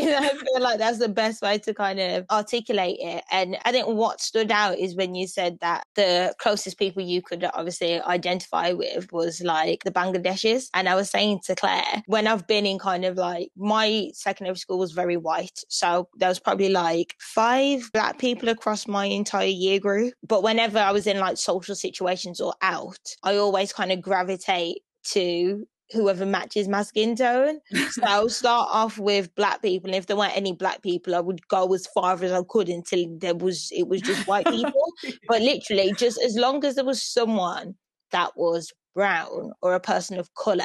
you 0.00 0.10
know, 0.10 0.18
I 0.18 0.28
feel 0.28 0.60
like 0.60 0.78
that's 0.78 0.98
the 0.98 1.08
best 1.08 1.40
way 1.40 1.58
to 1.58 1.72
kind 1.72 2.00
of 2.00 2.26
articulate 2.30 2.98
it. 3.00 3.22
And 3.30 3.56
I 3.64 3.70
think 3.70 3.86
what 3.86 4.20
stood 4.20 4.50
out 4.50 4.76
is 4.76 4.96
when 4.96 5.14
you 5.14 5.28
said 5.28 5.58
that 5.60 5.84
the 5.94 6.34
closest 6.38 6.78
people 6.78 7.02
you 7.02 7.22
could 7.22 7.44
obviously 7.54 8.00
identify 8.00 8.72
with 8.72 9.12
was 9.12 9.40
like 9.40 9.67
the 9.84 9.90
Bangladeshis. 9.90 10.68
And 10.74 10.88
I 10.88 10.94
was 10.94 11.10
saying 11.10 11.40
to 11.44 11.54
Claire, 11.54 12.02
when 12.06 12.26
I've 12.26 12.46
been 12.46 12.66
in 12.66 12.78
kind 12.78 13.04
of 13.04 13.16
like 13.16 13.50
my 13.56 14.10
secondary 14.14 14.56
school 14.56 14.78
was 14.78 14.92
very 14.92 15.16
white. 15.16 15.62
So 15.68 16.08
there 16.16 16.28
was 16.28 16.38
probably 16.38 16.70
like 16.70 17.14
five 17.18 17.90
black 17.92 18.18
people 18.18 18.48
across 18.48 18.86
my 18.86 19.06
entire 19.06 19.46
year 19.46 19.80
group. 19.80 20.14
But 20.26 20.42
whenever 20.42 20.78
I 20.78 20.92
was 20.92 21.06
in 21.06 21.18
like 21.18 21.36
social 21.38 21.74
situations 21.74 22.40
or 22.40 22.54
out, 22.62 22.98
I 23.22 23.36
always 23.36 23.72
kind 23.72 23.92
of 23.92 24.02
gravitate 24.02 24.78
to 25.12 25.66
whoever 25.92 26.26
matches 26.26 26.68
my 26.68 26.82
skin 26.82 27.16
tone. 27.16 27.60
So 27.90 28.02
I'll 28.04 28.28
start 28.28 28.68
off 28.70 28.98
with 28.98 29.34
black 29.34 29.62
people. 29.62 29.88
And 29.88 29.96
if 29.96 30.06
there 30.06 30.16
weren't 30.16 30.36
any 30.36 30.52
black 30.52 30.82
people, 30.82 31.14
I 31.14 31.20
would 31.20 31.46
go 31.48 31.72
as 31.72 31.86
far 31.88 32.22
as 32.22 32.32
I 32.32 32.42
could 32.48 32.68
until 32.68 33.06
there 33.18 33.34
was 33.34 33.70
it 33.72 33.88
was 33.88 34.02
just 34.02 34.26
white 34.26 34.46
people. 34.46 34.92
but 35.28 35.40
literally, 35.40 35.92
just 35.96 36.20
as 36.22 36.36
long 36.36 36.64
as 36.64 36.74
there 36.74 36.84
was 36.84 37.02
someone 37.02 37.74
that 38.12 38.36
was 38.36 38.72
brown 38.94 39.52
or 39.62 39.74
a 39.74 39.80
person 39.80 40.18
of 40.18 40.32
color, 40.34 40.64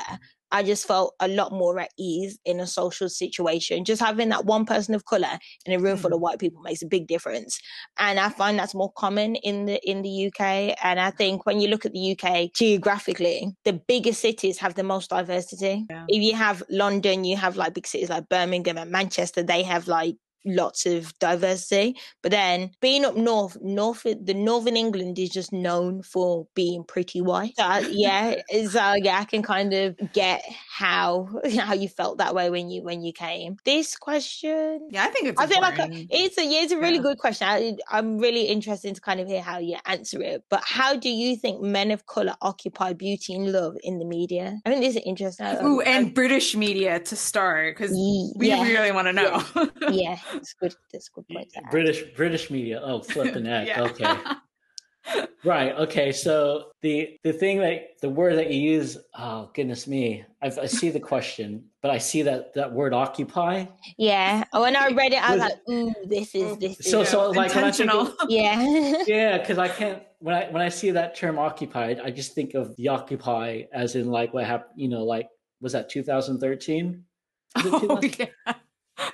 I 0.53 0.62
just 0.62 0.88
felt 0.88 1.15
a 1.19 1.27
lot 1.27 1.51
more 1.51 1.79
at 1.79 1.89
ease 1.97 2.38
in 2.45 2.60
a 2.60 2.67
social 2.67 3.10
situation. 3.10 3.86
Just 3.86 4.01
having 4.01 4.29
that 4.29 4.45
one 4.45 4.65
person 4.65 4.93
of 4.93 5.03
color 5.06 5.39
in 5.65 5.73
a 5.73 5.79
room 5.79 5.97
full 5.97 6.13
of 6.13 6.19
mm. 6.19 6.21
white 6.21 6.38
people 6.38 6.62
makes 6.62 6.84
a 6.84 6.88
big 6.88 7.08
difference. 7.08 7.60
And 7.97 8.19
I 8.19 8.29
find 8.29 8.58
that's 8.58 8.75
more 8.75 8.91
common 8.95 9.36
in 9.38 9.65
the 9.65 9.79
in 9.84 10.03
the 10.03 10.27
UK. 10.27 10.77
And 10.84 10.99
I 10.99 11.10
think 11.10 11.47
when 11.47 11.60
you 11.60 11.69
look 11.69 11.88
at 11.88 11.93
the 11.93 12.15
UK 12.15 12.53
geographically, 12.53 13.56
the 13.65 13.73
bigger 13.73 14.13
cities 14.13 14.60
have 14.60 14.75
the 14.75 14.84
most 14.84 15.10
diversity. 15.10 15.88
Yeah. 15.89 16.06
If 16.08 16.21
you 16.21 16.36
have 16.36 16.62
London, 16.69 17.23
you 17.23 17.36
have 17.36 17.58
like 17.58 17.73
big 17.73 17.88
cities 17.88 18.10
like 18.10 18.29
Birmingham 18.29 18.77
and 18.77 18.91
Manchester, 18.91 19.41
they 19.41 19.63
have 19.63 19.88
like 19.88 20.17
lots 20.45 20.86
of 20.86 21.17
diversity. 21.19 21.95
But 22.21 22.32
then 22.32 22.71
being 22.82 23.06
up 23.06 23.15
north, 23.15 23.58
north 23.62 24.03
the 24.03 24.34
northern 24.34 24.77
England 24.77 25.19
is 25.19 25.29
just 25.29 25.53
known 25.53 26.03
for 26.03 26.47
being 26.56 26.84
pretty 26.84 27.21
white. 27.21 27.53
So, 27.58 27.77
yeah, 27.89 28.36
so 28.67 28.93
yeah, 28.93 29.19
I 29.19 29.25
can 29.25 29.43
kind 29.43 29.73
of 29.73 29.97
get 30.13 30.43
how 30.69 31.29
how 31.58 31.73
you 31.73 31.88
felt 31.88 32.17
that 32.17 32.36
way 32.36 32.49
when 32.49 32.69
you 32.69 32.84
when 32.84 33.03
you 33.03 33.13
came. 33.13 33.58
This 33.65 33.95
question, 33.95 34.88
yeah, 34.91 35.03
I 35.03 35.08
think 35.08 35.27
it's. 35.27 35.41
I 35.41 35.47
feel 35.47 35.62
like 35.62 35.79
a, 35.79 35.89
it's 36.10 36.38
a 36.38 36.45
yeah, 36.45 36.62
it's 36.62 36.71
a 36.71 36.79
really 36.79 36.95
yeah. 36.95 37.01
good 37.01 37.17
question. 37.17 37.47
I, 37.47 37.75
I'm 37.89 38.17
really 38.17 38.43
interested 38.43 38.95
to 38.95 39.01
kind 39.01 39.19
of 39.19 39.27
hear 39.27 39.41
how 39.41 39.60
you 39.60 39.77
answer 39.86 40.21
it. 40.21 40.43
But 40.49 40.63
how 40.65 40.95
do 40.95 41.10
you 41.10 41.36
think 41.36 41.62
men 41.62 41.91
of 41.91 42.06
color 42.06 42.36
occupy 42.41 42.93
beauty 42.93 43.34
and 43.34 43.51
love 43.51 43.75
in 43.84 43.99
the 43.99 44.06
media? 44.06 44.60
I 44.65 44.69
think 44.69 44.82
this 44.82 44.95
is 44.95 45.01
interesting. 45.06 45.45
Ooh, 45.63 45.82
and 45.82 46.13
British 46.13 46.56
media 46.56 46.99
to 46.99 47.15
start 47.15 47.75
because 47.75 47.91
we 47.91 48.47
yeah. 48.47 48.63
really 48.63 48.91
want 48.91 49.08
to 49.08 49.13
know. 49.13 49.43
yeah. 49.89 50.17
yeah 50.32 50.32
it's 50.33 50.53
good. 50.53 50.75
Good 50.91 51.27
point. 51.31 51.53
British 51.71 52.03
British 52.15 52.49
media. 52.49 52.81
Oh, 52.83 53.01
flipping 53.13 53.45
heck. 53.45 53.67
yeah. 53.67 53.83
Okay. 53.83 55.25
right. 55.43 55.73
Okay. 55.73 56.11
So 56.11 56.71
the 56.81 57.17
the 57.23 57.33
thing 57.33 57.59
that 57.59 57.99
the 58.01 58.09
word 58.09 58.37
that 58.37 58.51
you 58.51 58.59
use. 58.59 58.97
Oh 59.17 59.49
goodness 59.53 59.87
me! 59.87 60.25
I've, 60.41 60.57
i 60.59 60.65
see 60.65 60.89
the 60.89 60.99
question, 60.99 61.65
but 61.81 61.91
I 61.91 61.97
see 61.97 62.21
that 62.23 62.53
that 62.53 62.71
word 62.71 62.93
occupy. 62.93 63.65
Yeah. 63.97 64.43
Oh, 64.53 64.61
when 64.61 64.75
I 64.75 64.89
read 64.89 65.13
it, 65.13 65.23
I 65.23 65.31
was 65.35 65.41
like, 65.41 65.69
"Ooh, 65.69 65.93
this 66.05 66.35
is 66.35 66.57
mm. 66.57 66.59
this." 66.59 66.77
So 66.91 67.01
is, 67.01 67.09
so 67.09 67.29
like 67.31 67.51
intentional. 67.51 68.07
Of, 68.07 68.15
yeah. 68.29 69.03
yeah, 69.05 69.37
because 69.37 69.57
I 69.57 69.67
can't 69.67 70.03
when 70.19 70.35
I 70.35 70.49
when 70.49 70.61
I 70.61 70.69
see 70.69 70.91
that 70.91 71.15
term 71.15 71.37
occupied, 71.37 71.99
I 71.99 72.11
just 72.11 72.33
think 72.33 72.53
of 72.53 72.75
the 72.75 72.87
occupy 72.89 73.63
as 73.73 73.95
in 73.95 74.09
like 74.09 74.33
what 74.33 74.45
happened. 74.45 74.73
You 74.79 74.89
know, 74.89 75.03
like 75.03 75.29
was 75.61 75.73
that 75.73 75.89
2013? 75.89 77.03
Oh, 77.55 78.01
yeah 78.17 78.53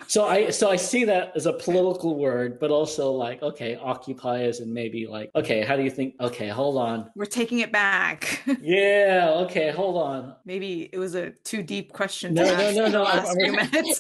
so 0.08 0.26
I 0.26 0.50
so 0.50 0.70
I 0.70 0.76
see 0.76 1.06
that 1.06 1.32
as 1.36 1.46
a 1.46 1.54
political 1.54 2.18
word, 2.18 2.60
but 2.60 2.72
also 2.72 3.12
like 3.12 3.42
okay, 3.42 3.76
occupy 3.76 4.42
as 4.42 4.60
in 4.60 4.74
maybe 4.74 5.08
like 5.08 5.32
okay, 5.36 5.62
how 5.62 5.76
do 5.76 5.84
you 5.84 5.90
think? 5.90 6.16
Okay, 6.20 6.50
hold 6.50 6.78
on, 6.78 7.10
we're 7.16 7.26
taking 7.26 7.60
it 7.60 7.72
back. 7.72 8.42
yeah, 8.62 9.32
okay, 9.46 9.72
hold 9.72 9.98
on. 9.98 10.36
Maybe 10.46 10.90
it 10.92 10.98
was 10.98 11.16
a 11.16 11.32
too 11.44 11.64
deep 11.64 11.94
question. 11.94 12.34
No, 12.34 12.44
no, 12.44 12.72
no, 12.72 12.88
no, 12.88 13.04
I, 13.04 13.24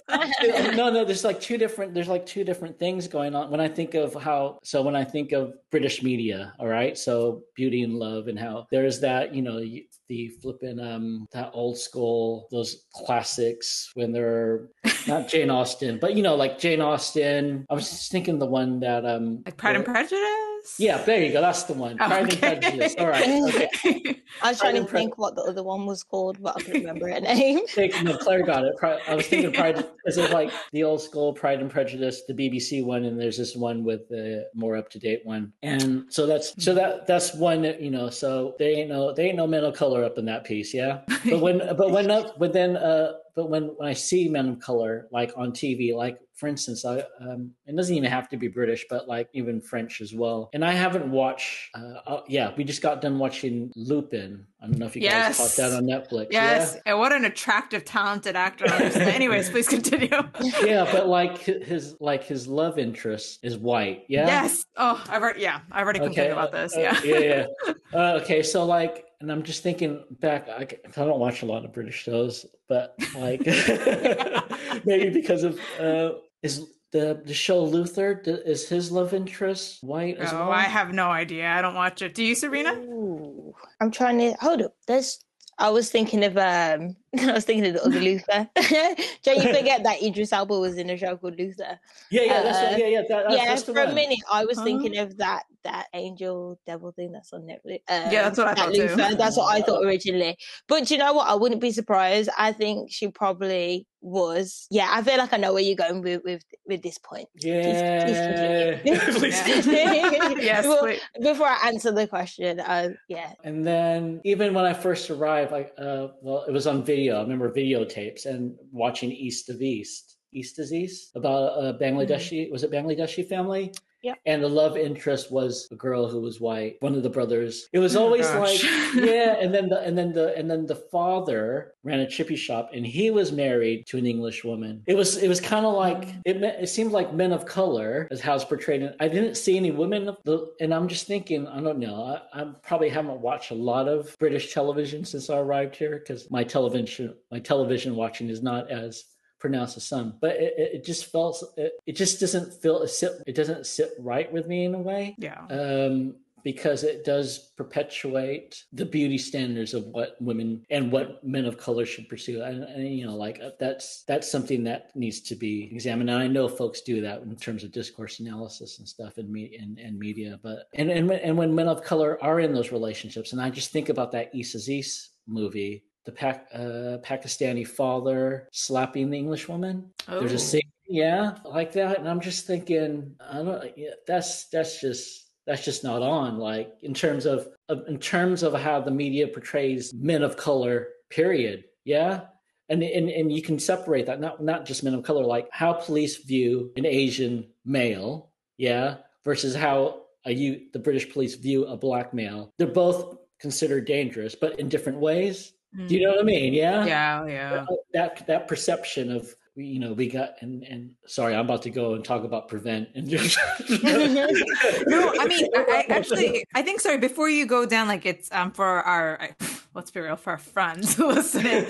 I 0.10 0.72
no, 0.76 0.89
no. 0.89 1.06
There's 1.06 1.24
like 1.24 1.39
two 1.39 1.58
different. 1.58 1.94
There's 1.94 2.08
like 2.08 2.26
two 2.26 2.44
different 2.44 2.78
things 2.80 3.08
going 3.08 3.36
on 3.36 3.50
when 3.50 3.62
I 3.62 3.68
think 3.68 3.94
of 3.94 4.13
how. 4.15 4.60
So 4.63 4.82
when 4.82 4.96
I 4.96 5.04
think 5.04 5.32
of 5.32 5.54
British 5.72 6.04
media, 6.04 6.54
all 6.60 6.68
right, 6.68 6.98
so 6.98 7.44
Beauty 7.56 7.84
and 7.84 7.94
Love, 7.94 8.28
and 8.28 8.38
how 8.38 8.68
there's 8.72 9.00
that 9.02 9.34
you 9.34 9.42
know 9.42 9.63
the 10.10 10.28
flipping 10.42 10.80
um 10.80 11.28
that 11.32 11.52
old 11.54 11.78
school 11.78 12.48
those 12.52 12.88
classics 12.94 13.92
when 13.94 14.12
they're 14.12 14.70
not 15.08 15.28
Jane 15.28 15.50
Austen, 15.50 15.68
but 15.99 16.15
you 16.15 16.23
know 16.23 16.36
like 16.36 16.60
Jane 16.60 16.82
Austen. 16.82 17.65
I 17.69 17.73
was 17.73 17.89
just 17.89 18.12
thinking 18.12 18.39
the 18.39 18.45
one 18.45 18.79
that 18.82 19.05
um 19.05 19.43
like 19.45 19.58
Pride 19.58 19.75
and 19.75 19.86
Prejudice. 19.86 20.75
Yeah, 20.77 21.01
there 21.03 21.23
you 21.23 21.32
go. 21.32 21.41
That's 21.41 21.63
the 21.63 21.73
one. 21.73 21.97
Pride 21.97 22.34
okay. 22.34 22.53
and 22.53 22.62
Prejudice. 22.62 22.95
All 22.97 23.08
right. 23.08 23.27
Okay. 23.27 24.21
I 24.41 24.49
was 24.49 24.60
trying 24.60 24.75
to 24.75 24.84
think 24.84 25.17
what 25.17 25.36
the 25.36 25.41
other 25.41 25.63
one 25.63 25.86
was 25.86 26.03
called, 26.03 26.41
but 26.41 26.55
I 26.58 26.62
couldn't 26.62 26.82
remember 26.82 27.10
her 27.10 27.19
name. 27.19 27.62
no, 28.03 28.17
Claire 28.17 28.43
got 28.43 28.65
it. 28.65 28.75
I 29.08 29.15
was 29.15 29.27
thinking 29.27 29.51
Pride. 29.51 29.86
Is 30.05 30.17
it 30.17 30.32
like 30.32 30.51
the 30.71 30.84
old 30.84 31.01
school 31.01 31.34
Pride 31.34 31.62
and 31.62 31.69
Prejudice, 31.69 32.23
the 32.27 32.34
BBC 32.34 32.84
one, 32.84 33.05
and 33.05 33.19
there's 33.19 33.38
this 33.38 33.55
one 33.55 33.84
with 33.84 34.08
the 34.10 34.47
more 34.53 34.75
up 34.75 34.89
to 34.91 34.99
date 34.99 35.21
one, 35.25 35.53
and 35.63 36.05
so 36.10 36.25
that's 36.25 36.53
so 36.63 36.73
that 36.73 37.08
that's 37.08 37.34
one. 37.34 37.63
You 37.63 37.91
know, 37.91 38.10
so 38.10 38.55
they 38.60 38.75
ain't 38.75 38.89
no 38.89 39.13
they 39.13 39.27
ain't 39.27 39.38
no 39.38 39.47
men 39.47 39.63
of 39.63 39.75
color 39.75 40.03
up 40.03 40.17
in 40.17 40.25
that 40.25 40.43
piece, 40.43 40.73
yeah. 40.73 41.01
But 41.25 41.39
when 41.39 41.60
but 41.75 41.91
when 41.91 42.12
up 42.12 42.38
but 42.39 42.53
then 42.53 42.77
uh 42.77 43.13
but 43.36 43.50
when 43.50 43.68
when 43.78 43.88
I 43.88 43.94
see 43.94 44.28
men 44.30 44.50
of 44.50 44.60
color 44.60 45.08
like 45.12 45.32
on 45.36 45.52
TV, 45.52 45.96
like 45.96 46.20
for 46.39 46.48
instance, 46.48 46.86
I 46.86 47.04
um, 47.20 47.52
it 47.65 47.76
doesn't 47.76 47.94
even 47.94 48.10
have 48.10 48.30
to 48.30 48.38
be 48.38 48.48
British, 48.48 48.86
but 48.89 49.10
like 49.10 49.28
even 49.34 49.60
French 49.60 50.00
as 50.00 50.13
well. 50.13 50.50
And 50.54 50.63
I 50.63 50.72
haven't 50.72 51.12
watched. 51.12 51.70
Uh, 51.76 52.00
uh, 52.08 52.22
yeah, 52.30 52.54
we 52.56 52.63
just 52.63 52.82
got 52.82 53.02
done 53.02 53.20
watching 53.20 53.74
Lupin. 53.76 54.46
I 54.62 54.68
don't 54.68 54.78
know 54.78 54.86
if 54.86 54.96
you 54.96 55.02
yes. 55.02 55.38
guys 55.38 55.56
caught 55.56 55.70
that 55.70 55.78
on 55.78 55.84
Netflix. 55.84 56.28
Yes, 56.32 56.76
yeah? 56.76 56.82
and 56.92 57.00
what 57.00 57.12
an 57.12 57.26
attractive, 57.26 57.84
talented 57.84 58.38
actor. 58.38 58.65
Anyways, 58.74 59.50
please 59.50 59.68
continue. 59.68 60.10
yeah, 60.63 60.88
but 60.89 61.08
like 61.08 61.38
his 61.39 61.98
like 62.00 62.24
his 62.24 62.48
love 62.48 62.80
interest 62.80 63.39
is 63.44 63.58
white. 63.58 64.06
Yeah. 64.08 64.26
Yes. 64.26 64.63
Oh, 64.78 65.04
I've 65.10 65.22
already 65.22 65.42
yeah, 65.42 65.60
I've 65.72 65.84
already 65.84 66.00
complained 66.00 66.32
okay. 66.32 66.39
about 66.39 66.54
this. 66.54 66.76
Uh, 66.76 66.80
yeah. 66.80 67.02
yeah, 67.04 67.20
yeah. 67.20 67.46
Uh, 67.92 68.20
okay, 68.22 68.44
so 68.44 68.65
like 68.65 69.09
and 69.21 69.32
I'm 69.32 69.43
just 69.43 69.63
thinking 69.63 70.03
back. 70.10 70.47
I, 70.49 70.62
I, 70.62 71.05
don't 71.05 71.19
watch 71.19 71.41
a 71.41 71.45
lot 71.45 71.65
of 71.65 71.73
British 71.73 72.03
shows, 72.03 72.45
but 72.67 72.95
like 73.15 73.45
maybe 74.86 75.10
because 75.10 75.43
of 75.43 75.60
uh, 75.79 76.12
is 76.41 76.65
the 76.91 77.21
the 77.25 77.34
show 77.34 77.63
Luther 77.63 78.22
is 78.26 78.67
his 78.67 78.91
love 78.91 79.13
interest 79.13 79.84
white 79.84 80.17
as 80.17 80.32
oh, 80.32 80.38
well? 80.39 80.51
I 80.51 80.63
have 80.63 80.93
no 80.93 81.09
idea. 81.09 81.49
I 81.49 81.61
don't 81.61 81.76
watch 81.76 82.01
it. 82.01 82.15
Do 82.15 82.24
you, 82.24 82.36
Serena? 82.36 82.74
Ooh, 82.74 83.53
I'm 83.82 83.91
trying 83.91 84.20
to 84.20 84.34
hold 84.39 84.61
up. 84.61 84.74
There's. 84.88 85.20
I 85.57 85.70
was 85.70 85.89
thinking 85.89 86.24
of 86.24 86.38
um 86.38 86.95
I 87.20 87.32
was 87.34 87.45
thinking 87.45 87.66
of 87.68 87.74
the 87.74 87.86
other 87.86 87.99
Luther. 88.07 88.49
Don't 89.24 89.38
you 89.43 89.53
forget 89.53 89.84
that 89.84 90.01
Idris 90.01 90.32
Elba 90.34 90.60
was 90.60 90.78
in 90.78 90.89
a 90.89 90.97
show 90.97 91.18
called 91.18 91.38
Luther? 91.38 91.80
Yeah, 92.12 92.22
yeah, 92.24 92.43
that's 92.43 92.57
Uh, 92.57 92.70
what, 92.72 92.80
yeah, 92.80 92.88
yeah. 92.88 93.01
That, 93.07 93.24
that's, 93.30 93.36
yeah, 93.36 93.45
that's 93.45 93.64
for 93.64 93.80
a 93.80 93.93
minute 93.93 94.20
I 94.32 94.45
was 94.45 94.57
Huh? 94.57 94.64
thinking 94.66 94.97
of 94.97 95.18
that 95.18 95.43
that 95.66 95.88
angel 95.93 96.57
devil 96.66 96.93
thing 96.93 97.12
that's 97.12 97.34
on 97.34 97.41
Netflix. 97.41 97.82
Um, 97.89 98.12
Yeah, 98.14 98.24
that's 98.24 98.38
what 98.38 98.47
I 98.47 98.53
thought 98.53 98.74
too. 98.74 98.88
That's 98.95 99.36
what 99.38 99.53
I 99.53 99.62
thought 99.62 99.84
originally. 99.84 100.38
But 100.68 100.89
you 100.89 100.97
know 100.97 101.12
what? 101.14 101.28
I 101.28 101.36
wouldn't 101.36 101.60
be 101.62 101.72
surprised. 101.72 102.30
I 102.38 102.53
think 102.53 102.89
she 102.91 103.10
probably 103.10 103.86
was. 104.01 104.68
Yeah, 104.72 104.88
I 104.89 105.01
feel 105.03 105.18
like 105.18 105.34
I 105.34 105.38
know 105.38 105.51
where 105.53 105.62
you're 105.62 105.76
going 105.76 106.01
with 106.01 106.22
with, 106.24 106.43
with 106.66 106.82
this 106.82 106.97
point. 106.97 107.28
Yeah. 107.36 107.62
Please 108.05 108.86
Yeah. 108.86 110.39
yes, 110.39 110.82
wait. 110.82 111.01
Before 111.22 111.47
I 111.47 111.68
answer 111.68 111.91
the 111.91 112.07
question, 112.07 112.60
uh, 112.62 112.89
yeah, 113.10 113.34
And 113.43 113.66
then 113.66 114.22
even 114.24 114.53
when 114.53 114.66
I 114.66 114.74
first 114.74 115.10
arrived, 115.10 115.51
like, 115.51 115.74
uh, 115.78 116.07
well, 116.22 116.43
it 116.47 116.51
was 116.51 116.68
on 116.68 116.84
video. 116.84 116.99
I 117.08 117.22
remember 117.22 117.52
videotapes 117.52 118.26
and 118.26 118.56
watching 118.72 119.12
East 119.12 119.50
of 119.50 119.62
East, 119.62 120.18
East 120.34 120.60
is 120.60 120.74
East, 120.74 121.16
about 121.16 121.54
a 121.64 121.78
Bangladeshi. 121.82 122.43
Mm-hmm. 122.43 122.52
Was 122.52 122.64
it 122.64 122.72
Bangladeshi 122.72 123.28
family? 123.28 123.72
Yeah. 124.02 124.16
And 124.26 124.41
the 124.43 124.47
love 124.50 124.78
interest 124.78 125.32
was 125.32 125.68
a 125.72 125.76
girl 125.76 126.08
who 126.08 126.22
was 126.22 126.39
white. 126.39 126.78
One 126.80 126.95
of 126.95 127.04
the 127.04 127.10
brothers. 127.10 127.68
It 127.74 127.80
was 127.80 127.95
Oh, 127.95 128.04
always 128.04 128.28
gosh. 128.28 128.64
like, 128.64 128.93
yeah. 129.06 129.36
And 129.39 129.54
then 129.54 129.68
the 129.70 129.80
and 129.82 129.97
then 129.97 130.14
the 130.14 130.36
and 130.38 130.50
then 130.50 130.66
the 130.66 130.76
father 130.76 131.74
ran 131.84 132.00
a 132.00 132.08
chippy 132.10 132.36
shop, 132.36 132.70
and 132.74 132.86
he 132.86 133.12
was 133.12 133.32
married 133.32 133.88
to 133.88 133.97
an 133.97 134.06
English 134.06 134.43
woman. 134.43 134.84
It 134.88 134.95
was 134.95 135.18
it 135.18 135.28
was 135.28 135.41
kind 135.41 135.66
of 135.66 135.74
like 135.74 136.06
mm. 136.08 136.22
it. 136.26 136.39
me- 136.39 136.47
It 136.47 136.68
seemed 136.68 136.91
like 136.91 137.14
men 137.14 137.34
of 137.34 137.45
color 137.45 138.08
is 138.12 138.22
how 138.22 138.36
it's 138.36 138.45
portrayed. 138.45 138.84
And 138.84 138.95
I 139.00 139.08
didn't 139.08 139.36
see 139.36 139.58
any 139.58 139.72
women. 139.72 140.16
The, 140.24 140.52
and 140.62 140.74
I'm 140.74 140.88
just 140.88 141.06
thinking, 141.08 141.47
I 141.47 141.60
don't 141.62 141.80
know. 141.80 142.22
I, 142.34 142.41
I 142.41 142.45
probably 142.64 142.89
haven't 142.89 143.20
watched 143.20 143.52
a 143.52 143.56
lot 143.56 143.88
of 143.88 144.16
British 144.20 144.54
television 144.54 145.04
since 145.06 145.30
I 145.30 145.38
arrived 145.38 145.76
here 145.76 146.00
because 146.00 146.30
my 146.32 146.43
television 146.43 147.16
my 147.32 147.39
television 147.39 147.95
watching 147.95 148.30
is 148.30 148.41
not 148.41 148.70
as 148.72 149.04
pronounced 149.40 149.78
as 149.78 149.86
some. 149.88 150.16
But 150.22 150.36
it, 150.36 150.54
it, 150.58 150.86
just 150.86 151.12
felt 151.12 151.44
it, 151.58 151.74
it 151.86 151.96
just 151.96 152.20
doesn't 152.20 152.54
feel 152.62 152.82
it 152.82 152.90
sit 152.90 153.12
it 153.26 153.36
doesn't 153.36 153.66
sit 153.66 153.94
right 154.00 154.32
with 154.32 154.48
me 154.48 154.66
in 154.66 154.76
a 154.76 154.80
way 154.80 155.16
Yeah. 155.18 155.46
um, 155.50 156.16
because 156.44 156.84
it 156.86 157.04
does 157.04 157.52
perpetuate 157.58 158.64
the 158.72 158.86
beauty 158.86 159.18
standards 159.18 159.74
of 159.74 159.86
what 159.88 160.16
women 160.22 160.66
and 160.70 160.90
what 160.92 161.22
men 161.22 161.46
of 161.46 161.58
color 161.58 161.86
should 161.86 162.08
pursue. 162.08 162.42
And, 162.42 162.64
and 162.64 162.88
you 162.98 163.06
know, 163.06 163.16
like 163.16 163.40
uh, 163.44 163.52
that's 163.60 164.04
that's 164.04 164.32
something 164.32 164.64
that 164.64 164.96
needs 164.96 165.20
to 165.22 165.36
be 165.36 165.70
examined. 165.72 166.10
And 166.10 166.20
I 166.20 166.28
know 166.28 166.48
folks 166.48 166.82
do 166.82 167.02
that 167.02 167.22
in 167.22 167.36
terms 167.36 167.64
of 167.64 167.72
discourse 167.72 168.20
analysis 168.22 168.80
and 168.80 168.88
stuff 168.88 169.18
in 169.18 169.32
me 169.32 169.58
and, 169.60 169.78
and 169.80 170.00
media. 170.00 170.40
But 170.42 170.68
and 170.74 170.90
and 170.90 171.12
and 171.12 171.38
when 171.38 171.54
men 171.54 171.68
of 171.68 171.84
color 171.84 172.18
are 172.24 172.40
in 172.40 172.54
those 172.54 172.72
relationships, 172.72 173.34
and 173.34 173.42
I 173.42 173.50
just 173.50 173.72
think 173.72 173.90
about 173.90 174.12
that 174.14 174.34
East 174.34 174.56
is 174.56 174.70
East 174.70 175.12
movie. 175.28 175.84
The 176.10 176.16
Pac, 176.16 176.47
uh, 176.51 176.97
Pakistani 177.03 177.68
father 177.68 178.47
slapping 178.51 179.12
the 179.12 179.18
English 179.20 179.47
woman. 179.47 179.91
There's 180.07 180.32
Oh. 180.32 180.36
a 180.36 180.39
scene, 180.39 180.72
yeah, 180.88 181.36
like 181.45 181.72
that, 181.74 181.99
and 181.99 182.10
I'm 182.10 182.20
just 182.20 182.47
thinking, 182.47 183.16
I 183.22 183.43
don't, 183.43 183.78
yeah, 183.78 183.91
that's 184.07 184.45
that's 184.49 184.82
just 184.82 185.28
that's 185.45 185.64
just 185.64 185.84
not 185.84 186.01
on. 186.01 186.39
Like 186.39 186.74
in 186.82 186.95
terms 186.95 187.28
of, 187.28 187.47
of 187.70 187.88
in 187.88 187.99
terms 187.99 188.41
of 188.41 188.53
how 188.55 188.82
the 188.82 188.89
media 188.89 189.28
portrays 189.28 189.93
men 189.93 190.24
of 190.24 190.36
color. 190.36 190.88
Period. 191.12 191.66
Yeah, 191.86 192.22
and 192.70 192.82
and 192.82 193.07
and 193.10 193.32
you 193.32 193.43
can 193.43 193.60
separate 193.60 194.07
that 194.07 194.20
not 194.20 194.41
not 194.43 194.66
just 194.66 194.84
men 194.84 194.95
of 194.95 195.03
color, 195.03 195.24
like 195.26 195.47
how 195.51 195.74
police 195.74 196.18
view 196.18 196.72
an 196.76 196.88
Asian 196.88 197.49
male, 197.66 198.32
yeah, 198.57 198.97
versus 199.24 199.53
how 199.55 200.03
a 200.26 200.32
you 200.34 200.70
the 200.74 200.80
British 200.80 201.12
police 201.14 201.36
view 201.36 201.66
a 201.66 201.78
black 201.78 202.16
male. 202.16 202.51
They're 202.57 202.68
both 202.68 203.16
considered 203.39 203.86
dangerous, 203.86 204.34
but 204.34 204.60
in 204.60 204.70
different 204.70 204.99
ways. 204.99 205.53
Do 205.76 205.95
you 205.95 206.01
know 206.03 206.11
what 206.11 206.22
I 206.22 206.24
mean? 206.24 206.53
Yeah. 206.53 206.86
Yeah, 206.86 207.26
yeah. 207.28 207.65
That 207.93 208.26
that 208.28 208.47
perception 208.47 209.11
of 209.11 209.34
you 209.55 209.80
know 209.80 209.93
we 209.93 210.09
got 210.09 210.36
and 210.41 210.63
and 210.63 210.95
sorry 211.05 211.36
I'm 211.36 211.45
about 211.45 211.61
to 211.63 211.70
go 211.70 211.93
and 211.93 212.03
talk 212.03 212.24
about 212.24 212.47
prevent 212.47 212.89
and 212.95 213.07
just 213.09 213.38
No, 213.84 215.13
I 215.20 215.28
mean, 215.28 215.47
I, 215.55 215.86
I 215.89 215.93
actually, 215.93 216.45
I 216.55 216.61
think. 216.61 216.82
Sorry, 216.82 216.97
before 216.97 217.30
you 217.30 217.45
go 217.45 217.65
down, 217.65 217.88
like 217.88 218.05
it's 218.05 218.32
um 218.32 218.51
for 218.51 218.65
our, 218.65 219.30
let's 219.76 219.91
be 219.91 219.99
real, 219.99 220.15
for 220.15 220.32
our 220.32 220.38
friends 220.38 220.97
listening, 220.99 221.65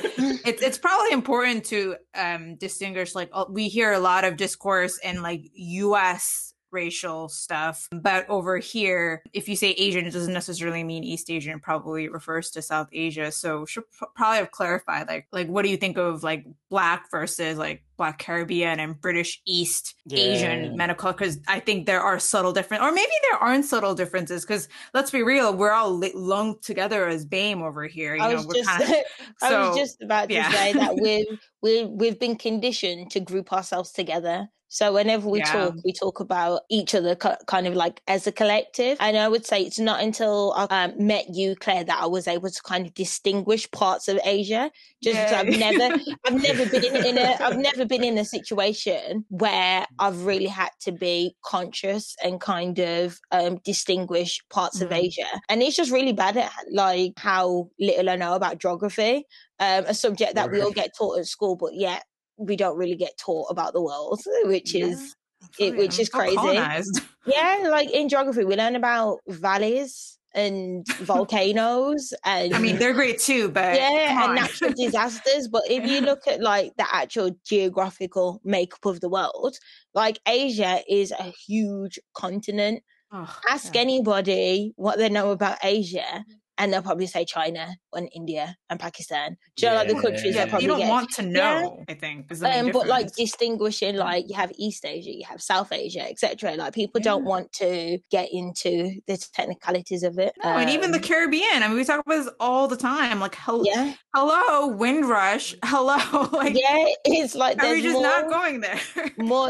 it's 0.46 0.62
it's 0.62 0.78
probably 0.78 1.12
important 1.12 1.66
to 1.66 1.98
um 2.16 2.56
distinguish. 2.56 3.16
Like 3.16 3.30
uh, 3.34 3.46
we 3.50 3.68
hear 3.68 3.92
a 3.92 4.00
lot 4.00 4.24
of 4.24 4.38
discourse 4.38 4.98
in 5.00 5.22
like 5.22 5.50
U.S. 5.54 6.49
racial 6.72 7.30
stuff, 7.30 7.88
but 7.92 8.30
over 8.30 8.58
here, 8.58 9.24
if 9.34 9.48
you 9.50 9.56
say 9.56 9.72
Asian, 9.72 10.06
it 10.06 10.12
doesn't 10.12 10.34
necessarily 10.34 10.84
mean 10.84 11.04
East 11.04 11.30
Asian. 11.30 11.58
It 11.58 11.62
probably 11.62 12.10
refers 12.10 12.52
to 12.52 12.62
South 12.62 12.88
Asia. 12.92 13.32
So 13.32 13.66
should 13.66 13.84
probably 14.16 14.38
have 14.38 14.52
clarified, 14.52 15.08
like, 15.08 15.28
like 15.32 15.48
what 15.48 15.64
do 15.64 15.70
you 15.70 15.78
think 15.78 15.98
of 15.98 16.24
like 16.24 16.46
Black 16.70 17.10
versus 17.12 17.58
like 17.58 17.84
Black 17.98 18.20
Caribbean 18.20 18.80
and 18.80 19.00
British 19.00 19.42
East 19.46 19.96
Yeah. 20.06 20.20
Asian 20.20 20.78
medical? 20.78 21.12
Because 21.12 21.40
I 21.48 21.60
think 21.60 21.86
there 21.86 22.02
are 22.02 22.20
subtle 22.20 22.54
different, 22.54 22.84
or 22.84 22.92
maybe 22.92 23.12
there 23.30 23.40
aren't 23.40 23.66
subtle 23.66 23.96
differences. 23.96 24.46
Because 24.46 24.68
let's 24.94 25.12
be 25.12 25.24
real, 25.24 25.56
we're 25.56 25.72
all 25.72 25.94
li- 25.94 26.12
lumped 26.16 26.64
together 26.64 27.08
as 27.08 27.26
BAME 27.26 27.62
over 27.62 27.86
here. 27.88 28.16
You 28.16 28.22
I 28.22 28.30
know, 28.30 28.36
was 28.38 28.48
we're 28.48 28.54
just, 28.56 28.70
kind 28.70 28.84
of 28.84 28.96
I 29.42 29.68
was 29.70 29.78
just 29.78 30.02
about 30.02 30.30
to 30.30 30.36
yeah. 30.36 30.52
say 30.52 30.74
that 30.74 30.96
we've 31.02 31.40
we 31.62 31.86
we've 31.86 32.20
been 32.20 32.36
conditioned 32.36 33.12
to 33.12 33.20
group 33.20 33.52
ourselves 33.52 33.92
together. 33.92 34.50
So 34.72 34.94
whenever 34.94 35.28
we 35.28 35.40
Yeah. 35.40 35.52
talk, 35.52 35.76
we 35.84 35.92
talk 35.94 36.20
about 36.20 36.62
each 36.70 36.94
other 36.94 37.16
ki- 37.16 37.30
kind 37.48 37.66
of 37.66 37.74
like 37.74 38.02
as 38.08 38.28
a 38.28 38.32
collective. 38.32 38.98
And 39.00 39.18
I 39.18 39.28
would 39.28 39.44
say 39.46 39.62
it's 39.64 39.80
not 39.80 40.02
until 40.02 40.54
I 40.56 40.84
um, 40.86 40.94
met 41.08 41.26
you, 41.34 41.56
Claire, 41.56 41.84
that 41.86 42.00
I 42.02 42.06
was 42.06 42.28
able 42.28 42.50
to 42.52 42.62
kind 42.62 42.86
of 42.86 42.94
distinguish 42.94 43.70
parts 43.72 44.08
of 44.08 44.20
Asia. 44.24 44.70
Just 45.04 45.32
I've 45.34 45.50
never, 45.50 45.92
I've 46.26 46.34
never 46.42 46.66
been 46.68 46.84
in, 46.84 46.96
in 46.98 47.18
a, 47.18 47.36
I've 47.44 47.58
never 47.58 47.84
been 47.86 48.04
in 48.04 48.18
a 48.20 48.26
situation 48.26 49.26
where 49.30 49.88
I've 49.98 50.24
really 50.26 50.46
had 50.48 50.70
to 50.82 50.92
be 50.92 51.36
conscious 51.44 52.16
and 52.24 52.40
kind 52.40 52.78
of 52.80 53.20
um, 53.32 53.58
distinguish 53.64 54.40
parts 54.50 54.82
of 54.82 54.90
Mhm. 54.90 54.98
Asia. 54.98 55.42
And 55.50 55.64
it's 55.64 55.76
just 55.78 55.92
really 55.92 56.14
bad 56.14 56.38
at 56.38 56.52
like 56.72 57.14
how 57.18 57.70
little 57.80 58.10
I 58.10 58.16
know 58.18 58.36
about 58.36 58.60
geography, 58.60 59.26
um, 59.60 59.86
a 59.88 59.94
subject 59.96 60.36
that 60.36 60.52
we 60.52 60.62
all 60.62 60.72
get 60.72 60.92
taught 60.96 61.18
at 61.18 61.26
school, 61.26 61.56
but 61.56 61.74
yet 61.74 62.04
we 62.40 62.56
don't 62.56 62.78
really 62.78 62.96
get 62.96 63.18
taught 63.18 63.48
about 63.52 63.74
the 63.74 63.82
world, 63.82 64.22
which 64.46 64.74
Yeah, 64.74 64.86
is 64.86 65.16
absolutely. 65.44 65.78
which 65.80 65.94
I'm 65.96 66.00
is 66.00 66.10
crazy. 66.10 66.60
yeah, 67.26 67.68
like 67.70 67.90
in 67.92 68.10
geography 68.10 68.46
we 68.46 68.56
learn 68.56 68.76
about 68.76 69.20
valleys 69.28 70.18
and 70.34 70.86
volcanoes 71.02 72.14
and 72.24 72.54
I 72.54 72.60
mean, 72.60 72.78
they're 72.78 72.94
great 72.94 73.20
too, 73.20 73.50
but 73.50 73.76
yeah 73.76 74.26
and 74.26 74.36
natural 74.36 74.72
disasters 74.78 75.48
but 75.48 75.64
if 75.70 75.84
you 75.86 76.02
look 76.02 76.28
at 76.28 76.42
like 76.42 76.72
the 76.78 76.86
actual 76.96 77.32
geographical 77.46 78.40
makeup 78.44 78.86
of 78.86 79.00
the 79.02 79.10
world 79.10 79.58
like 79.94 80.20
asia 80.28 80.82
is 80.88 81.12
a 81.12 81.24
huge 81.48 82.00
continent 82.16 82.84
Oh, 83.12 83.42
ask 83.50 83.76
yeah. 83.76 83.82
anybody 83.82 84.74
what 84.76 84.98
they 84.98 85.10
know 85.10 85.32
about 85.32 85.58
asia 85.64 86.24
and 86.60 86.72
they'll 86.72 86.82
probably 86.84 87.08
say 87.08 87.26
china 87.26 87.76
and 87.94 88.10
india 88.14 88.56
and 88.70 88.80
pakistan 88.80 89.36
do 89.56 89.66
you 89.66 89.72
know 89.72 89.76
like 89.78 89.88
the 89.88 89.94
countries 89.96 90.36
Yeah, 90.36 90.44
that 90.46 90.50
probably 90.50 90.66
you 90.66 90.70
don't 90.72 90.80
get 90.80 90.90
want 90.90 91.10
to 91.12 91.24
Yeah. 91.24 91.30
know. 91.62 91.84
I 91.90 91.94
think 91.96 92.32
is 92.32 92.44
um, 92.44 92.72
but 92.72 92.86
like 92.88 93.08
distinguishing 93.16 93.96
like 93.96 94.26
you 94.30 94.36
have 94.36 94.52
east 94.58 94.86
asia 94.86 95.12
you 95.12 95.26
have 95.28 95.42
south 95.42 95.72
asia 95.72 96.08
etc 96.08 96.56
like 96.56 96.74
people 96.74 97.02
don't 97.02 97.24
want 97.26 97.52
to 97.54 97.98
get 98.12 98.28
into 98.32 99.00
the 99.08 99.18
technicalities 99.34 100.04
of 100.04 100.20
it 100.20 100.34
No, 100.44 100.50
and 100.52 100.70
even 100.70 100.92
the 100.92 100.98
Um, 100.98 101.04
Caribbean. 101.04 101.64
I 101.64 101.68
mean, 101.68 101.78
we 101.78 101.84
talk 101.86 102.02
about 102.06 102.16
this 102.24 102.30
all 102.40 102.68
the 102.68 102.76
time. 102.76 103.20
Like, 103.22 103.36
hel- 103.36 103.66
yeah 103.66 103.94
hello, 104.14 104.68
Windrush. 104.68 105.56
Hello, 105.64 105.98
like, 106.34 106.54
yeah 106.56 106.86
it's 107.06 107.36
like 107.36 107.58
are 107.64 107.72
we 107.74 107.82
there's 107.82 107.84
just 107.84 107.94
more, 107.94 108.04
not 108.04 108.30
going 108.30 108.60
there? 108.62 108.80
more 109.18 109.50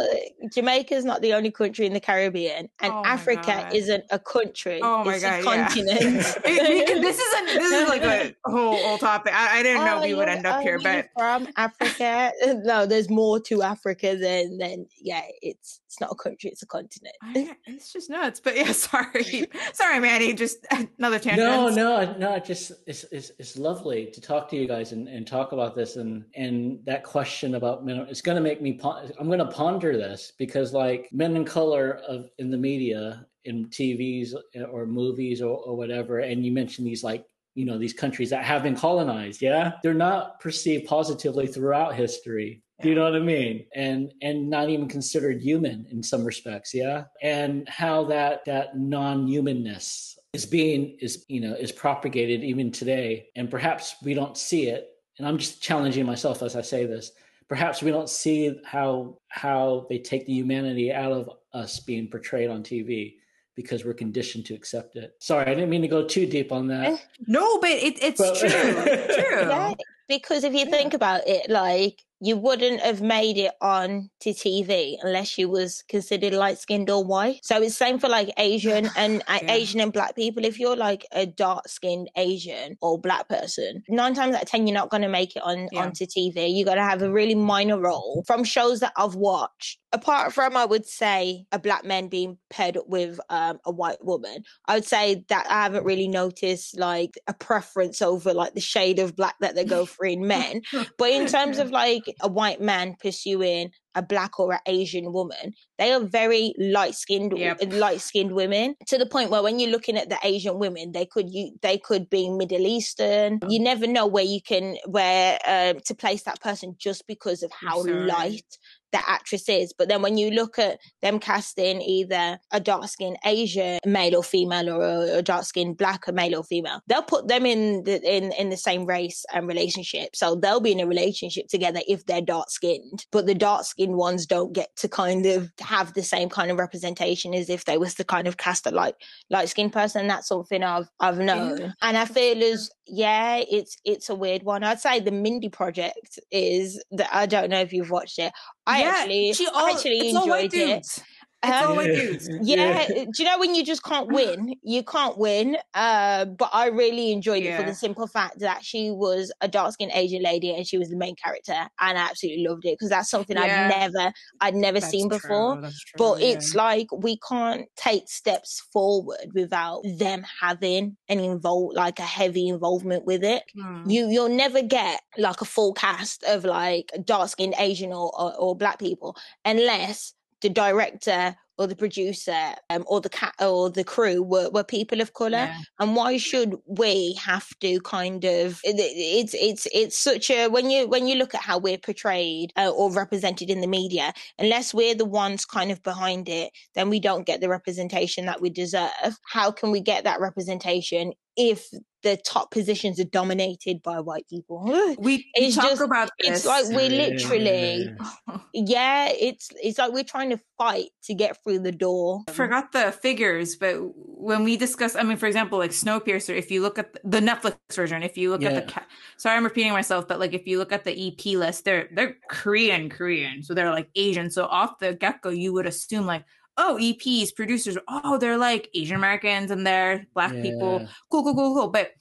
jamaica's 0.55 1.05
not 1.05 1.21
the 1.21 1.33
only 1.33 1.51
country 1.51 1.85
in 1.85 1.93
the 1.93 1.99
caribbean 1.99 2.69
and 2.81 2.93
Oh 2.93 3.03
africa 3.05 3.43
God. 3.45 3.73
isn't 3.73 4.03
a 4.11 4.19
country 4.19 4.79
oh 4.83 5.03
my 5.03 5.15
it's 5.15 5.23
god, 5.23 5.33
a 5.33 5.43
yeah. 5.43 5.43
continent 5.67 6.25
It- 6.45 6.69
we 6.69 6.85
can- 6.85 6.98
this 7.01 7.19
is 7.19 7.33
a, 7.33 7.45
this 7.57 7.71
is 7.71 7.89
like 7.89 8.03
a 8.03 8.35
whole 8.45 8.75
whole 8.77 8.97
topic. 8.97 9.33
I, 9.33 9.59
I 9.59 9.63
didn't 9.63 9.85
know 9.85 9.99
Oh, 9.99 10.01
we 10.01 10.13
would 10.13 10.29
end 10.29 10.45
up 10.45 10.59
oh, 10.59 10.61
here, 10.61 10.79
but 10.79 11.09
from 11.17 11.47
Africa. 11.55 12.31
no, 12.63 12.85
there's 12.85 13.09
more 13.09 13.39
to 13.41 13.61
Africa 13.61 14.15
than 14.15 14.57
than 14.57 14.85
yeah. 15.01 15.23
It's 15.41 15.81
it's 15.89 15.99
not 15.99 16.11
a 16.11 16.15
country; 16.15 16.51
it's 16.51 16.61
a 16.61 16.67
continent. 16.67 17.15
I, 17.23 17.55
it's 17.65 17.91
just 17.91 18.11
nuts. 18.11 18.39
But 18.39 18.55
yeah, 18.55 18.71
sorry, 18.73 19.47
sorry, 19.73 19.99
Manny. 19.99 20.33
Just 20.33 20.59
another 20.99 21.17
tangent. 21.17 21.39
No, 21.39 21.67
no, 21.69 22.15
no. 22.15 22.35
It 22.35 22.45
just 22.45 22.73
it's, 22.85 23.05
it's 23.11 23.31
it's 23.39 23.57
lovely 23.57 24.05
to 24.13 24.21
talk 24.21 24.47
to 24.49 24.55
you 24.55 24.67
guys 24.67 24.91
and, 24.91 25.07
and 25.07 25.25
talk 25.25 25.51
about 25.51 25.73
this 25.73 25.95
and 25.95 26.25
and 26.35 26.79
that 26.85 27.03
question 27.03 27.55
about 27.55 27.83
men. 27.83 28.05
It's 28.07 28.21
going 28.21 28.35
to 28.35 28.41
make 28.41 28.61
me. 28.61 28.79
I'm 29.19 29.25
going 29.25 29.39
to 29.39 29.47
ponder 29.47 29.97
this 29.97 30.31
because 30.37 30.73
like 30.73 31.09
men 31.11 31.35
in 31.35 31.43
color 31.43 32.01
of 32.07 32.29
in 32.37 32.51
the 32.51 32.57
media, 32.57 33.25
in 33.45 33.65
TVs 33.69 34.35
or 34.71 34.85
movies 34.85 35.41
or, 35.41 35.57
or 35.57 35.75
whatever, 35.75 36.19
and 36.19 36.45
you 36.45 36.51
mentioned 36.51 36.85
these 36.85 37.03
like 37.03 37.25
you 37.59 37.65
know 37.65 37.77
these 37.77 37.93
countries 37.93 38.29
that 38.29 38.43
have 38.45 38.63
been 38.63 38.75
colonized. 38.75 39.41
Yeah, 39.41 39.73
they're 39.83 39.93
not 39.93 40.39
perceived 40.39 40.87
positively 40.87 41.47
throughout 41.47 41.95
history. 41.95 42.63
Do 42.81 42.87
you 42.89 42.95
know 42.95 43.03
what 43.03 43.15
I 43.15 43.19
mean? 43.19 43.65
And 43.75 44.13
and 44.21 44.49
not 44.49 44.69
even 44.69 44.87
considered 44.87 45.41
human 45.41 45.85
in 45.91 46.01
some 46.01 46.23
respects, 46.23 46.73
yeah. 46.73 47.03
And 47.21 47.67
how 47.67 48.05
that 48.05 48.45
that 48.45 48.77
non-humanness 48.77 50.17
is 50.33 50.45
being 50.45 50.97
is 51.01 51.25
you 51.27 51.41
know 51.41 51.53
is 51.53 51.71
propagated 51.71 52.43
even 52.43 52.71
today, 52.71 53.27
and 53.35 53.51
perhaps 53.51 53.95
we 54.01 54.13
don't 54.13 54.37
see 54.37 54.67
it 54.67 54.89
and 55.19 55.27
I'm 55.27 55.37
just 55.37 55.61
challenging 55.61 56.05
myself 56.05 56.41
as 56.41 56.55
I 56.55 56.61
say 56.61 56.85
this. 56.85 57.11
Perhaps 57.49 57.83
we 57.83 57.91
don't 57.91 58.09
see 58.09 58.59
how 58.63 59.17
how 59.27 59.85
they 59.89 59.99
take 59.99 60.25
the 60.25 60.33
humanity 60.33 60.91
out 60.91 61.11
of 61.11 61.29
us 61.53 61.79
being 61.79 62.07
portrayed 62.07 62.49
on 62.49 62.63
TV 62.63 63.15
because 63.59 63.83
we're 63.83 63.93
conditioned 63.93 64.45
to 64.45 64.53
accept 64.53 64.95
it. 64.95 65.13
Sorry, 65.19 65.45
I 65.45 65.53
didn't 65.53 65.69
mean 65.69 65.81
to 65.81 65.89
go 65.89 66.05
too 66.05 66.25
deep 66.25 66.53
on 66.53 66.67
that. 66.67 66.97
No, 67.27 67.59
but 67.59 67.71
it, 67.71 68.01
it's 68.01 68.17
but, 68.17 68.37
true. 68.37 68.49
true. 68.49 69.49
Yeah, 69.49 69.73
because 70.07 70.45
if 70.45 70.53
you 70.53 70.59
yeah. 70.59 70.71
think 70.71 70.93
about 70.93 71.27
it, 71.27 71.49
like 71.49 72.01
you 72.21 72.37
wouldn't 72.37 72.81
have 72.81 73.01
made 73.01 73.37
it 73.37 73.51
on 73.61 74.09
to 74.21 74.31
TV 74.31 74.97
unless 75.01 75.37
you 75.37 75.49
was 75.49 75.83
considered 75.87 76.33
light 76.33 76.57
skinned 76.57 76.89
or 76.89 77.03
white. 77.03 77.39
So 77.43 77.61
it's 77.61 77.77
same 77.77 77.99
for 77.99 78.09
like 78.09 78.31
Asian 78.37 78.89
and 78.97 79.21
uh, 79.27 79.39
yeah. 79.41 79.53
Asian 79.53 79.79
and 79.79 79.93
black 79.93 80.15
people. 80.15 80.43
If 80.43 80.59
you're 80.59 80.75
like 80.75 81.05
a 81.11 81.25
dark 81.25 81.67
skinned 81.67 82.09
Asian 82.15 82.77
or 82.81 82.99
black 82.99 83.29
person, 83.29 83.83
nine 83.89 84.13
times 84.13 84.35
out 84.35 84.43
of 84.43 84.49
ten 84.49 84.67
you're 84.67 84.73
not 84.73 84.89
gonna 84.89 85.09
make 85.09 85.35
it 85.35 85.43
on 85.43 85.69
yeah. 85.71 85.81
onto 85.81 86.05
TV. 86.05 86.53
You 86.53 86.65
gotta 86.65 86.83
have 86.83 87.01
a 87.01 87.11
really 87.11 87.35
minor 87.35 87.79
role. 87.79 88.23
From 88.27 88.43
shows 88.43 88.81
that 88.81 88.93
I've 88.97 89.15
watched, 89.15 89.79
apart 89.91 90.33
from 90.33 90.55
I 90.55 90.65
would 90.65 90.85
say 90.85 91.45
a 91.51 91.59
black 91.59 91.85
man 91.85 92.07
being 92.07 92.37
paired 92.49 92.77
with 92.87 93.19
um, 93.29 93.59
a 93.65 93.71
white 93.71 94.03
woman, 94.03 94.43
I 94.67 94.75
would 94.75 94.85
say 94.85 95.23
that 95.29 95.47
I 95.49 95.63
haven't 95.63 95.85
really 95.85 96.07
noticed 96.07 96.77
like 96.77 97.17
a 97.27 97.33
preference 97.33 98.01
over 98.01 98.33
like 98.33 98.53
the 98.53 98.61
shade 98.61 98.99
of 98.99 99.15
black 99.15 99.35
that 99.39 99.55
they 99.55 99.65
go 99.65 99.85
for 99.85 100.05
in 100.05 100.27
men. 100.27 100.61
But 100.97 101.11
in 101.11 101.27
terms 101.27 101.59
of 101.59 101.71
like 101.71 102.08
a 102.21 102.27
white 102.27 102.61
man 102.61 102.95
pursuing 103.01 103.71
a 103.95 104.01
black 104.01 104.39
or 104.39 104.53
an 104.53 104.59
Asian 104.65 105.11
woman, 105.11 105.53
they 105.77 105.91
are 105.91 105.99
very 105.99 106.53
light 106.59 106.95
skinned, 106.95 107.37
yep. 107.37 107.57
light 107.73 108.01
skinned 108.01 108.33
women 108.33 108.75
to 108.87 108.97
the 108.97 109.05
point 109.05 109.29
where 109.29 109.43
when 109.43 109.59
you're 109.59 109.71
looking 109.71 109.97
at 109.97 110.09
the 110.09 110.17
Asian 110.23 110.59
women, 110.59 110.91
they 110.91 111.05
could 111.05 111.29
you 111.29 111.51
they 111.61 111.77
could 111.77 112.09
be 112.09 112.29
Middle 112.29 112.65
Eastern. 112.65 113.39
You 113.47 113.59
never 113.59 113.87
know 113.87 114.07
where 114.07 114.23
you 114.23 114.41
can 114.41 114.77
where 114.85 115.39
uh, 115.45 115.73
to 115.85 115.95
place 115.95 116.23
that 116.23 116.41
person 116.41 116.75
just 116.77 117.07
because 117.07 117.43
of 117.43 117.51
how 117.51 117.83
light 117.85 118.57
the 118.91 119.09
actress 119.09 119.47
is. 119.49 119.73
But 119.73 119.89
then 119.89 120.01
when 120.01 120.17
you 120.17 120.31
look 120.31 120.59
at 120.59 120.79
them 121.01 121.19
casting 121.19 121.81
either 121.81 122.39
a 122.51 122.59
dark 122.59 122.87
skinned 122.87 123.17
Asian 123.25 123.79
male 123.85 124.15
or 124.15 124.23
female 124.23 124.69
or 124.69 124.83
a, 124.83 125.17
a 125.17 125.21
dark 125.21 125.45
skinned 125.45 125.77
black 125.77 126.11
male 126.13 126.37
or 126.37 126.43
female, 126.43 126.81
they'll 126.87 127.01
put 127.01 127.27
them 127.27 127.45
in 127.45 127.83
the 127.83 128.01
in, 128.01 128.31
in 128.33 128.49
the 128.49 128.57
same 128.57 128.85
race 128.85 129.25
and 129.33 129.47
relationship. 129.47 130.15
So 130.15 130.35
they'll 130.35 130.59
be 130.59 130.71
in 130.71 130.79
a 130.79 130.87
relationship 130.87 131.47
together 131.47 131.81
if 131.87 132.05
they're 132.05 132.21
dark 132.21 132.49
skinned. 132.49 133.05
But 133.11 133.25
the 133.25 133.35
dark 133.35 133.65
skinned 133.65 133.95
ones 133.95 134.25
don't 134.25 134.53
get 134.53 134.75
to 134.77 134.87
kind 134.87 135.25
of 135.25 135.51
have 135.59 135.93
the 135.93 136.03
same 136.03 136.29
kind 136.29 136.51
of 136.51 136.57
representation 136.57 137.33
as 137.33 137.49
if 137.49 137.65
they 137.65 137.77
was 137.77 137.95
to 137.95 138.03
kind 138.03 138.27
of 138.27 138.37
cast 138.37 138.67
a 138.67 138.71
light 138.71 138.95
light 139.29 139.49
skinned 139.49 139.73
person. 139.73 140.07
That's 140.07 140.27
something 140.27 140.63
I've 140.63 140.89
I've 140.99 141.19
known. 141.19 141.57
Yeah. 141.57 141.71
And 141.81 141.97
I 141.97 142.05
feel 142.05 142.43
as 142.43 142.69
yeah, 142.87 143.41
it's 143.49 143.77
it's 143.85 144.09
a 144.09 144.15
weird 144.15 144.43
one. 144.43 144.63
I'd 144.63 144.79
say 144.79 144.99
the 144.99 145.11
Mindy 145.11 145.49
project 145.49 146.19
is 146.31 146.83
that 146.91 147.09
I 147.13 147.25
don't 147.25 147.49
know 147.49 147.61
if 147.61 147.73
you've 147.73 147.91
watched 147.91 148.19
it. 148.19 148.33
I 148.69 148.81
yeah, 148.81 148.87
actually, 148.89 149.33
she 149.33 149.47
all, 149.47 149.67
actually 149.67 150.09
enjoyed 150.09 150.53
it. 150.53 151.03
Um, 151.41 151.79
yeah. 151.79 152.17
yeah. 152.41 152.87
Do 152.87 153.11
you 153.17 153.23
know 153.23 153.39
when 153.39 153.55
you 153.55 153.63
just 153.63 153.83
can't 153.83 154.07
win? 154.07 154.55
You 154.61 154.83
can't 154.83 155.17
win. 155.17 155.57
Uh, 155.73 156.25
but 156.25 156.49
I 156.53 156.67
really 156.67 157.11
enjoyed 157.11 157.43
yeah. 157.43 157.55
it 157.55 157.61
for 157.61 157.69
the 157.69 157.75
simple 157.75 158.07
fact 158.07 158.39
that 158.39 158.63
she 158.63 158.91
was 158.91 159.31
a 159.41 159.47
dark 159.47 159.73
skinned 159.73 159.91
Asian 159.93 160.21
lady 160.21 160.53
and 160.53 160.67
she 160.67 160.77
was 160.77 160.89
the 160.89 160.97
main 160.97 161.15
character. 161.15 161.69
And 161.79 161.97
I 161.97 162.09
absolutely 162.09 162.45
loved 162.45 162.65
it 162.65 162.73
because 162.73 162.89
that's 162.89 163.09
something 163.09 163.37
yeah. 163.37 163.69
I've 163.71 163.93
never, 163.93 164.13
I'd 164.41 164.55
never 164.55 164.79
that's 164.79 164.91
seen 164.91 165.07
before. 165.07 165.61
True. 165.61 165.71
But 165.97 166.21
it's 166.21 166.55
like 166.55 166.87
we 166.91 167.17
can't 167.27 167.67
take 167.75 168.09
steps 168.09 168.67
forward 168.73 169.31
without 169.33 169.83
them 169.97 170.25
having 170.41 170.97
an 171.07 171.19
involve, 171.19 171.73
like 171.73 171.99
a 171.99 172.03
heavy 172.03 172.49
involvement 172.49 173.05
with 173.05 173.23
it. 173.23 173.43
Hmm. 173.57 173.89
You, 173.89 174.09
you'll 174.09 174.29
never 174.29 174.61
get 174.61 175.01
like 175.17 175.39
a 175.39 175.45
full 175.45 175.73
cast 175.73 176.23
of 176.23 176.43
like 176.43 176.91
dark 177.05 177.29
skinned 177.29 177.55
Asian 177.57 177.93
or, 177.93 178.11
or, 178.19 178.35
or 178.35 178.55
black 178.55 178.77
people 178.79 179.15
unless 179.45 180.13
the 180.41 180.49
director 180.49 181.35
or 181.59 181.67
the 181.67 181.75
producer 181.75 182.53
um, 182.69 182.85
or 182.87 183.01
the 183.01 183.09
cat 183.09 183.35
or 183.39 183.69
the 183.69 183.83
crew 183.83 184.23
were, 184.23 184.49
were 184.49 184.63
people 184.63 185.01
of 185.01 185.13
color 185.13 185.31
yeah. 185.31 185.57
and 185.79 185.93
why 185.95 186.17
should 186.17 186.55
we 186.65 187.13
have 187.21 187.47
to 187.59 187.81
kind 187.81 188.23
of 188.23 188.61
it, 188.63 188.75
it's 188.79 189.33
it's 189.33 189.67
it's 189.73 189.97
such 189.97 190.31
a 190.31 190.47
when 190.47 190.69
you 190.69 190.87
when 190.87 191.05
you 191.05 191.15
look 191.15 191.35
at 191.35 191.41
how 191.41 191.57
we're 191.57 191.77
portrayed 191.77 192.53
uh, 192.55 192.69
or 192.69 192.91
represented 192.91 193.49
in 193.49 193.59
the 193.59 193.67
media 193.67 194.13
unless 194.39 194.73
we're 194.73 194.95
the 194.95 195.05
ones 195.05 195.45
kind 195.45 195.69
of 195.69 195.83
behind 195.83 196.29
it 196.29 196.51
then 196.75 196.89
we 196.89 196.99
don't 196.99 197.27
get 197.27 197.41
the 197.41 197.49
representation 197.49 198.25
that 198.25 198.41
we 198.41 198.49
deserve 198.49 199.17
how 199.27 199.51
can 199.51 199.69
we 199.69 199.81
get 199.81 200.05
that 200.05 200.21
representation 200.21 201.11
if 201.35 201.67
the 202.01 202.17
top 202.25 202.51
positions 202.51 202.99
are 202.99 203.05
dominated 203.05 203.81
by 203.81 203.99
white 203.99 204.27
people. 204.29 204.63
We, 204.99 205.29
we 205.37 205.51
talk 205.51 205.69
just, 205.71 205.81
about 205.81 206.09
this. 206.19 206.29
It's 206.29 206.45
like 206.45 206.65
we're 206.67 206.89
literally, 206.89 207.93
yeah, 208.53 209.09
it's 209.09 209.49
it's 209.61 209.77
like 209.77 209.91
we're 209.91 210.03
trying 210.03 210.29
to 210.29 210.39
fight 210.57 210.89
to 211.03 211.13
get 211.13 211.41
through 211.43 211.59
the 211.59 211.71
door. 211.71 212.23
I 212.27 212.31
forgot 212.31 212.71
the 212.71 212.91
figures, 212.91 213.55
but 213.55 213.75
when 213.95 214.43
we 214.43 214.57
discuss, 214.57 214.95
I 214.95 215.03
mean, 215.03 215.17
for 215.17 215.27
example, 215.27 215.59
like 215.59 215.71
Snowpiercer, 215.71 216.37
if 216.37 216.51
you 216.51 216.61
look 216.61 216.79
at 216.79 216.93
the 217.03 217.19
Netflix 217.19 217.57
version, 217.73 218.03
if 218.03 218.17
you 218.17 218.29
look 218.29 218.41
yeah. 218.41 218.49
at 218.49 218.67
the, 218.67 218.73
ca- 218.73 218.85
sorry, 219.17 219.37
I'm 219.37 219.43
repeating 219.43 219.73
myself, 219.73 220.07
but 220.07 220.19
like 220.19 220.33
if 220.33 220.47
you 220.47 220.57
look 220.57 220.71
at 220.71 220.83
the 220.83 221.07
EP 221.07 221.37
list, 221.37 221.65
they're 221.65 221.89
they're 221.93 222.15
Korean, 222.29 222.89
Korean, 222.89 223.43
so 223.43 223.53
they're 223.53 223.71
like 223.71 223.89
Asian. 223.95 224.31
So 224.31 224.45
off 224.45 224.79
the 224.79 224.95
get 224.95 225.21
go, 225.21 225.29
you 225.29 225.53
would 225.53 225.65
assume 225.65 226.05
like 226.05 226.23
oh, 226.59 226.77
EPs, 226.79 227.33
producers, 227.33 227.77
oh, 227.87 228.17
they're 228.17 228.37
like 228.37 228.69
Asian 228.75 228.97
Americans 228.97 229.49
and 229.49 229.65
they're 229.65 230.05
black 230.13 230.33
yeah. 230.33 230.41
people. 230.41 230.87
Cool, 231.09 231.23
cool, 231.23 231.35
cool, 231.35 231.55
cool. 231.55 231.67
But 231.69 231.91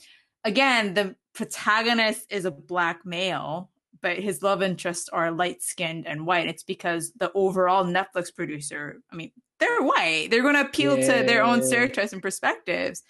again, 0.45 0.95
the 0.95 1.15
protagonist 1.33 2.27
is 2.31 2.45
a 2.45 2.51
black 2.51 3.07
male, 3.07 3.71
but 4.03 4.19
his 4.19 4.43
love 4.43 4.63
interests 4.63 5.09
are 5.09 5.31
light 5.31 5.63
skinned 5.63 6.07
and 6.07 6.27
white. 6.27 6.49
It's 6.49 6.65
because 6.65 7.13
the 7.19 7.31
overall 7.33 7.85
Netflix 7.85 8.35
producer, 8.35 8.97
I 9.13 9.17
mean, 9.17 9.31
they're 9.61 9.83
white. 9.83 10.29
They're 10.31 10.43
going 10.43 10.55
to 10.55 10.63
appeal 10.63 10.99
yeah. 10.99 11.21
to 11.21 11.27
their 11.27 11.43
own 11.45 11.63
stereotypes 11.63 12.13
and 12.13 12.23
perspectives. 12.23 13.03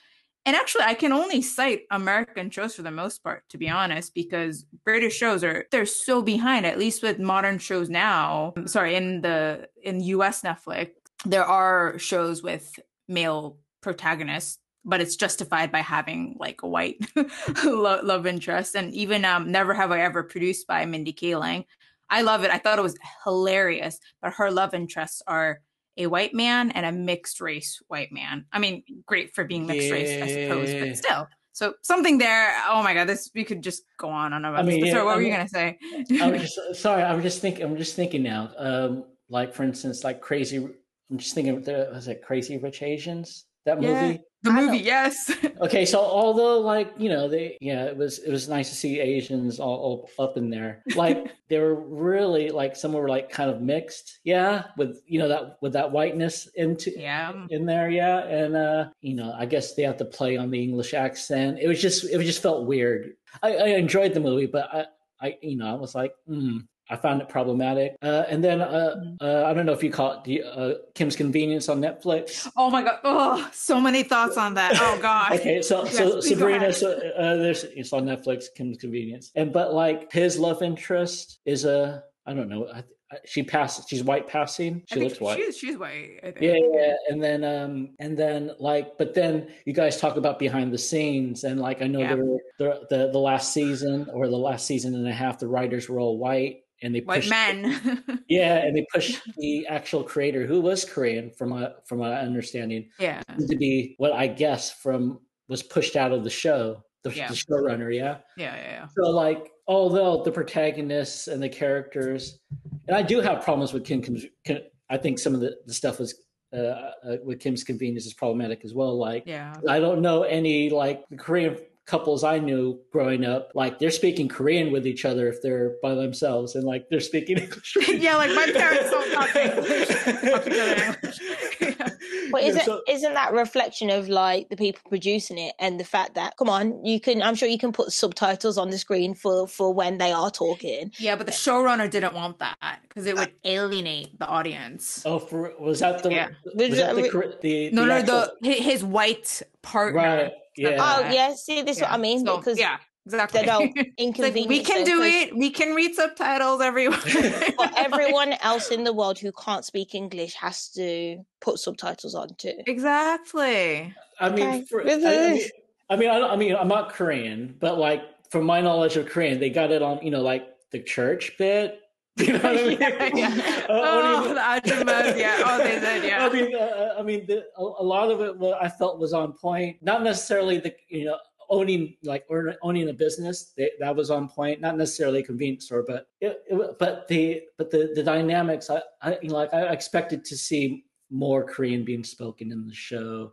And 0.48 0.56
actually, 0.56 0.84
I 0.84 0.94
can 0.94 1.12
only 1.12 1.42
cite 1.42 1.82
American 1.90 2.48
shows 2.48 2.74
for 2.74 2.80
the 2.80 2.90
most 2.90 3.22
part, 3.22 3.46
to 3.50 3.58
be 3.58 3.68
honest, 3.68 4.14
because 4.14 4.64
British 4.82 5.14
shows 5.14 5.44
are 5.44 5.66
they're 5.70 5.84
so 5.84 6.22
behind. 6.22 6.64
At 6.64 6.78
least 6.78 7.02
with 7.02 7.18
modern 7.18 7.58
shows 7.58 7.90
now, 7.90 8.54
sorry, 8.64 8.94
in 8.94 9.20
the 9.20 9.68
in 9.82 10.00
U.S. 10.00 10.40
Netflix, 10.40 10.92
there 11.24 11.44
are 11.44 11.98
shows 11.98 12.42
with 12.42 12.78
male 13.08 13.58
protagonists 13.80 14.58
but 14.84 15.00
it's 15.00 15.16
justified 15.16 15.70
by 15.70 15.80
having 15.80 16.36
like 16.38 16.62
a 16.62 16.68
white 16.68 16.96
love 17.64 18.26
interest 18.26 18.74
and 18.74 18.92
even 18.94 19.24
um, 19.24 19.50
never 19.50 19.74
have 19.74 19.90
i 19.90 20.00
ever 20.00 20.22
produced 20.22 20.66
by 20.66 20.84
mindy 20.84 21.12
kaling 21.12 21.64
i 22.10 22.22
love 22.22 22.44
it 22.44 22.50
i 22.50 22.58
thought 22.58 22.78
it 22.78 22.82
was 22.82 22.96
hilarious 23.24 23.98
but 24.22 24.32
her 24.32 24.50
love 24.50 24.74
interests 24.74 25.22
are 25.26 25.60
a 25.96 26.06
white 26.06 26.32
man 26.32 26.70
and 26.72 26.86
a 26.86 26.92
mixed 26.92 27.40
race 27.40 27.80
white 27.88 28.12
man 28.12 28.44
i 28.52 28.58
mean 28.58 28.82
great 29.06 29.34
for 29.34 29.44
being 29.44 29.66
mixed 29.66 29.88
yeah. 29.88 29.92
race 29.92 30.22
i 30.22 30.26
suppose 30.26 30.74
but 30.74 30.96
still 30.96 31.28
so 31.58 31.74
something 31.82 32.18
there. 32.18 32.54
Oh 32.68 32.84
my 32.84 32.94
god, 32.94 33.08
this 33.08 33.32
we 33.34 33.42
could 33.42 33.62
just 33.62 33.82
go 33.98 34.08
on 34.08 34.32
and 34.32 34.46
on 34.46 34.54
about 34.54 34.64
I 34.64 34.68
mean, 34.68 34.80
this. 34.80 34.94
Yeah, 34.94 35.02
what 35.02 35.14
I 35.14 35.16
were 35.16 35.22
mean, 35.22 35.32
you 35.32 35.36
gonna 35.36 35.48
say? 35.48 35.76
I'm 36.22 36.38
just 36.38 36.56
sorry. 36.76 37.02
I'm 37.02 37.20
just 37.20 37.40
thinking. 37.40 37.64
I'm 37.64 37.76
just 37.76 37.96
thinking 37.96 38.22
now. 38.22 38.52
Um, 38.56 39.02
like 39.28 39.52
for 39.52 39.64
instance, 39.64 40.04
like 40.04 40.20
crazy 40.20 40.68
I'm 41.10 41.18
just 41.18 41.34
thinking, 41.34 41.62
was 41.64 42.08
it 42.08 42.22
Crazy 42.22 42.58
Rich 42.58 42.82
Asians? 42.82 43.46
That 43.64 43.82
yeah, 43.82 44.02
movie. 44.02 44.20
The 44.44 44.52
movie, 44.52 44.78
yes. 44.78 45.30
okay, 45.60 45.84
so 45.84 45.98
although 45.98 46.60
like 46.60 46.92
you 46.96 47.08
know 47.08 47.28
they 47.28 47.58
yeah 47.60 47.84
it 47.84 47.96
was 47.96 48.20
it 48.20 48.30
was 48.30 48.48
nice 48.48 48.70
to 48.70 48.76
see 48.76 49.00
Asians 49.00 49.58
all, 49.58 50.08
all 50.16 50.24
up 50.24 50.36
in 50.36 50.48
there. 50.48 50.82
Like 50.94 51.32
they 51.48 51.58
were 51.58 51.74
really 51.74 52.50
like 52.50 52.76
some 52.76 52.92
were 52.92 53.08
like 53.08 53.30
kind 53.30 53.50
of 53.50 53.60
mixed, 53.60 54.20
yeah, 54.22 54.66
with 54.76 55.02
you 55.06 55.18
know 55.18 55.28
that 55.28 55.58
with 55.60 55.72
that 55.72 55.90
whiteness 55.90 56.46
into 56.54 56.92
yeah 56.96 57.32
in 57.50 57.66
there, 57.66 57.90
yeah, 57.90 58.20
and 58.26 58.54
uh 58.56 58.88
you 59.00 59.14
know 59.14 59.34
I 59.36 59.44
guess 59.44 59.74
they 59.74 59.82
have 59.82 59.96
to 59.98 60.04
play 60.04 60.36
on 60.36 60.50
the 60.50 60.62
English 60.62 60.94
accent. 60.94 61.58
It 61.60 61.66
was 61.66 61.82
just 61.82 62.04
it 62.04 62.22
just 62.22 62.42
felt 62.42 62.66
weird. 62.66 63.14
I, 63.42 63.56
I 63.56 63.66
enjoyed 63.70 64.14
the 64.14 64.20
movie, 64.20 64.46
but 64.46 64.72
I 64.72 64.86
I 65.20 65.36
you 65.42 65.56
know 65.56 65.66
I 65.66 65.74
was 65.74 65.96
like, 65.96 66.14
mm, 66.28 66.64
I 66.90 66.96
found 66.96 67.20
it 67.20 67.28
problematic. 67.28 67.96
Uh, 68.02 68.24
and 68.28 68.42
then 68.42 68.60
uh, 68.60 68.94
mm-hmm. 68.96 69.16
uh, 69.20 69.44
I 69.48 69.54
don't 69.54 69.66
know 69.66 69.72
if 69.72 69.82
you 69.82 69.90
caught 69.90 70.24
the 70.24 70.42
uh, 70.42 70.74
Kim's 70.94 71.16
Convenience 71.16 71.68
on 71.68 71.80
Netflix. 71.80 72.50
Oh 72.56 72.70
my 72.70 72.82
god! 72.82 72.98
Oh, 73.04 73.48
so 73.52 73.80
many 73.80 74.02
thoughts 74.02 74.36
on 74.36 74.54
that. 74.54 74.72
Oh 74.80 74.98
god. 75.00 75.32
okay, 75.32 75.62
so 75.62 75.84
yes, 75.84 75.96
so 75.96 76.20
Sabrina, 76.20 76.72
so, 76.72 76.92
uh, 76.92 77.36
there's 77.36 77.64
it's 77.64 77.92
on 77.92 78.04
Netflix. 78.04 78.44
Kim's 78.54 78.78
Convenience, 78.78 79.30
and 79.34 79.52
but 79.52 79.74
like 79.74 80.12
his 80.12 80.38
love 80.38 80.62
interest 80.62 81.40
is 81.44 81.64
a 81.64 82.02
I 82.26 82.34
don't 82.34 82.48
know. 82.48 82.68
I, 82.72 82.84
she 83.24 83.42
passes. 83.42 83.86
She's 83.88 84.04
white 84.04 84.28
passing. 84.28 84.82
She 84.86 85.00
looks 85.00 85.20
white. 85.20 85.38
She's 85.38 85.56
she's 85.56 85.78
white. 85.78 86.20
I 86.22 86.30
think. 86.30 86.40
Yeah, 86.42 86.58
yeah. 86.72 86.94
And 87.08 87.22
then 87.22 87.42
um 87.42 87.90
and 87.98 88.18
then 88.18 88.50
like, 88.58 88.98
but 88.98 89.14
then 89.14 89.48
you 89.64 89.72
guys 89.72 89.98
talk 89.98 90.16
about 90.16 90.38
behind 90.38 90.72
the 90.72 90.78
scenes, 90.78 91.44
and 91.44 91.58
like 91.58 91.80
I 91.80 91.86
know 91.86 92.00
yeah. 92.00 92.16
the, 92.58 92.86
the 92.90 93.10
the 93.12 93.18
last 93.18 93.52
season 93.52 94.08
or 94.12 94.28
the 94.28 94.36
last 94.36 94.66
season 94.66 94.94
and 94.94 95.08
a 95.08 95.12
half, 95.12 95.38
the 95.38 95.48
writers 95.48 95.88
were 95.88 96.00
all 96.00 96.18
white, 96.18 96.58
and 96.82 96.94
they 96.94 97.00
pushed 97.00 97.30
men. 97.30 98.02
yeah, 98.28 98.58
and 98.58 98.76
they 98.76 98.86
pushed 98.92 99.20
the 99.36 99.66
actual 99.66 100.02
creator, 100.02 100.46
who 100.46 100.60
was 100.60 100.84
Korean, 100.84 101.30
from 101.30 101.52
a 101.52 101.74
from 101.86 101.98
my 101.98 102.14
understanding, 102.14 102.90
yeah, 102.98 103.22
to 103.22 103.56
be 103.56 103.94
what 103.98 104.12
I 104.12 104.26
guess 104.26 104.72
from 104.72 105.20
was 105.48 105.62
pushed 105.62 105.96
out 105.96 106.12
of 106.12 106.24
the 106.24 106.30
show 106.30 106.84
the, 107.02 107.14
Yeah. 107.14 107.28
the 107.28 107.34
showrunner. 107.34 107.94
Yeah. 107.94 108.18
Yeah, 108.36 108.54
yeah, 108.56 108.70
yeah. 108.70 108.86
So 108.96 109.10
like, 109.10 109.50
although 109.66 110.22
the 110.22 110.32
protagonists 110.32 111.28
and 111.28 111.42
the 111.42 111.48
characters, 111.48 112.38
and 112.86 112.96
I 112.96 113.02
do 113.02 113.20
have 113.20 113.42
problems 113.42 113.72
with 113.72 113.84
Kim. 113.84 114.02
Kim 114.02 114.58
I 114.90 114.96
think 114.96 115.18
some 115.18 115.34
of 115.34 115.40
the, 115.40 115.54
the 115.66 115.74
stuff 115.74 115.98
was 115.98 116.14
uh, 116.52 116.56
uh, 116.56 117.16
with 117.22 117.40
Kim's 117.40 117.62
convenience 117.62 118.06
is 118.06 118.14
problematic 118.14 118.64
as 118.64 118.72
well. 118.72 118.96
Like, 118.98 119.24
Yeah. 119.26 119.54
I 119.68 119.80
don't 119.80 120.00
know 120.00 120.22
any 120.22 120.70
like 120.70 121.06
the 121.10 121.16
Korean 121.16 121.58
couples 121.88 122.22
I 122.22 122.38
knew 122.38 122.78
growing 122.92 123.24
up. 123.24 123.50
Like, 123.54 123.78
they're 123.78 123.90
speaking 123.90 124.28
Korean 124.28 124.70
with 124.70 124.86
each 124.86 125.04
other 125.06 125.26
if 125.26 125.40
they're 125.42 125.76
by 125.82 125.94
themselves, 125.94 126.54
and 126.54 126.64
like 126.64 126.88
they're 126.90 127.00
speaking 127.00 127.38
English. 127.38 127.76
yeah, 127.88 128.16
like 128.16 128.30
my 128.34 128.46
parents 128.54 128.90
don't 128.90 129.10
talk 129.12 129.34
English. 129.34 129.88
Talk 129.88 130.44
to 130.44 130.50
each 130.52 130.60
other 130.60 130.74
in 130.74 130.94
English. 130.94 131.18
Yeah. 131.60 131.88
But 132.30 132.42
isn't 132.42 132.64
so- 132.66 132.82
isn't 132.86 133.14
that 133.14 133.32
reflection 133.32 133.88
of 133.88 134.08
like 134.10 134.50
the 134.50 134.56
people 134.56 134.82
producing 134.88 135.38
it 135.38 135.54
and 135.58 135.80
the 135.80 135.84
fact 135.84 136.14
that 136.14 136.36
come 136.36 136.50
on, 136.50 136.84
you 136.84 137.00
can 137.00 137.22
I'm 137.22 137.34
sure 137.34 137.48
you 137.48 137.56
can 137.58 137.72
put 137.72 137.90
subtitles 137.90 138.58
on 138.58 138.68
the 138.68 138.76
screen 138.76 139.14
for 139.14 139.48
for 139.48 139.72
when 139.72 139.96
they 139.96 140.12
are 140.12 140.30
talking. 140.30 140.92
Yeah, 140.98 141.16
but 141.16 141.24
the 141.26 141.32
showrunner 141.32 141.88
didn't 141.90 142.12
want 142.12 142.38
that 142.40 142.80
because 142.86 143.06
it 143.06 143.16
would 143.16 143.32
alienate 143.44 144.18
the 144.18 144.26
audience. 144.26 145.02
oh, 145.06 145.18
for 145.18 145.54
was 145.58 145.80
that 145.80 146.02
the 146.02 146.10
Yeah. 146.10 146.28
was 146.54 146.76
that 146.76 146.94
the 146.96 147.08
Kore- 147.08 147.34
the, 147.40 147.70
No, 147.70 147.82
the 147.82 147.88
no, 147.88 147.94
actual- 147.94 148.36
the 148.42 148.52
his 148.52 148.84
white 148.84 149.42
partner. 149.62 149.98
right? 150.02 150.32
Yeah. 150.58 150.76
Oh 150.80 151.00
yeah, 151.10 151.34
see 151.34 151.62
this 151.62 151.76
is 151.76 151.82
what 151.82 151.92
I 151.92 151.96
mean 151.98 152.24
So, 152.26 152.36
because 152.38 152.58
yeah, 152.58 152.78
exactly. 153.06 153.40
they 153.40 153.46
don't 153.46 153.72
It's 153.76 153.76
like, 153.76 153.92
inconvenience. 153.98 154.48
we 154.48 154.60
can 154.64 154.84
do 154.84 155.02
it. 155.02 155.36
We 155.36 155.50
can 155.50 155.74
read 155.74 155.94
subtitles 155.94 156.60
everywhere. 156.60 156.98
But 157.56 157.72
everyone 157.76 158.34
else 158.42 158.70
in 158.70 158.84
the 158.84 158.92
world 158.92 159.18
who 159.18 159.32
can't 159.32 159.64
speak 159.64 159.94
English 159.94 160.34
has 160.34 160.68
to 160.70 161.18
put 161.40 161.58
subtitles 161.58 162.14
on 162.14 162.28
too. 162.36 162.58
exactly. 162.66 163.94
I 164.20 164.28
mean, 164.30 164.48
Okay. 164.48 164.64
for, 164.68 164.82
I, 164.82 164.92
I 164.92 164.96
mean, 164.96 165.42
I 165.90 165.96
mean, 165.96 166.10
I, 166.10 166.18
I 166.20 166.36
mean, 166.36 166.56
I'm 166.56 166.68
not 166.68 166.92
Korean, 166.92 167.54
but 167.60 167.78
like 167.78 168.02
from 168.30 168.44
my 168.44 168.60
knowledge 168.60 168.96
of 168.96 169.06
Korean, 169.06 169.38
they 169.40 169.50
got 169.50 169.70
it 169.70 169.80
on, 169.82 170.00
you 170.02 170.10
know, 170.10 170.22
like 170.22 170.46
the 170.70 170.80
church 170.82 171.32
bit. 171.38 171.80
You 172.26 172.32
know 172.34 172.38
what 172.40 172.58
I 172.58 172.68
mean? 172.68 172.78
Yeah, 172.80 173.10
yeah. 173.14 173.64
Uh, 173.68 173.78
what 173.78 174.04
Oh, 174.04 174.34
the 174.34 174.40
ajumas, 174.40 175.18
yeah. 175.18 175.42
Oh, 175.44 175.58
they 175.58 175.78
did, 175.78 176.04
yeah. 176.04 176.26
I 176.26 176.32
mean, 176.32 176.54
uh, 176.54 176.94
I 176.98 177.02
mean, 177.02 177.26
the, 177.26 177.44
a, 177.56 177.62
a 177.62 177.84
lot 177.84 178.10
of 178.10 178.20
it 178.20 178.36
wa- 178.36 178.58
I 178.60 178.68
felt 178.68 178.98
was 178.98 179.12
on 179.12 179.32
point. 179.34 179.76
Not 179.82 180.02
necessarily 180.02 180.58
the, 180.58 180.74
you 180.88 181.04
know, 181.04 181.18
owning 181.50 181.94
like 182.02 182.24
or 182.28 182.54
owning 182.62 182.88
a 182.88 182.92
business 182.92 183.52
they, 183.56 183.70
that 183.80 183.94
was 183.94 184.10
on 184.10 184.28
point. 184.28 184.60
Not 184.60 184.76
necessarily 184.76 185.20
a 185.20 185.22
convenience 185.22 185.66
store, 185.66 185.84
but 185.86 186.08
it, 186.20 186.42
it, 186.48 186.78
but 186.78 187.08
the 187.08 187.42
but 187.56 187.70
the 187.70 187.92
the 187.94 188.02
dynamics. 188.02 188.70
I, 188.70 188.82
I 189.02 189.18
you 189.22 189.28
know, 189.30 189.36
like 189.36 189.52
I 189.54 189.72
expected 189.72 190.24
to 190.26 190.36
see 190.36 190.84
more 191.10 191.44
Korean 191.44 191.84
being 191.84 192.04
spoken 192.04 192.52
in 192.52 192.66
the 192.66 192.74
show. 192.74 193.32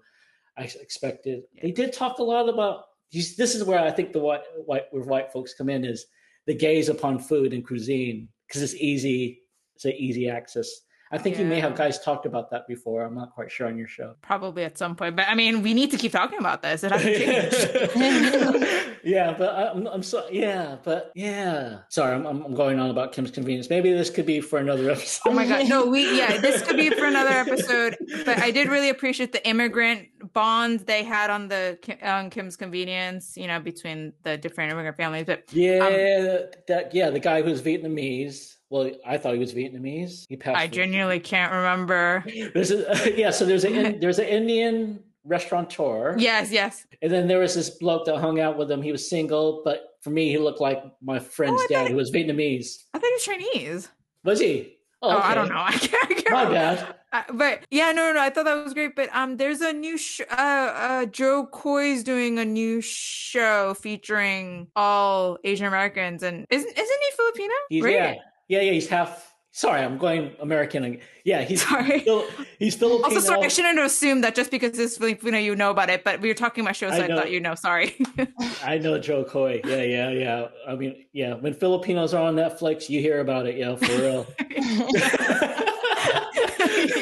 I 0.57 0.63
expected. 0.63 1.43
They 1.61 1.71
did 1.71 1.91
talk 1.93 2.19
a 2.19 2.23
lot 2.23 2.47
about. 2.49 2.85
This 3.11 3.55
is 3.55 3.63
where 3.63 3.79
I 3.79 3.91
think 3.91 4.11
the 4.13 4.19
white 4.19 4.43
white 4.65 4.85
where 4.91 5.03
white 5.03 5.31
folks 5.31 5.53
come 5.53 5.69
in 5.69 5.85
is 5.85 6.05
the 6.47 6.53
gaze 6.55 6.89
upon 6.89 7.19
food 7.19 7.53
and 7.53 7.65
cuisine 7.65 8.27
because 8.47 8.61
it's 8.61 8.75
easy. 8.75 9.41
It's 9.75 9.85
an 9.85 9.93
easy 9.93 10.29
access. 10.29 10.69
I 11.15 11.17
think 11.17 11.39
you 11.39 11.45
may 11.45 11.61
have 11.61 11.75
guys 11.75 11.97
talked 11.97 12.25
about 12.25 12.51
that 12.51 12.67
before. 12.67 13.03
I'm 13.03 13.15
not 13.15 13.33
quite 13.33 13.49
sure 13.49 13.67
on 13.67 13.77
your 13.77 13.87
show. 13.87 14.15
Probably 14.21 14.65
at 14.65 14.77
some 14.77 14.97
point. 14.97 15.15
But 15.15 15.29
I 15.29 15.35
mean, 15.35 15.61
we 15.61 15.73
need 15.73 15.89
to 15.91 15.97
keep 15.97 16.11
talking 16.11 16.39
about 16.39 16.61
this. 16.61 16.83
It 16.83 16.91
hasn't 16.91 17.15
changed. 17.15 18.97
yeah, 19.03 19.33
but 19.37 19.55
I'm, 19.55 19.87
I'm 19.87 20.03
so 20.03 20.27
yeah, 20.29 20.75
but 20.83 21.13
yeah. 21.15 21.79
Sorry, 21.87 22.13
I'm, 22.13 22.25
I'm 22.25 22.53
going 22.53 22.79
on 22.79 22.89
about 22.89 23.13
Kim's 23.13 23.31
convenience. 23.31 23.69
Maybe 23.69 23.93
this 23.93 24.09
could 24.09 24.25
be 24.25 24.41
for 24.41 24.59
another 24.59 24.91
episode. 24.91 25.29
Oh 25.29 25.33
my 25.33 25.47
god, 25.47 25.69
no, 25.69 25.85
we 25.85 26.17
yeah, 26.17 26.37
this 26.37 26.61
could 26.63 26.75
be 26.75 26.89
for 26.89 27.05
another 27.05 27.29
episode. 27.29 27.95
But 28.25 28.39
I 28.39 28.51
did 28.51 28.67
really 28.67 28.89
appreciate 28.89 29.31
the 29.31 29.47
immigrant 29.47 30.09
bond 30.33 30.81
they 30.81 31.03
had 31.03 31.29
on 31.29 31.47
the 31.47 31.79
on 32.03 32.29
Kim's 32.29 32.57
convenience, 32.57 33.37
you 33.37 33.47
know, 33.47 33.61
between 33.61 34.11
the 34.23 34.37
different 34.37 34.73
immigrant 34.73 34.97
families. 34.97 35.25
But 35.25 35.39
um, 35.39 35.45
Yeah, 35.53 36.39
that 36.67 36.93
yeah, 36.93 37.09
the 37.09 37.19
guy 37.19 37.41
who's 37.41 37.61
Vietnamese. 37.61 38.54
Well, 38.69 38.91
I 39.05 39.17
thought 39.17 39.33
he 39.33 39.39
was 39.39 39.53
Vietnamese. 39.53 40.25
He 40.27 40.35
passed. 40.37 40.57
I 40.57 40.67
genuinely 40.67 41.19
can't 41.19 41.51
remember. 41.53 42.23
There's 42.53 42.71
a, 42.71 43.13
yeah, 43.17 43.29
so 43.31 43.45
there's 43.45 43.63
a 43.65 43.91
there's 43.99 44.19
an 44.19 44.25
Indian 44.25 44.99
restaurateur. 45.23 46.15
Yes, 46.17 46.51
yes. 46.51 46.85
And 47.01 47.11
then 47.11 47.27
there 47.27 47.39
was 47.39 47.53
this 47.55 47.69
bloke 47.69 48.05
that 48.05 48.17
hung 48.17 48.39
out 48.39 48.57
with 48.57 48.71
him. 48.71 48.81
He 48.81 48.91
was 48.91 49.07
single, 49.09 49.61
but 49.63 49.97
for 50.01 50.09
me, 50.09 50.29
he 50.29 50.37
looked 50.37 50.61
like 50.61 50.83
my 51.01 51.19
friend's 51.19 51.61
Oh, 51.63 51.67
dad, 51.69 51.89
who 51.91 51.95
was 51.97 52.11
Vietnamese. 52.11 52.83
I 52.93 52.99
think 52.99 53.15
it's 53.15 53.25
Chinese. 53.25 53.89
Was 54.23 54.39
he? 54.39 54.77
Oh, 55.01 55.09
I 55.09 55.25
okay. 55.25 55.35
don't 55.35 55.49
know. 55.49 55.55
I 55.63 55.71
can't. 55.71 56.11
I 56.11 56.13
can't 56.13 56.31
My 56.31 56.43
remember. 56.43 56.81
bad. 56.81 56.95
Uh, 57.13 57.33
but 57.33 57.65
yeah, 57.69 57.91
no, 57.91 58.07
no, 58.07 58.13
no, 58.13 58.21
I 58.21 58.29
thought 58.29 58.45
that 58.45 58.63
was 58.63 58.73
great. 58.73 58.95
But 58.95 59.09
um, 59.13 59.37
there's 59.37 59.61
a 59.61 59.71
new 59.73 59.97
sh- 59.97 60.21
uh, 60.29 60.33
uh, 60.33 61.05
Jo 61.05 61.45
Koy's 61.47 62.03
doing 62.03 62.39
a 62.39 62.45
new 62.45 62.81
show 62.81 63.73
featuring 63.75 64.67
all 64.75 65.37
Asian 65.43 65.67
Americans, 65.67 66.23
and 66.23 66.45
isn't 66.49 66.67
isn't 66.71 66.77
he 67.09 67.15
Filipino? 67.15 67.53
He's 67.69 67.83
Right? 67.83 67.93
yeah, 67.93 68.15
yeah, 68.47 68.61
yeah. 68.61 68.71
He's 68.71 68.87
half. 68.87 69.33
Sorry, 69.51 69.81
I'm 69.81 69.97
going 69.97 70.35
American. 70.41 70.99
Yeah, 71.23 71.43
he's 71.43 71.61
Sorry. 71.67 72.01
Fil- 72.01 72.27
he's 72.59 72.75
Filipino. 72.75 73.05
Also, 73.05 73.19
sorry, 73.21 73.45
I 73.45 73.47
shouldn't 73.47 73.79
assume 73.79 74.21
that 74.21 74.35
just 74.35 74.51
because 74.51 74.77
it's 74.77 74.97
Filipino, 74.97 75.37
you 75.37 75.55
know 75.55 75.71
about 75.71 75.89
it. 75.89 76.03
But 76.03 76.19
we 76.19 76.27
were 76.27 76.33
talking 76.33 76.63
about 76.63 76.75
shows, 76.75 76.93
so 76.93 77.01
I 77.01 77.05
I, 77.05 77.07
thought 77.07 77.31
you 77.31 77.39
know. 77.39 77.55
Sorry. 77.55 77.95
I 78.63 78.77
know 78.77 78.99
Jo 78.99 79.23
Koy. 79.23 79.61
Yeah, 79.63 79.83
yeah, 79.83 80.09
yeah. 80.09 80.47
I 80.67 80.75
mean, 80.75 81.05
yeah. 81.13 81.35
When 81.35 81.53
Filipinos 81.53 82.13
are 82.13 82.21
on 82.21 82.35
Netflix, 82.35 82.89
you 82.89 82.99
hear 82.99 83.21
about 83.21 83.47
it. 83.47 83.55
Yeah, 83.57 83.75
for 83.75 84.01
real. 84.01 84.27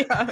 yeah. 0.07 0.29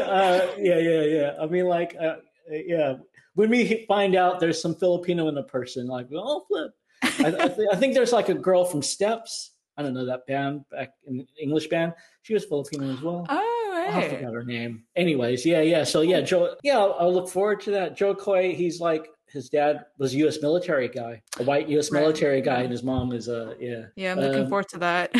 uh, 0.00 0.46
yeah, 0.58 0.78
yeah, 0.78 1.02
yeah. 1.02 1.32
I 1.40 1.46
mean, 1.46 1.66
like, 1.66 1.96
uh, 2.00 2.16
yeah. 2.50 2.94
When 3.34 3.50
we 3.50 3.84
find 3.88 4.14
out 4.14 4.38
there's 4.38 4.62
some 4.62 4.76
Filipino 4.76 5.26
in 5.28 5.34
the 5.34 5.42
person, 5.42 5.88
like, 5.88 6.06
oh, 6.14 6.44
flip. 6.46 6.70
I, 7.02 7.26
I, 7.26 7.48
th- 7.48 7.68
I 7.72 7.76
think 7.76 7.94
there's 7.94 8.12
like 8.12 8.28
a 8.28 8.34
girl 8.34 8.64
from 8.64 8.80
Steps. 8.80 9.50
I 9.76 9.82
don't 9.82 9.94
know 9.94 10.06
that 10.06 10.26
band 10.26 10.64
back 10.70 10.92
in 11.06 11.26
English 11.40 11.66
band. 11.68 11.92
She 12.22 12.34
was 12.34 12.44
Filipino 12.44 12.92
as 12.92 13.00
well. 13.00 13.26
Oh, 13.28 13.86
I 13.88 13.96
right. 13.98 14.10
forgot 14.10 14.32
her 14.32 14.44
name. 14.44 14.84
Anyways, 14.96 15.44
yeah, 15.44 15.60
yeah. 15.62 15.84
So 15.84 16.02
yeah, 16.02 16.20
Joe. 16.20 16.54
Yeah, 16.62 16.78
I'll, 16.78 16.96
I'll 17.00 17.12
look 17.12 17.28
forward 17.28 17.60
to 17.62 17.70
that. 17.72 17.96
Jo 17.96 18.14
Koy. 18.14 18.54
He's 18.54 18.80
like 18.80 19.08
his 19.28 19.48
dad 19.48 19.84
was 19.98 20.14
a 20.14 20.18
U.S. 20.18 20.40
military 20.40 20.86
guy, 20.86 21.20
a 21.40 21.42
white 21.42 21.68
U.S. 21.70 21.90
Right. 21.90 22.02
military 22.02 22.40
guy, 22.40 22.60
and 22.60 22.70
his 22.70 22.84
mom 22.84 23.10
is 23.12 23.26
a 23.26 23.56
yeah. 23.58 23.86
Yeah, 23.96 24.12
I'm 24.12 24.20
looking 24.20 24.42
Um, 24.42 24.48
forward 24.48 24.68
to 24.68 24.78
that. 24.78 25.10
I 25.14 25.18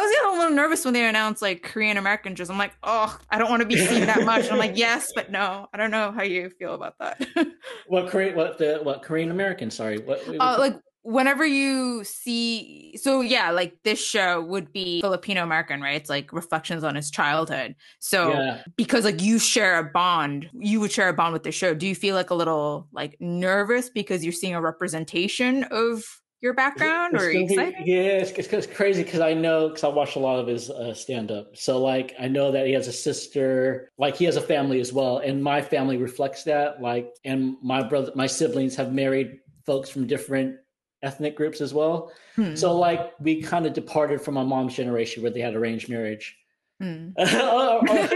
was 0.00 0.14
getting 0.14 0.30
a 0.30 0.38
little 0.38 0.54
nervous 0.54 0.84
when 0.84 0.94
they 0.94 1.04
announced 1.04 1.42
like 1.42 1.64
Korean 1.64 1.96
American 1.96 2.36
shows. 2.36 2.48
I'm 2.48 2.58
like, 2.58 2.74
oh, 2.84 3.18
I 3.30 3.38
don't 3.38 3.50
want 3.50 3.62
to 3.62 3.66
be 3.66 3.76
seen 3.76 4.06
that 4.06 4.24
much. 4.24 4.48
I'm 4.52 4.58
like, 4.58 4.76
yes, 4.78 5.10
but 5.16 5.32
no. 5.32 5.66
I 5.74 5.76
don't 5.76 5.90
know 5.90 6.12
how 6.12 6.22
you 6.22 6.48
feel 6.50 6.74
about 6.74 6.94
that. 7.00 7.26
What 7.88 8.08
Korean? 8.08 8.36
What 8.36 8.56
the 8.58 8.78
what 8.84 9.02
Korean 9.02 9.30
American? 9.32 9.68
Sorry, 9.70 9.98
what? 9.98 10.22
uh, 10.28 10.56
like 10.58 10.76
whenever 11.04 11.44
you 11.44 12.02
see 12.02 12.96
so 12.96 13.20
yeah 13.20 13.50
like 13.50 13.76
this 13.84 14.02
show 14.02 14.40
would 14.40 14.72
be 14.72 15.02
filipino 15.02 15.42
american 15.42 15.82
right 15.82 15.96
it's 15.96 16.08
like 16.08 16.32
reflections 16.32 16.82
on 16.82 16.94
his 16.94 17.10
childhood 17.10 17.74
so 17.98 18.32
yeah. 18.32 18.62
because 18.76 19.04
like 19.04 19.20
you 19.20 19.38
share 19.38 19.78
a 19.78 19.84
bond 19.84 20.48
you 20.54 20.80
would 20.80 20.90
share 20.90 21.10
a 21.10 21.12
bond 21.12 21.34
with 21.34 21.42
the 21.42 21.52
show 21.52 21.74
do 21.74 21.86
you 21.86 21.94
feel 21.94 22.14
like 22.14 22.30
a 22.30 22.34
little 22.34 22.88
like 22.90 23.16
nervous 23.20 23.90
because 23.90 24.24
you're 24.24 24.32
seeing 24.32 24.54
a 24.54 24.60
representation 24.60 25.64
of 25.64 26.02
your 26.40 26.54
background 26.54 27.14
It's 27.14 27.22
or 27.22 27.32
you 27.32 27.46
be- 27.46 27.54
excited 27.54 27.86
yeah, 27.86 27.94
it's, 27.96 28.30
it's, 28.32 28.48
it's 28.48 28.66
crazy 28.66 29.02
because 29.02 29.20
I 29.20 29.34
know 29.34 29.68
because 29.68 29.84
I 29.84 29.88
watched 29.88 30.16
a 30.16 30.20
lot 30.20 30.38
of 30.38 30.46
his 30.46 30.68
uh, 30.68 30.92
stand 30.92 31.30
up. 31.30 31.56
So 31.56 31.78
like 31.78 32.14
I 32.20 32.28
know 32.28 32.50
that 32.52 32.66
he 32.66 32.74
has 32.74 32.86
a 32.86 32.92
sister, 32.92 33.90
like 33.96 34.14
he 34.14 34.26
has 34.26 34.36
a 34.36 34.42
family 34.42 34.78
as 34.78 34.92
well, 34.92 35.18
and 35.18 35.42
my 35.42 35.62
family 35.62 35.96
reflects 35.96 36.44
that. 36.44 36.82
Like, 36.82 37.08
and 37.24 37.56
my 37.62 37.82
brother, 37.82 38.12
my 38.14 38.26
siblings 38.26 38.76
have 38.76 38.92
married 38.92 39.38
folks 39.64 39.88
from 39.88 40.06
different 40.06 40.56
ethnic 41.04 41.36
groups 41.36 41.60
as 41.60 41.72
well. 41.74 42.10
Hmm. 42.36 42.54
So 42.56 42.76
like 42.76 43.12
we 43.20 43.42
kind 43.42 43.66
of 43.66 43.72
departed 43.72 44.20
from 44.20 44.34
my 44.34 44.42
mom's 44.44 44.74
generation 44.74 45.22
where 45.22 45.30
they 45.32 45.40
had 45.40 45.54
arranged 45.54 45.88
marriage. 45.88 46.36
Hmm. 46.80 47.10
Or- 47.16 47.88
or- 47.88 48.08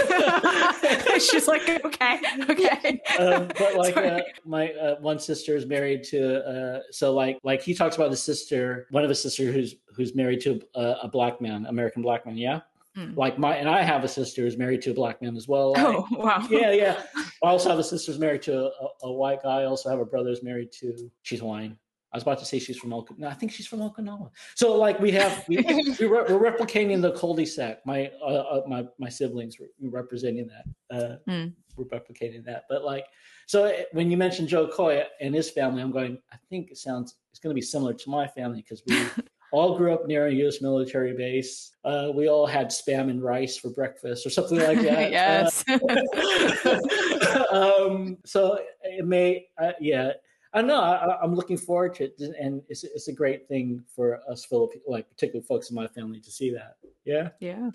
she's 1.20 1.46
like 1.48 1.62
okay 1.84 2.18
okay 2.50 3.00
um, 3.18 3.48
but 3.58 3.74
like 3.76 3.96
uh, 3.96 4.20
my 4.44 4.72
uh, 4.72 4.96
one 5.00 5.18
sister 5.18 5.56
is 5.56 5.66
married 5.66 6.02
to 6.04 6.44
uh, 6.46 6.80
so 6.90 7.12
like 7.14 7.38
like 7.42 7.62
he 7.62 7.74
talks 7.74 7.96
about 7.96 8.10
his 8.10 8.22
sister 8.22 8.86
one 8.90 9.02
of 9.02 9.08
his 9.08 9.20
sisters 9.22 9.54
who's 9.54 9.74
who's 9.94 10.14
married 10.14 10.40
to 10.40 10.60
a, 10.74 10.96
a 11.04 11.08
black 11.08 11.40
man 11.40 11.66
american 11.66 12.02
black 12.02 12.26
man 12.26 12.36
yeah 12.36 12.60
Hmm. 12.94 13.12
like 13.14 13.38
my 13.38 13.54
and 13.54 13.68
i 13.68 13.82
have 13.82 14.04
a 14.04 14.08
sister 14.08 14.40
who's 14.40 14.56
married 14.56 14.80
to 14.80 14.90
a 14.92 14.94
black 14.94 15.20
man 15.20 15.36
as 15.36 15.46
well 15.46 15.72
like- 15.72 15.84
oh 15.86 16.06
wow 16.12 16.46
yeah 16.50 16.72
yeah 16.72 17.02
i 17.42 17.48
also 17.48 17.68
have 17.68 17.78
a 17.78 17.84
sister 17.84 18.10
who's 18.10 18.18
married 18.18 18.40
to 18.42 18.54
a, 18.58 18.88
a 19.02 19.12
white 19.12 19.42
guy 19.42 19.60
i 19.60 19.64
also 19.66 19.90
have 19.90 19.98
a 20.00 20.04
brother 20.06 20.30
who's 20.30 20.42
married 20.42 20.72
to 20.72 21.10
she's 21.22 21.40
hawaiian 21.40 21.76
I 22.16 22.18
was 22.18 22.22
about 22.22 22.38
to 22.38 22.46
say 22.46 22.58
she's 22.58 22.78
from 22.78 22.92
Okinawa. 22.92 23.18
No, 23.18 23.28
I 23.28 23.34
think 23.34 23.52
she's 23.52 23.66
from 23.66 23.80
Okinawa. 23.80 24.30
So, 24.54 24.74
like, 24.74 24.98
we 25.00 25.10
have 25.12 25.44
we, 25.48 25.56
we 26.00 26.06
re- 26.06 26.24
we're 26.30 26.50
replicating 26.50 27.02
the 27.02 27.12
cul-de-sac. 27.12 27.84
My 27.84 28.10
uh, 28.22 28.24
uh, 28.54 28.62
my 28.66 28.86
my 28.98 29.10
siblings 29.10 29.58
were 29.60 29.66
representing 29.90 30.48
that. 30.48 30.64
Uh, 30.96 31.16
Hmm. 31.30 31.48
We're 31.76 31.84
replicating 31.98 32.42
that. 32.46 32.64
But 32.70 32.84
like, 32.84 33.04
so 33.46 33.66
uh, 33.66 33.72
when 33.92 34.10
you 34.10 34.16
mentioned 34.16 34.48
Jo 34.48 34.66
Koy 34.66 35.02
and 35.20 35.34
his 35.34 35.50
family, 35.50 35.82
I'm 35.82 35.92
going. 35.92 36.16
I 36.32 36.36
think 36.48 36.70
it 36.70 36.78
sounds 36.78 37.16
it's 37.32 37.38
going 37.38 37.50
to 37.54 37.54
be 37.54 37.60
similar 37.74 37.92
to 37.92 38.08
my 38.10 38.26
family 38.26 38.62
because 38.62 38.82
we 38.86 38.96
all 39.52 39.76
grew 39.76 39.92
up 39.92 40.06
near 40.06 40.28
a 40.28 40.32
U.S. 40.44 40.62
military 40.62 41.14
base. 41.14 41.72
Uh, 41.84 42.12
we 42.14 42.30
all 42.30 42.46
had 42.46 42.68
spam 42.68 43.10
and 43.10 43.22
rice 43.22 43.58
for 43.58 43.68
breakfast 43.68 44.24
or 44.24 44.30
something 44.30 44.58
like 44.58 44.80
that. 44.90 45.10
yes 45.10 45.62
Uh, 45.68 47.44
um, 47.52 48.16
so 48.24 48.58
it 48.82 49.04
may, 49.06 49.46
uh, 49.62 49.72
yeah. 49.80 50.12
I 50.52 50.62
know 50.62 50.80
I, 50.80 51.22
am 51.22 51.34
looking 51.34 51.58
forward 51.58 51.94
to 51.96 52.04
it, 52.04 52.20
and 52.20 52.62
it's 52.68 52.84
it's 52.84 53.08
a 53.08 53.12
great 53.12 53.48
thing 53.48 53.82
for 53.94 54.20
us 54.30 54.44
Filipino, 54.44 54.82
like 54.86 55.08
particularly 55.10 55.46
folks 55.46 55.70
in 55.70 55.76
my 55.76 55.86
family, 55.86 56.20
to 56.20 56.30
see 56.30 56.50
that. 56.50 56.76
Yeah, 57.04 57.28
yeah, 57.40 57.70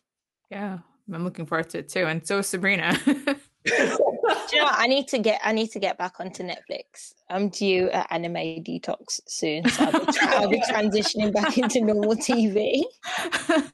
yeah. 0.50 0.80
I'm 1.14 1.24
looking 1.24 1.46
forward 1.46 1.70
to 1.72 1.80
it 1.80 1.90
too, 1.90 2.06
and 2.06 2.26
so 2.26 2.42
Sabrina. 2.42 2.98
you 3.66 4.58
know 4.58 4.70
I 4.70 4.88
need 4.88 5.08
to 5.10 5.20
get 5.20 5.40
I 5.44 5.52
need 5.52 5.72
to 5.72 5.80
get 5.80 5.98
back 5.98 6.20
onto 6.20 6.44
Netflix. 6.44 7.14
I'm 7.30 7.50
due 7.50 7.90
an 7.90 8.06
anime 8.10 8.64
detox 8.64 9.20
soon, 9.28 9.68
so 9.70 9.86
I'll 9.86 10.06
be, 10.06 10.20
I'll 10.22 10.50
be 10.50 10.62
transitioning 10.62 11.34
back 11.34 11.58
into 11.58 11.82
normal 11.82 12.16
TV. 12.16 12.84
oh, 13.50 13.72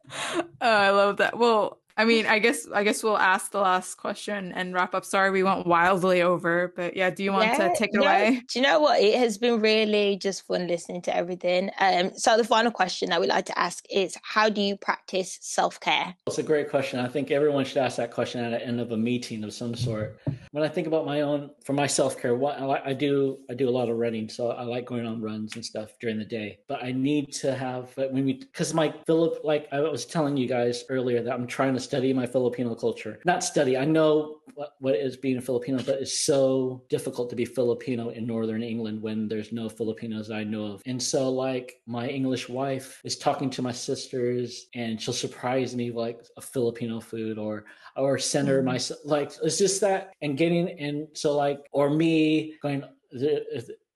I 0.62 0.90
love 0.90 1.18
that. 1.18 1.38
Well, 1.38 1.80
I 1.98 2.06
mean, 2.06 2.28
I 2.28 2.38
guess 2.38 2.68
I 2.72 2.84
guess 2.84 3.02
we'll 3.02 3.18
ask 3.18 3.52
the 3.52 3.60
last 3.60 3.96
question 3.96 4.52
and 4.52 4.72
wrap 4.72 4.94
up. 4.94 5.04
Sorry, 5.04 5.32
we 5.32 5.42
went 5.42 5.66
wildly 5.66 6.22
over, 6.22 6.72
but 6.76 6.96
yeah, 6.96 7.10
do 7.10 7.24
you 7.24 7.34
want 7.34 7.46
yeah, 7.46 7.70
to 7.70 7.76
take 7.76 7.90
it 7.92 7.98
away? 7.98 8.44
Do 8.48 8.60
you 8.60 8.64
know 8.64 8.80
what? 8.80 9.02
It 9.02 9.18
has 9.18 9.40
been 9.40 9.60
really 9.60 10.16
just 10.18 10.46
fun 10.46 10.68
listening 10.68 11.02
to 11.04 11.16
everything. 11.16 11.72
Um, 11.80 12.12
so 12.16 12.38
the 12.38 12.44
final 12.44 12.72
question 12.72 13.10
that 13.10 13.20
we 13.20 13.26
like 13.26 13.46
to 13.48 13.58
ask 13.58 13.84
is, 13.90 14.16
how 14.22 14.48
do 14.48 14.62
you 14.62 14.78
practice 14.78 15.40
self 15.42 15.80
care? 15.80 16.16
It's 16.28 16.38
a 16.38 16.44
great 16.44 16.70
question. 16.70 17.00
I 17.00 17.08
think 17.08 17.32
everyone 17.32 17.66
should 17.66 17.78
ask 17.78 17.98
that 17.98 18.12
question 18.12 18.44
at 18.44 18.52
the 18.52 18.64
end 18.64 18.80
of 18.80 18.92
a 18.92 18.98
meeting 18.98 19.44
of 19.44 19.52
some 19.52 19.74
sort. 19.74 20.20
When 20.52 20.64
I 20.64 20.68
think 20.68 20.86
about 20.86 21.08
my 21.08 21.22
own 21.22 21.50
for 21.66 21.74
my 21.74 21.88
self 21.88 22.22
care, 22.22 22.36
what 22.36 22.60
I, 22.60 22.92
I 22.92 22.94
do, 22.94 23.40
I 23.50 23.56
do 23.56 23.68
a 23.68 23.72
lot 23.72 23.90
of 23.90 23.98
running, 23.98 24.30
so 24.30 24.52
I 24.52 24.62
like 24.62 24.86
going 24.86 25.08
on 25.08 25.20
runs 25.20 25.56
and 25.56 25.66
stuff 25.66 25.98
during 26.00 26.20
the 26.20 26.26
day. 26.26 26.60
But 26.68 26.84
I 26.84 26.92
need 26.92 27.34
to 27.34 27.56
have 27.56 27.90
when 27.98 28.24
we 28.24 28.34
because 28.34 28.72
my 28.76 28.94
Philip, 29.08 29.40
like 29.44 29.68
I 29.72 29.80
was 29.80 30.06
telling 30.06 30.38
you 30.38 30.48
guys 30.48 30.84
earlier, 30.90 31.24
that 31.24 31.34
I'm 31.34 31.48
trying 31.48 31.74
to 31.74 31.87
study 31.88 32.14
my 32.14 32.28
Filipino 32.28 32.76
culture. 32.76 33.20
Not 33.26 33.44
study. 33.44 33.78
I 33.78 33.86
know 33.86 34.38
what, 34.56 34.72
what 34.80 34.96
it 34.96 35.06
is 35.06 35.18
being 35.18 35.38
a 35.38 35.42
Filipino, 35.42 35.78
but 35.84 36.02
it's 36.02 36.26
so 36.26 36.84
difficult 36.90 37.30
to 37.30 37.36
be 37.36 37.46
Filipino 37.46 38.10
in 38.10 38.26
Northern 38.26 38.64
England 38.64 39.02
when 39.02 39.28
there's 39.28 39.52
no 39.52 39.70
Filipinos 39.70 40.32
I 40.32 40.44
know 40.44 40.66
of. 40.74 40.82
And 40.86 41.02
so, 41.02 41.30
like, 41.30 41.82
my 41.86 42.08
English 42.08 42.50
wife 42.50 43.02
is 43.04 43.18
talking 43.18 43.50
to 43.52 43.62
my 43.62 43.72
sisters, 43.72 44.68
and 44.76 45.02
she'll 45.02 45.14
surprise 45.14 45.76
me 45.76 45.92
with, 45.92 46.08
like 46.08 46.20
a 46.38 46.42
Filipino 46.42 47.00
food 47.00 47.38
or 47.38 47.66
or 47.96 48.18
send 48.18 48.48
her 48.48 48.62
my 48.62 48.80
like 49.04 49.32
it's 49.44 49.58
just 49.58 49.82
that 49.82 50.14
and 50.22 50.38
getting 50.38 50.70
and 50.80 51.08
so 51.14 51.36
like 51.36 51.60
or 51.72 51.90
me 51.90 52.54
going 52.62 52.84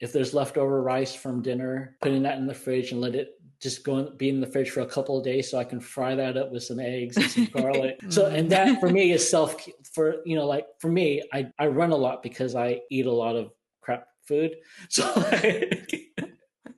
if 0.02 0.12
there's 0.12 0.34
leftover 0.34 0.82
rice 0.82 1.14
from 1.14 1.42
dinner, 1.42 1.96
putting 2.02 2.24
that 2.24 2.40
in 2.40 2.48
the 2.48 2.54
fridge 2.54 2.92
and 2.92 3.00
let 3.00 3.14
it 3.14 3.40
just 3.62 3.84
going 3.84 4.08
and 4.08 4.18
be 4.18 4.30
in 4.30 4.42
the 4.42 4.48
fridge 4.48 4.72
for 4.72 4.82
a 4.82 4.86
couple 4.86 5.18
of 5.18 5.24
days 5.24 5.50
so 5.50 5.58
I 5.60 5.64
can 5.64 5.80
fry 5.80 6.16
that 6.16 6.36
up 6.36 6.52
with 6.52 6.64
some 6.64 6.80
eggs 6.80 7.16
and 7.18 7.30
some 7.30 7.46
garlic. 7.54 8.00
So, 8.10 8.26
and 8.26 8.50
that 8.52 8.80
for 8.80 8.90
me 8.90 9.12
is 9.12 9.30
self 9.30 9.56
for, 9.94 10.18
you 10.26 10.36
know, 10.36 10.48
like 10.48 10.66
for 10.80 10.92
me, 10.92 11.22
I, 11.32 11.48
I 11.60 11.68
run 11.68 11.92
a 11.92 11.96
lot 11.96 12.24
because 12.24 12.56
I 12.56 12.82
eat 12.90 13.06
a 13.06 13.12
lot 13.12 13.36
of 13.36 13.52
crap 13.82 14.08
food. 14.28 14.56
So, 14.90 15.12
like, 15.16 16.02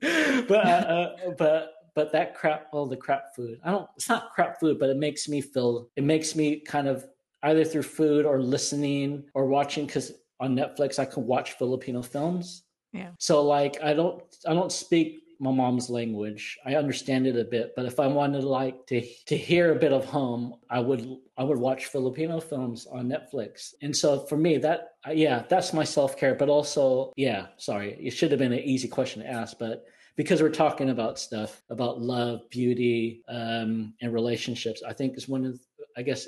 but, 0.00 0.52
uh, 0.52 1.14
uh, 1.26 1.30
but, 1.38 1.72
but 1.94 2.12
that 2.12 2.34
crap, 2.34 2.66
well, 2.72 2.86
the 2.86 2.96
crap 2.96 3.34
food, 3.34 3.58
I 3.64 3.70
don't, 3.70 3.88
it's 3.96 4.08
not 4.08 4.32
crap 4.32 4.60
food, 4.60 4.78
but 4.78 4.90
it 4.90 4.96
makes 4.96 5.28
me 5.28 5.40
feel, 5.40 5.88
it 5.96 6.04
makes 6.04 6.36
me 6.36 6.60
kind 6.60 6.86
of 6.86 7.06
either 7.44 7.64
through 7.64 7.82
food 7.82 8.26
or 8.26 8.42
listening 8.42 9.24
or 9.32 9.46
watching, 9.46 9.86
because 9.86 10.12
on 10.40 10.54
Netflix, 10.54 10.98
I 10.98 11.06
can 11.06 11.26
watch 11.26 11.52
Filipino 11.52 12.02
films. 12.02 12.64
Yeah. 12.92 13.10
So 13.18 13.42
like 13.42 13.82
I 13.82 13.92
don't 13.92 14.22
I 14.46 14.54
don't 14.54 14.70
speak 14.70 15.23
my 15.44 15.52
mom's 15.52 15.90
language. 15.90 16.58
I 16.64 16.76
understand 16.76 17.26
it 17.26 17.36
a 17.36 17.44
bit, 17.44 17.74
but 17.76 17.84
if 17.84 18.00
I 18.00 18.06
wanted 18.06 18.44
like 18.44 18.86
to 18.86 19.02
to 19.26 19.36
hear 19.36 19.72
a 19.72 19.78
bit 19.78 19.92
of 19.92 20.06
home, 20.06 20.54
I 20.70 20.80
would 20.80 21.06
I 21.36 21.44
would 21.44 21.58
watch 21.58 21.86
Filipino 21.86 22.40
films 22.40 22.86
on 22.90 23.08
Netflix. 23.10 23.74
And 23.82 23.94
so 23.94 24.20
for 24.20 24.38
me, 24.38 24.56
that 24.58 24.94
yeah, 25.12 25.44
that's 25.50 25.74
my 25.74 25.84
self 25.84 26.16
care. 26.16 26.34
But 26.34 26.48
also, 26.48 27.12
yeah, 27.16 27.48
sorry, 27.58 27.92
it 28.00 28.12
should 28.12 28.30
have 28.30 28.38
been 28.38 28.54
an 28.54 28.60
easy 28.60 28.88
question 28.88 29.22
to 29.22 29.28
ask, 29.28 29.58
but 29.58 29.84
because 30.16 30.40
we're 30.40 30.48
talking 30.48 30.90
about 30.90 31.18
stuff 31.18 31.62
about 31.68 32.00
love, 32.00 32.48
beauty, 32.48 33.22
um, 33.28 33.92
and 34.00 34.14
relationships, 34.14 34.82
I 34.82 34.94
think 34.94 35.18
is 35.18 35.28
one 35.28 35.44
of 35.44 35.60
I 35.96 36.02
guess 36.02 36.26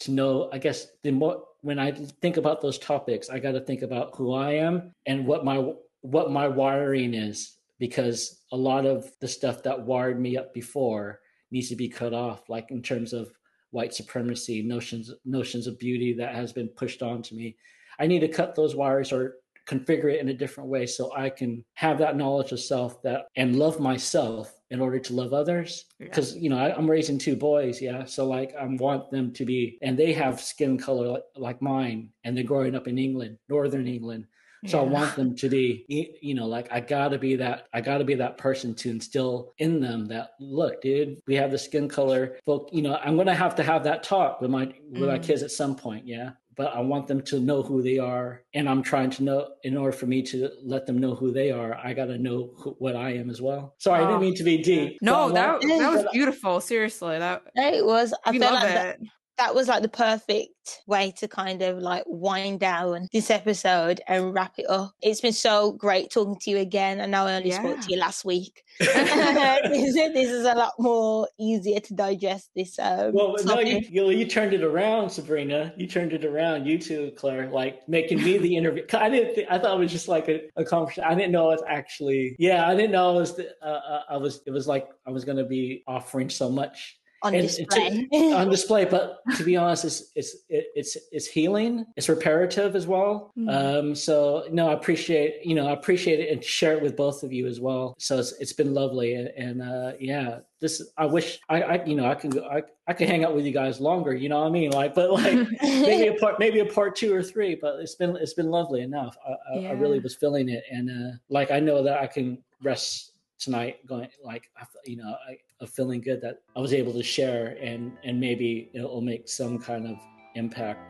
to 0.00 0.10
know. 0.10 0.50
I 0.52 0.58
guess 0.58 0.88
the 1.02 1.10
more 1.10 1.42
when 1.62 1.78
I 1.78 1.92
think 2.20 2.36
about 2.36 2.60
those 2.60 2.78
topics, 2.78 3.30
I 3.30 3.38
got 3.38 3.52
to 3.52 3.60
think 3.60 3.80
about 3.80 4.14
who 4.14 4.34
I 4.34 4.52
am 4.52 4.92
and 5.06 5.26
what 5.26 5.42
my 5.42 5.72
what 6.02 6.30
my 6.30 6.48
wiring 6.48 7.14
is 7.14 7.56
because 7.82 8.44
a 8.52 8.56
lot 8.56 8.86
of 8.86 9.10
the 9.20 9.26
stuff 9.26 9.64
that 9.64 9.82
wired 9.82 10.20
me 10.20 10.36
up 10.36 10.54
before 10.54 11.18
needs 11.50 11.68
to 11.68 11.74
be 11.74 11.88
cut 11.88 12.14
off 12.14 12.48
like 12.48 12.70
in 12.70 12.80
terms 12.80 13.12
of 13.12 13.32
white 13.72 13.92
supremacy 13.92 14.62
notions 14.62 15.10
notions 15.24 15.66
of 15.66 15.80
beauty 15.80 16.12
that 16.12 16.32
has 16.32 16.52
been 16.52 16.68
pushed 16.68 17.02
onto 17.02 17.34
me. 17.34 17.56
I 17.98 18.06
need 18.06 18.20
to 18.20 18.28
cut 18.28 18.54
those 18.54 18.76
wires 18.76 19.12
or 19.12 19.34
configure 19.66 20.14
it 20.14 20.20
in 20.20 20.28
a 20.28 20.34
different 20.34 20.68
way 20.70 20.84
so 20.86 21.12
i 21.16 21.30
can 21.30 21.64
have 21.74 21.96
that 21.96 22.16
knowledge 22.16 22.50
of 22.50 22.58
self 22.58 23.00
that 23.02 23.26
and 23.36 23.56
love 23.56 23.78
myself 23.78 24.60
in 24.70 24.80
order 24.80 24.98
to 24.98 25.12
love 25.12 25.32
others. 25.32 25.84
Because 26.00 26.34
yeah. 26.34 26.42
you 26.42 26.50
know 26.50 26.58
I, 26.58 26.76
am 26.76 26.90
raising 26.90 27.18
two 27.18 27.36
boys 27.36 27.80
yeah. 27.82 28.04
So 28.04 28.28
like 28.28 28.54
i 28.54 28.64
want 28.64 29.10
them 29.10 29.32
to 29.32 29.44
be 29.44 29.78
and 29.82 29.98
they 29.98 30.12
have 30.12 30.40
skin 30.40 30.78
color 30.78 31.08
like, 31.08 31.24
like 31.36 31.62
mine 31.62 32.10
and 32.22 32.36
they're 32.36 32.52
growing 32.52 32.76
up 32.76 32.86
in 32.86 32.96
england 32.98 33.38
northern 33.48 33.88
england 33.88 34.26
so 34.66 34.78
yeah. 34.78 34.88
I 34.88 34.92
want 34.92 35.16
them 35.16 35.34
to 35.36 35.48
be, 35.48 35.84
you 36.20 36.34
know, 36.34 36.46
like 36.46 36.68
I 36.70 36.80
gotta 36.80 37.18
be 37.18 37.36
that, 37.36 37.66
I 37.72 37.80
gotta 37.80 38.04
be 38.04 38.14
that 38.14 38.38
person 38.38 38.74
to 38.76 38.90
instill 38.90 39.52
in 39.58 39.80
them 39.80 40.06
that 40.06 40.34
look, 40.38 40.82
dude, 40.82 41.20
we 41.26 41.34
have 41.34 41.50
the 41.50 41.58
skin 41.58 41.88
color. 41.88 42.38
Folk, 42.46 42.68
you 42.72 42.82
know, 42.82 42.96
I'm 43.02 43.16
gonna 43.16 43.34
have 43.34 43.56
to 43.56 43.62
have 43.62 43.84
that 43.84 44.02
talk 44.02 44.40
with 44.40 44.50
my 44.50 44.66
with 44.90 45.02
mm. 45.02 45.08
my 45.08 45.18
kids 45.18 45.42
at 45.42 45.50
some 45.50 45.74
point, 45.74 46.06
yeah. 46.06 46.30
But 46.54 46.74
I 46.74 46.80
want 46.80 47.06
them 47.06 47.22
to 47.22 47.40
know 47.40 47.62
who 47.62 47.82
they 47.82 47.98
are, 47.98 48.42
and 48.52 48.68
I'm 48.68 48.82
trying 48.82 49.08
to 49.12 49.22
know. 49.24 49.48
In 49.64 49.74
order 49.74 49.96
for 49.96 50.04
me 50.04 50.22
to 50.24 50.50
let 50.62 50.86
them 50.86 50.98
know 50.98 51.14
who 51.14 51.32
they 51.32 51.50
are, 51.50 51.74
I 51.82 51.94
gotta 51.94 52.18
know 52.18 52.52
who, 52.58 52.76
what 52.78 52.94
I 52.94 53.14
am 53.14 53.30
as 53.30 53.40
well. 53.40 53.74
Sorry, 53.78 54.02
oh. 54.02 54.04
I 54.04 54.08
didn't 54.08 54.20
mean 54.20 54.34
to 54.34 54.44
be 54.44 54.58
deep. 54.58 54.98
No, 55.00 55.32
that 55.32 55.62
that 55.62 55.92
was 55.94 56.04
beautiful. 56.12 56.60
Seriously, 56.60 57.18
that 57.18 57.42
it 57.56 57.84
was. 57.84 58.12
I 58.24 58.32
feel 58.32 58.42
like 58.42 58.68
that, 58.68 58.98
that 59.38 59.54
was 59.54 59.68
like 59.68 59.82
the 59.82 59.88
perfect 59.88 60.50
way 60.86 61.12
to 61.18 61.26
kind 61.26 61.62
of 61.62 61.78
like 61.78 62.04
wind 62.06 62.60
down 62.60 63.08
this 63.12 63.30
episode 63.30 64.00
and 64.06 64.32
wrap 64.34 64.52
it 64.58 64.68
up. 64.68 64.92
It's 65.02 65.20
been 65.20 65.32
so 65.32 65.72
great 65.72 66.10
talking 66.10 66.36
to 66.40 66.50
you 66.50 66.58
again. 66.58 67.00
I 67.00 67.06
know 67.06 67.26
I 67.26 67.36
only 67.36 67.50
yeah. 67.50 67.58
spoke 67.58 67.80
to 67.80 67.90
you 67.90 67.98
last 67.98 68.24
week. 68.24 68.62
this, 68.78 69.94
this, 69.94 70.30
is 70.30 70.44
a 70.44 70.54
lot 70.54 70.72
more 70.78 71.28
easier 71.38 71.80
to 71.80 71.94
digest 71.94 72.50
this. 72.54 72.78
Um, 72.78 73.12
well, 73.12 73.34
no, 73.44 73.60
you, 73.60 73.80
you, 73.90 74.10
you 74.10 74.26
turned 74.26 74.52
it 74.52 74.62
around, 74.62 75.10
Sabrina. 75.10 75.72
You 75.76 75.86
turned 75.86 76.12
it 76.12 76.24
around. 76.24 76.66
You 76.66 76.78
too, 76.78 77.12
Claire, 77.16 77.50
like 77.50 77.86
making 77.88 78.22
me 78.22 78.38
the 78.38 78.56
interview. 78.56 78.84
I 78.92 79.08
didn't. 79.08 79.34
Think, 79.34 79.48
I 79.50 79.58
thought 79.58 79.76
it 79.76 79.80
was 79.80 79.92
just 79.92 80.08
like 80.08 80.28
a, 80.28 80.42
a 80.56 80.64
conversation. 80.64 81.04
I 81.04 81.14
didn't 81.14 81.32
know 81.32 81.50
it's 81.50 81.62
actually. 81.66 82.36
Yeah, 82.38 82.68
I 82.68 82.74
didn't 82.74 82.92
know 82.92 83.16
it 83.16 83.20
was. 83.20 83.36
The, 83.36 83.50
uh, 83.62 83.66
uh 83.66 84.02
I 84.10 84.16
was. 84.16 84.42
It 84.46 84.50
was 84.50 84.68
like 84.68 84.88
I 85.06 85.10
was 85.10 85.24
going 85.24 85.38
to 85.38 85.44
be 85.44 85.82
offering 85.86 86.30
so 86.30 86.50
much 86.50 86.98
on 87.22 87.34
and 87.34 87.42
display. 87.42 88.08
on 88.12 88.50
display, 88.50 88.84
but 88.84 89.20
to 89.36 89.44
be 89.44 89.56
honest, 89.56 89.84
it's 89.84 90.04
it's 90.14 90.36
it's 90.48 90.96
it's 91.10 91.26
healing. 91.26 91.86
It's 91.96 92.08
reparative 92.08 92.76
as 92.76 92.86
well. 92.86 93.32
Mm. 93.38 93.50
Um, 93.50 93.94
so 93.94 94.44
no, 94.50 94.70
I 94.70 94.72
appreciate 94.72 95.44
you 95.44 95.54
know 95.54 95.68
I 95.68 95.72
appreciate 95.72 96.20
it 96.20 96.32
and 96.32 96.42
share 96.42 96.76
it 96.76 96.82
with 96.82 96.96
both 96.96 97.22
of 97.22 97.32
you 97.32 97.46
as 97.46 97.60
well. 97.60 97.94
So 97.98 98.18
it's 98.18 98.32
it's 98.32 98.52
been 98.52 98.74
lovely 98.74 99.14
and, 99.14 99.28
and 99.28 99.62
uh, 99.62 99.92
yeah, 99.98 100.40
this 100.60 100.82
I 100.96 101.06
wish 101.06 101.40
I, 101.48 101.62
I 101.62 101.84
you 101.84 101.96
know 101.96 102.06
I 102.06 102.14
can 102.14 102.38
I 102.44 102.62
I 102.86 102.94
could 102.94 103.08
hang 103.08 103.24
out 103.24 103.34
with 103.34 103.44
you 103.44 103.52
guys 103.52 103.80
longer. 103.80 104.14
You 104.14 104.28
know 104.28 104.40
what 104.40 104.46
I 104.46 104.50
mean? 104.50 104.70
Like, 104.70 104.94
but 104.94 105.12
like 105.12 105.34
maybe 105.62 106.08
a 106.08 106.18
part 106.18 106.38
maybe 106.38 106.60
a 106.60 106.66
part 106.66 106.96
two 106.96 107.14
or 107.14 107.22
three. 107.22 107.54
But 107.54 107.80
it's 107.80 107.94
been 107.94 108.16
it's 108.16 108.34
been 108.34 108.50
lovely 108.50 108.82
enough. 108.82 109.16
I, 109.26 109.58
yeah. 109.58 109.68
I, 109.68 109.72
I 109.72 109.74
really 109.74 109.98
was 109.98 110.14
feeling 110.14 110.48
it, 110.48 110.64
and 110.70 110.90
uh, 110.90 111.16
like 111.28 111.50
I 111.50 111.60
know 111.60 111.82
that 111.82 112.00
I 112.00 112.06
can 112.06 112.38
rest 112.62 113.12
tonight 113.38 113.84
going 113.86 114.08
like 114.24 114.48
you 114.86 114.96
know 114.96 115.16
I, 115.28 115.36
of 115.62 115.70
feeling 115.70 116.00
good 116.00 116.20
that 116.20 116.42
I 116.56 116.60
was 116.60 116.74
able 116.74 116.92
to 116.92 117.02
share 117.02 117.56
and 117.60 117.92
and 118.04 118.20
maybe 118.20 118.70
it'll 118.74 119.00
make 119.00 119.28
some 119.28 119.58
kind 119.58 119.86
of 119.86 119.96
impact. 120.34 120.80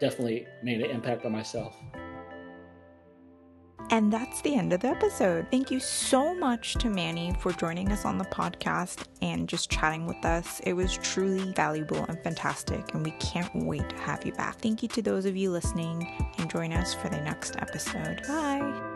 Definitely 0.00 0.46
made 0.62 0.80
an 0.82 0.90
impact 0.90 1.24
on 1.24 1.32
myself. 1.32 1.74
And 3.90 4.12
that's 4.12 4.40
the 4.40 4.54
end 4.54 4.72
of 4.72 4.80
the 4.80 4.88
episode. 4.88 5.46
Thank 5.50 5.70
you 5.70 5.78
so 5.78 6.34
much 6.34 6.74
to 6.74 6.88
Manny 6.88 7.34
for 7.38 7.52
joining 7.52 7.92
us 7.92 8.04
on 8.04 8.16
the 8.16 8.24
podcast 8.24 9.06
and 9.20 9.48
just 9.48 9.70
chatting 9.70 10.06
with 10.06 10.24
us. 10.24 10.60
It 10.60 10.72
was 10.72 10.96
truly 10.96 11.52
valuable 11.52 12.04
and 12.08 12.18
fantastic, 12.22 12.94
and 12.94 13.04
we 13.04 13.12
can't 13.12 13.54
wait 13.54 13.88
to 13.90 13.96
have 13.96 14.24
you 14.24 14.32
back. 14.32 14.58
Thank 14.60 14.82
you 14.82 14.88
to 14.88 15.02
those 15.02 15.26
of 15.26 15.36
you 15.36 15.50
listening 15.50 16.08
and 16.38 16.50
join 16.50 16.72
us 16.72 16.94
for 16.94 17.10
the 17.10 17.20
next 17.20 17.56
episode. 17.56 18.22
Bye. 18.26 18.93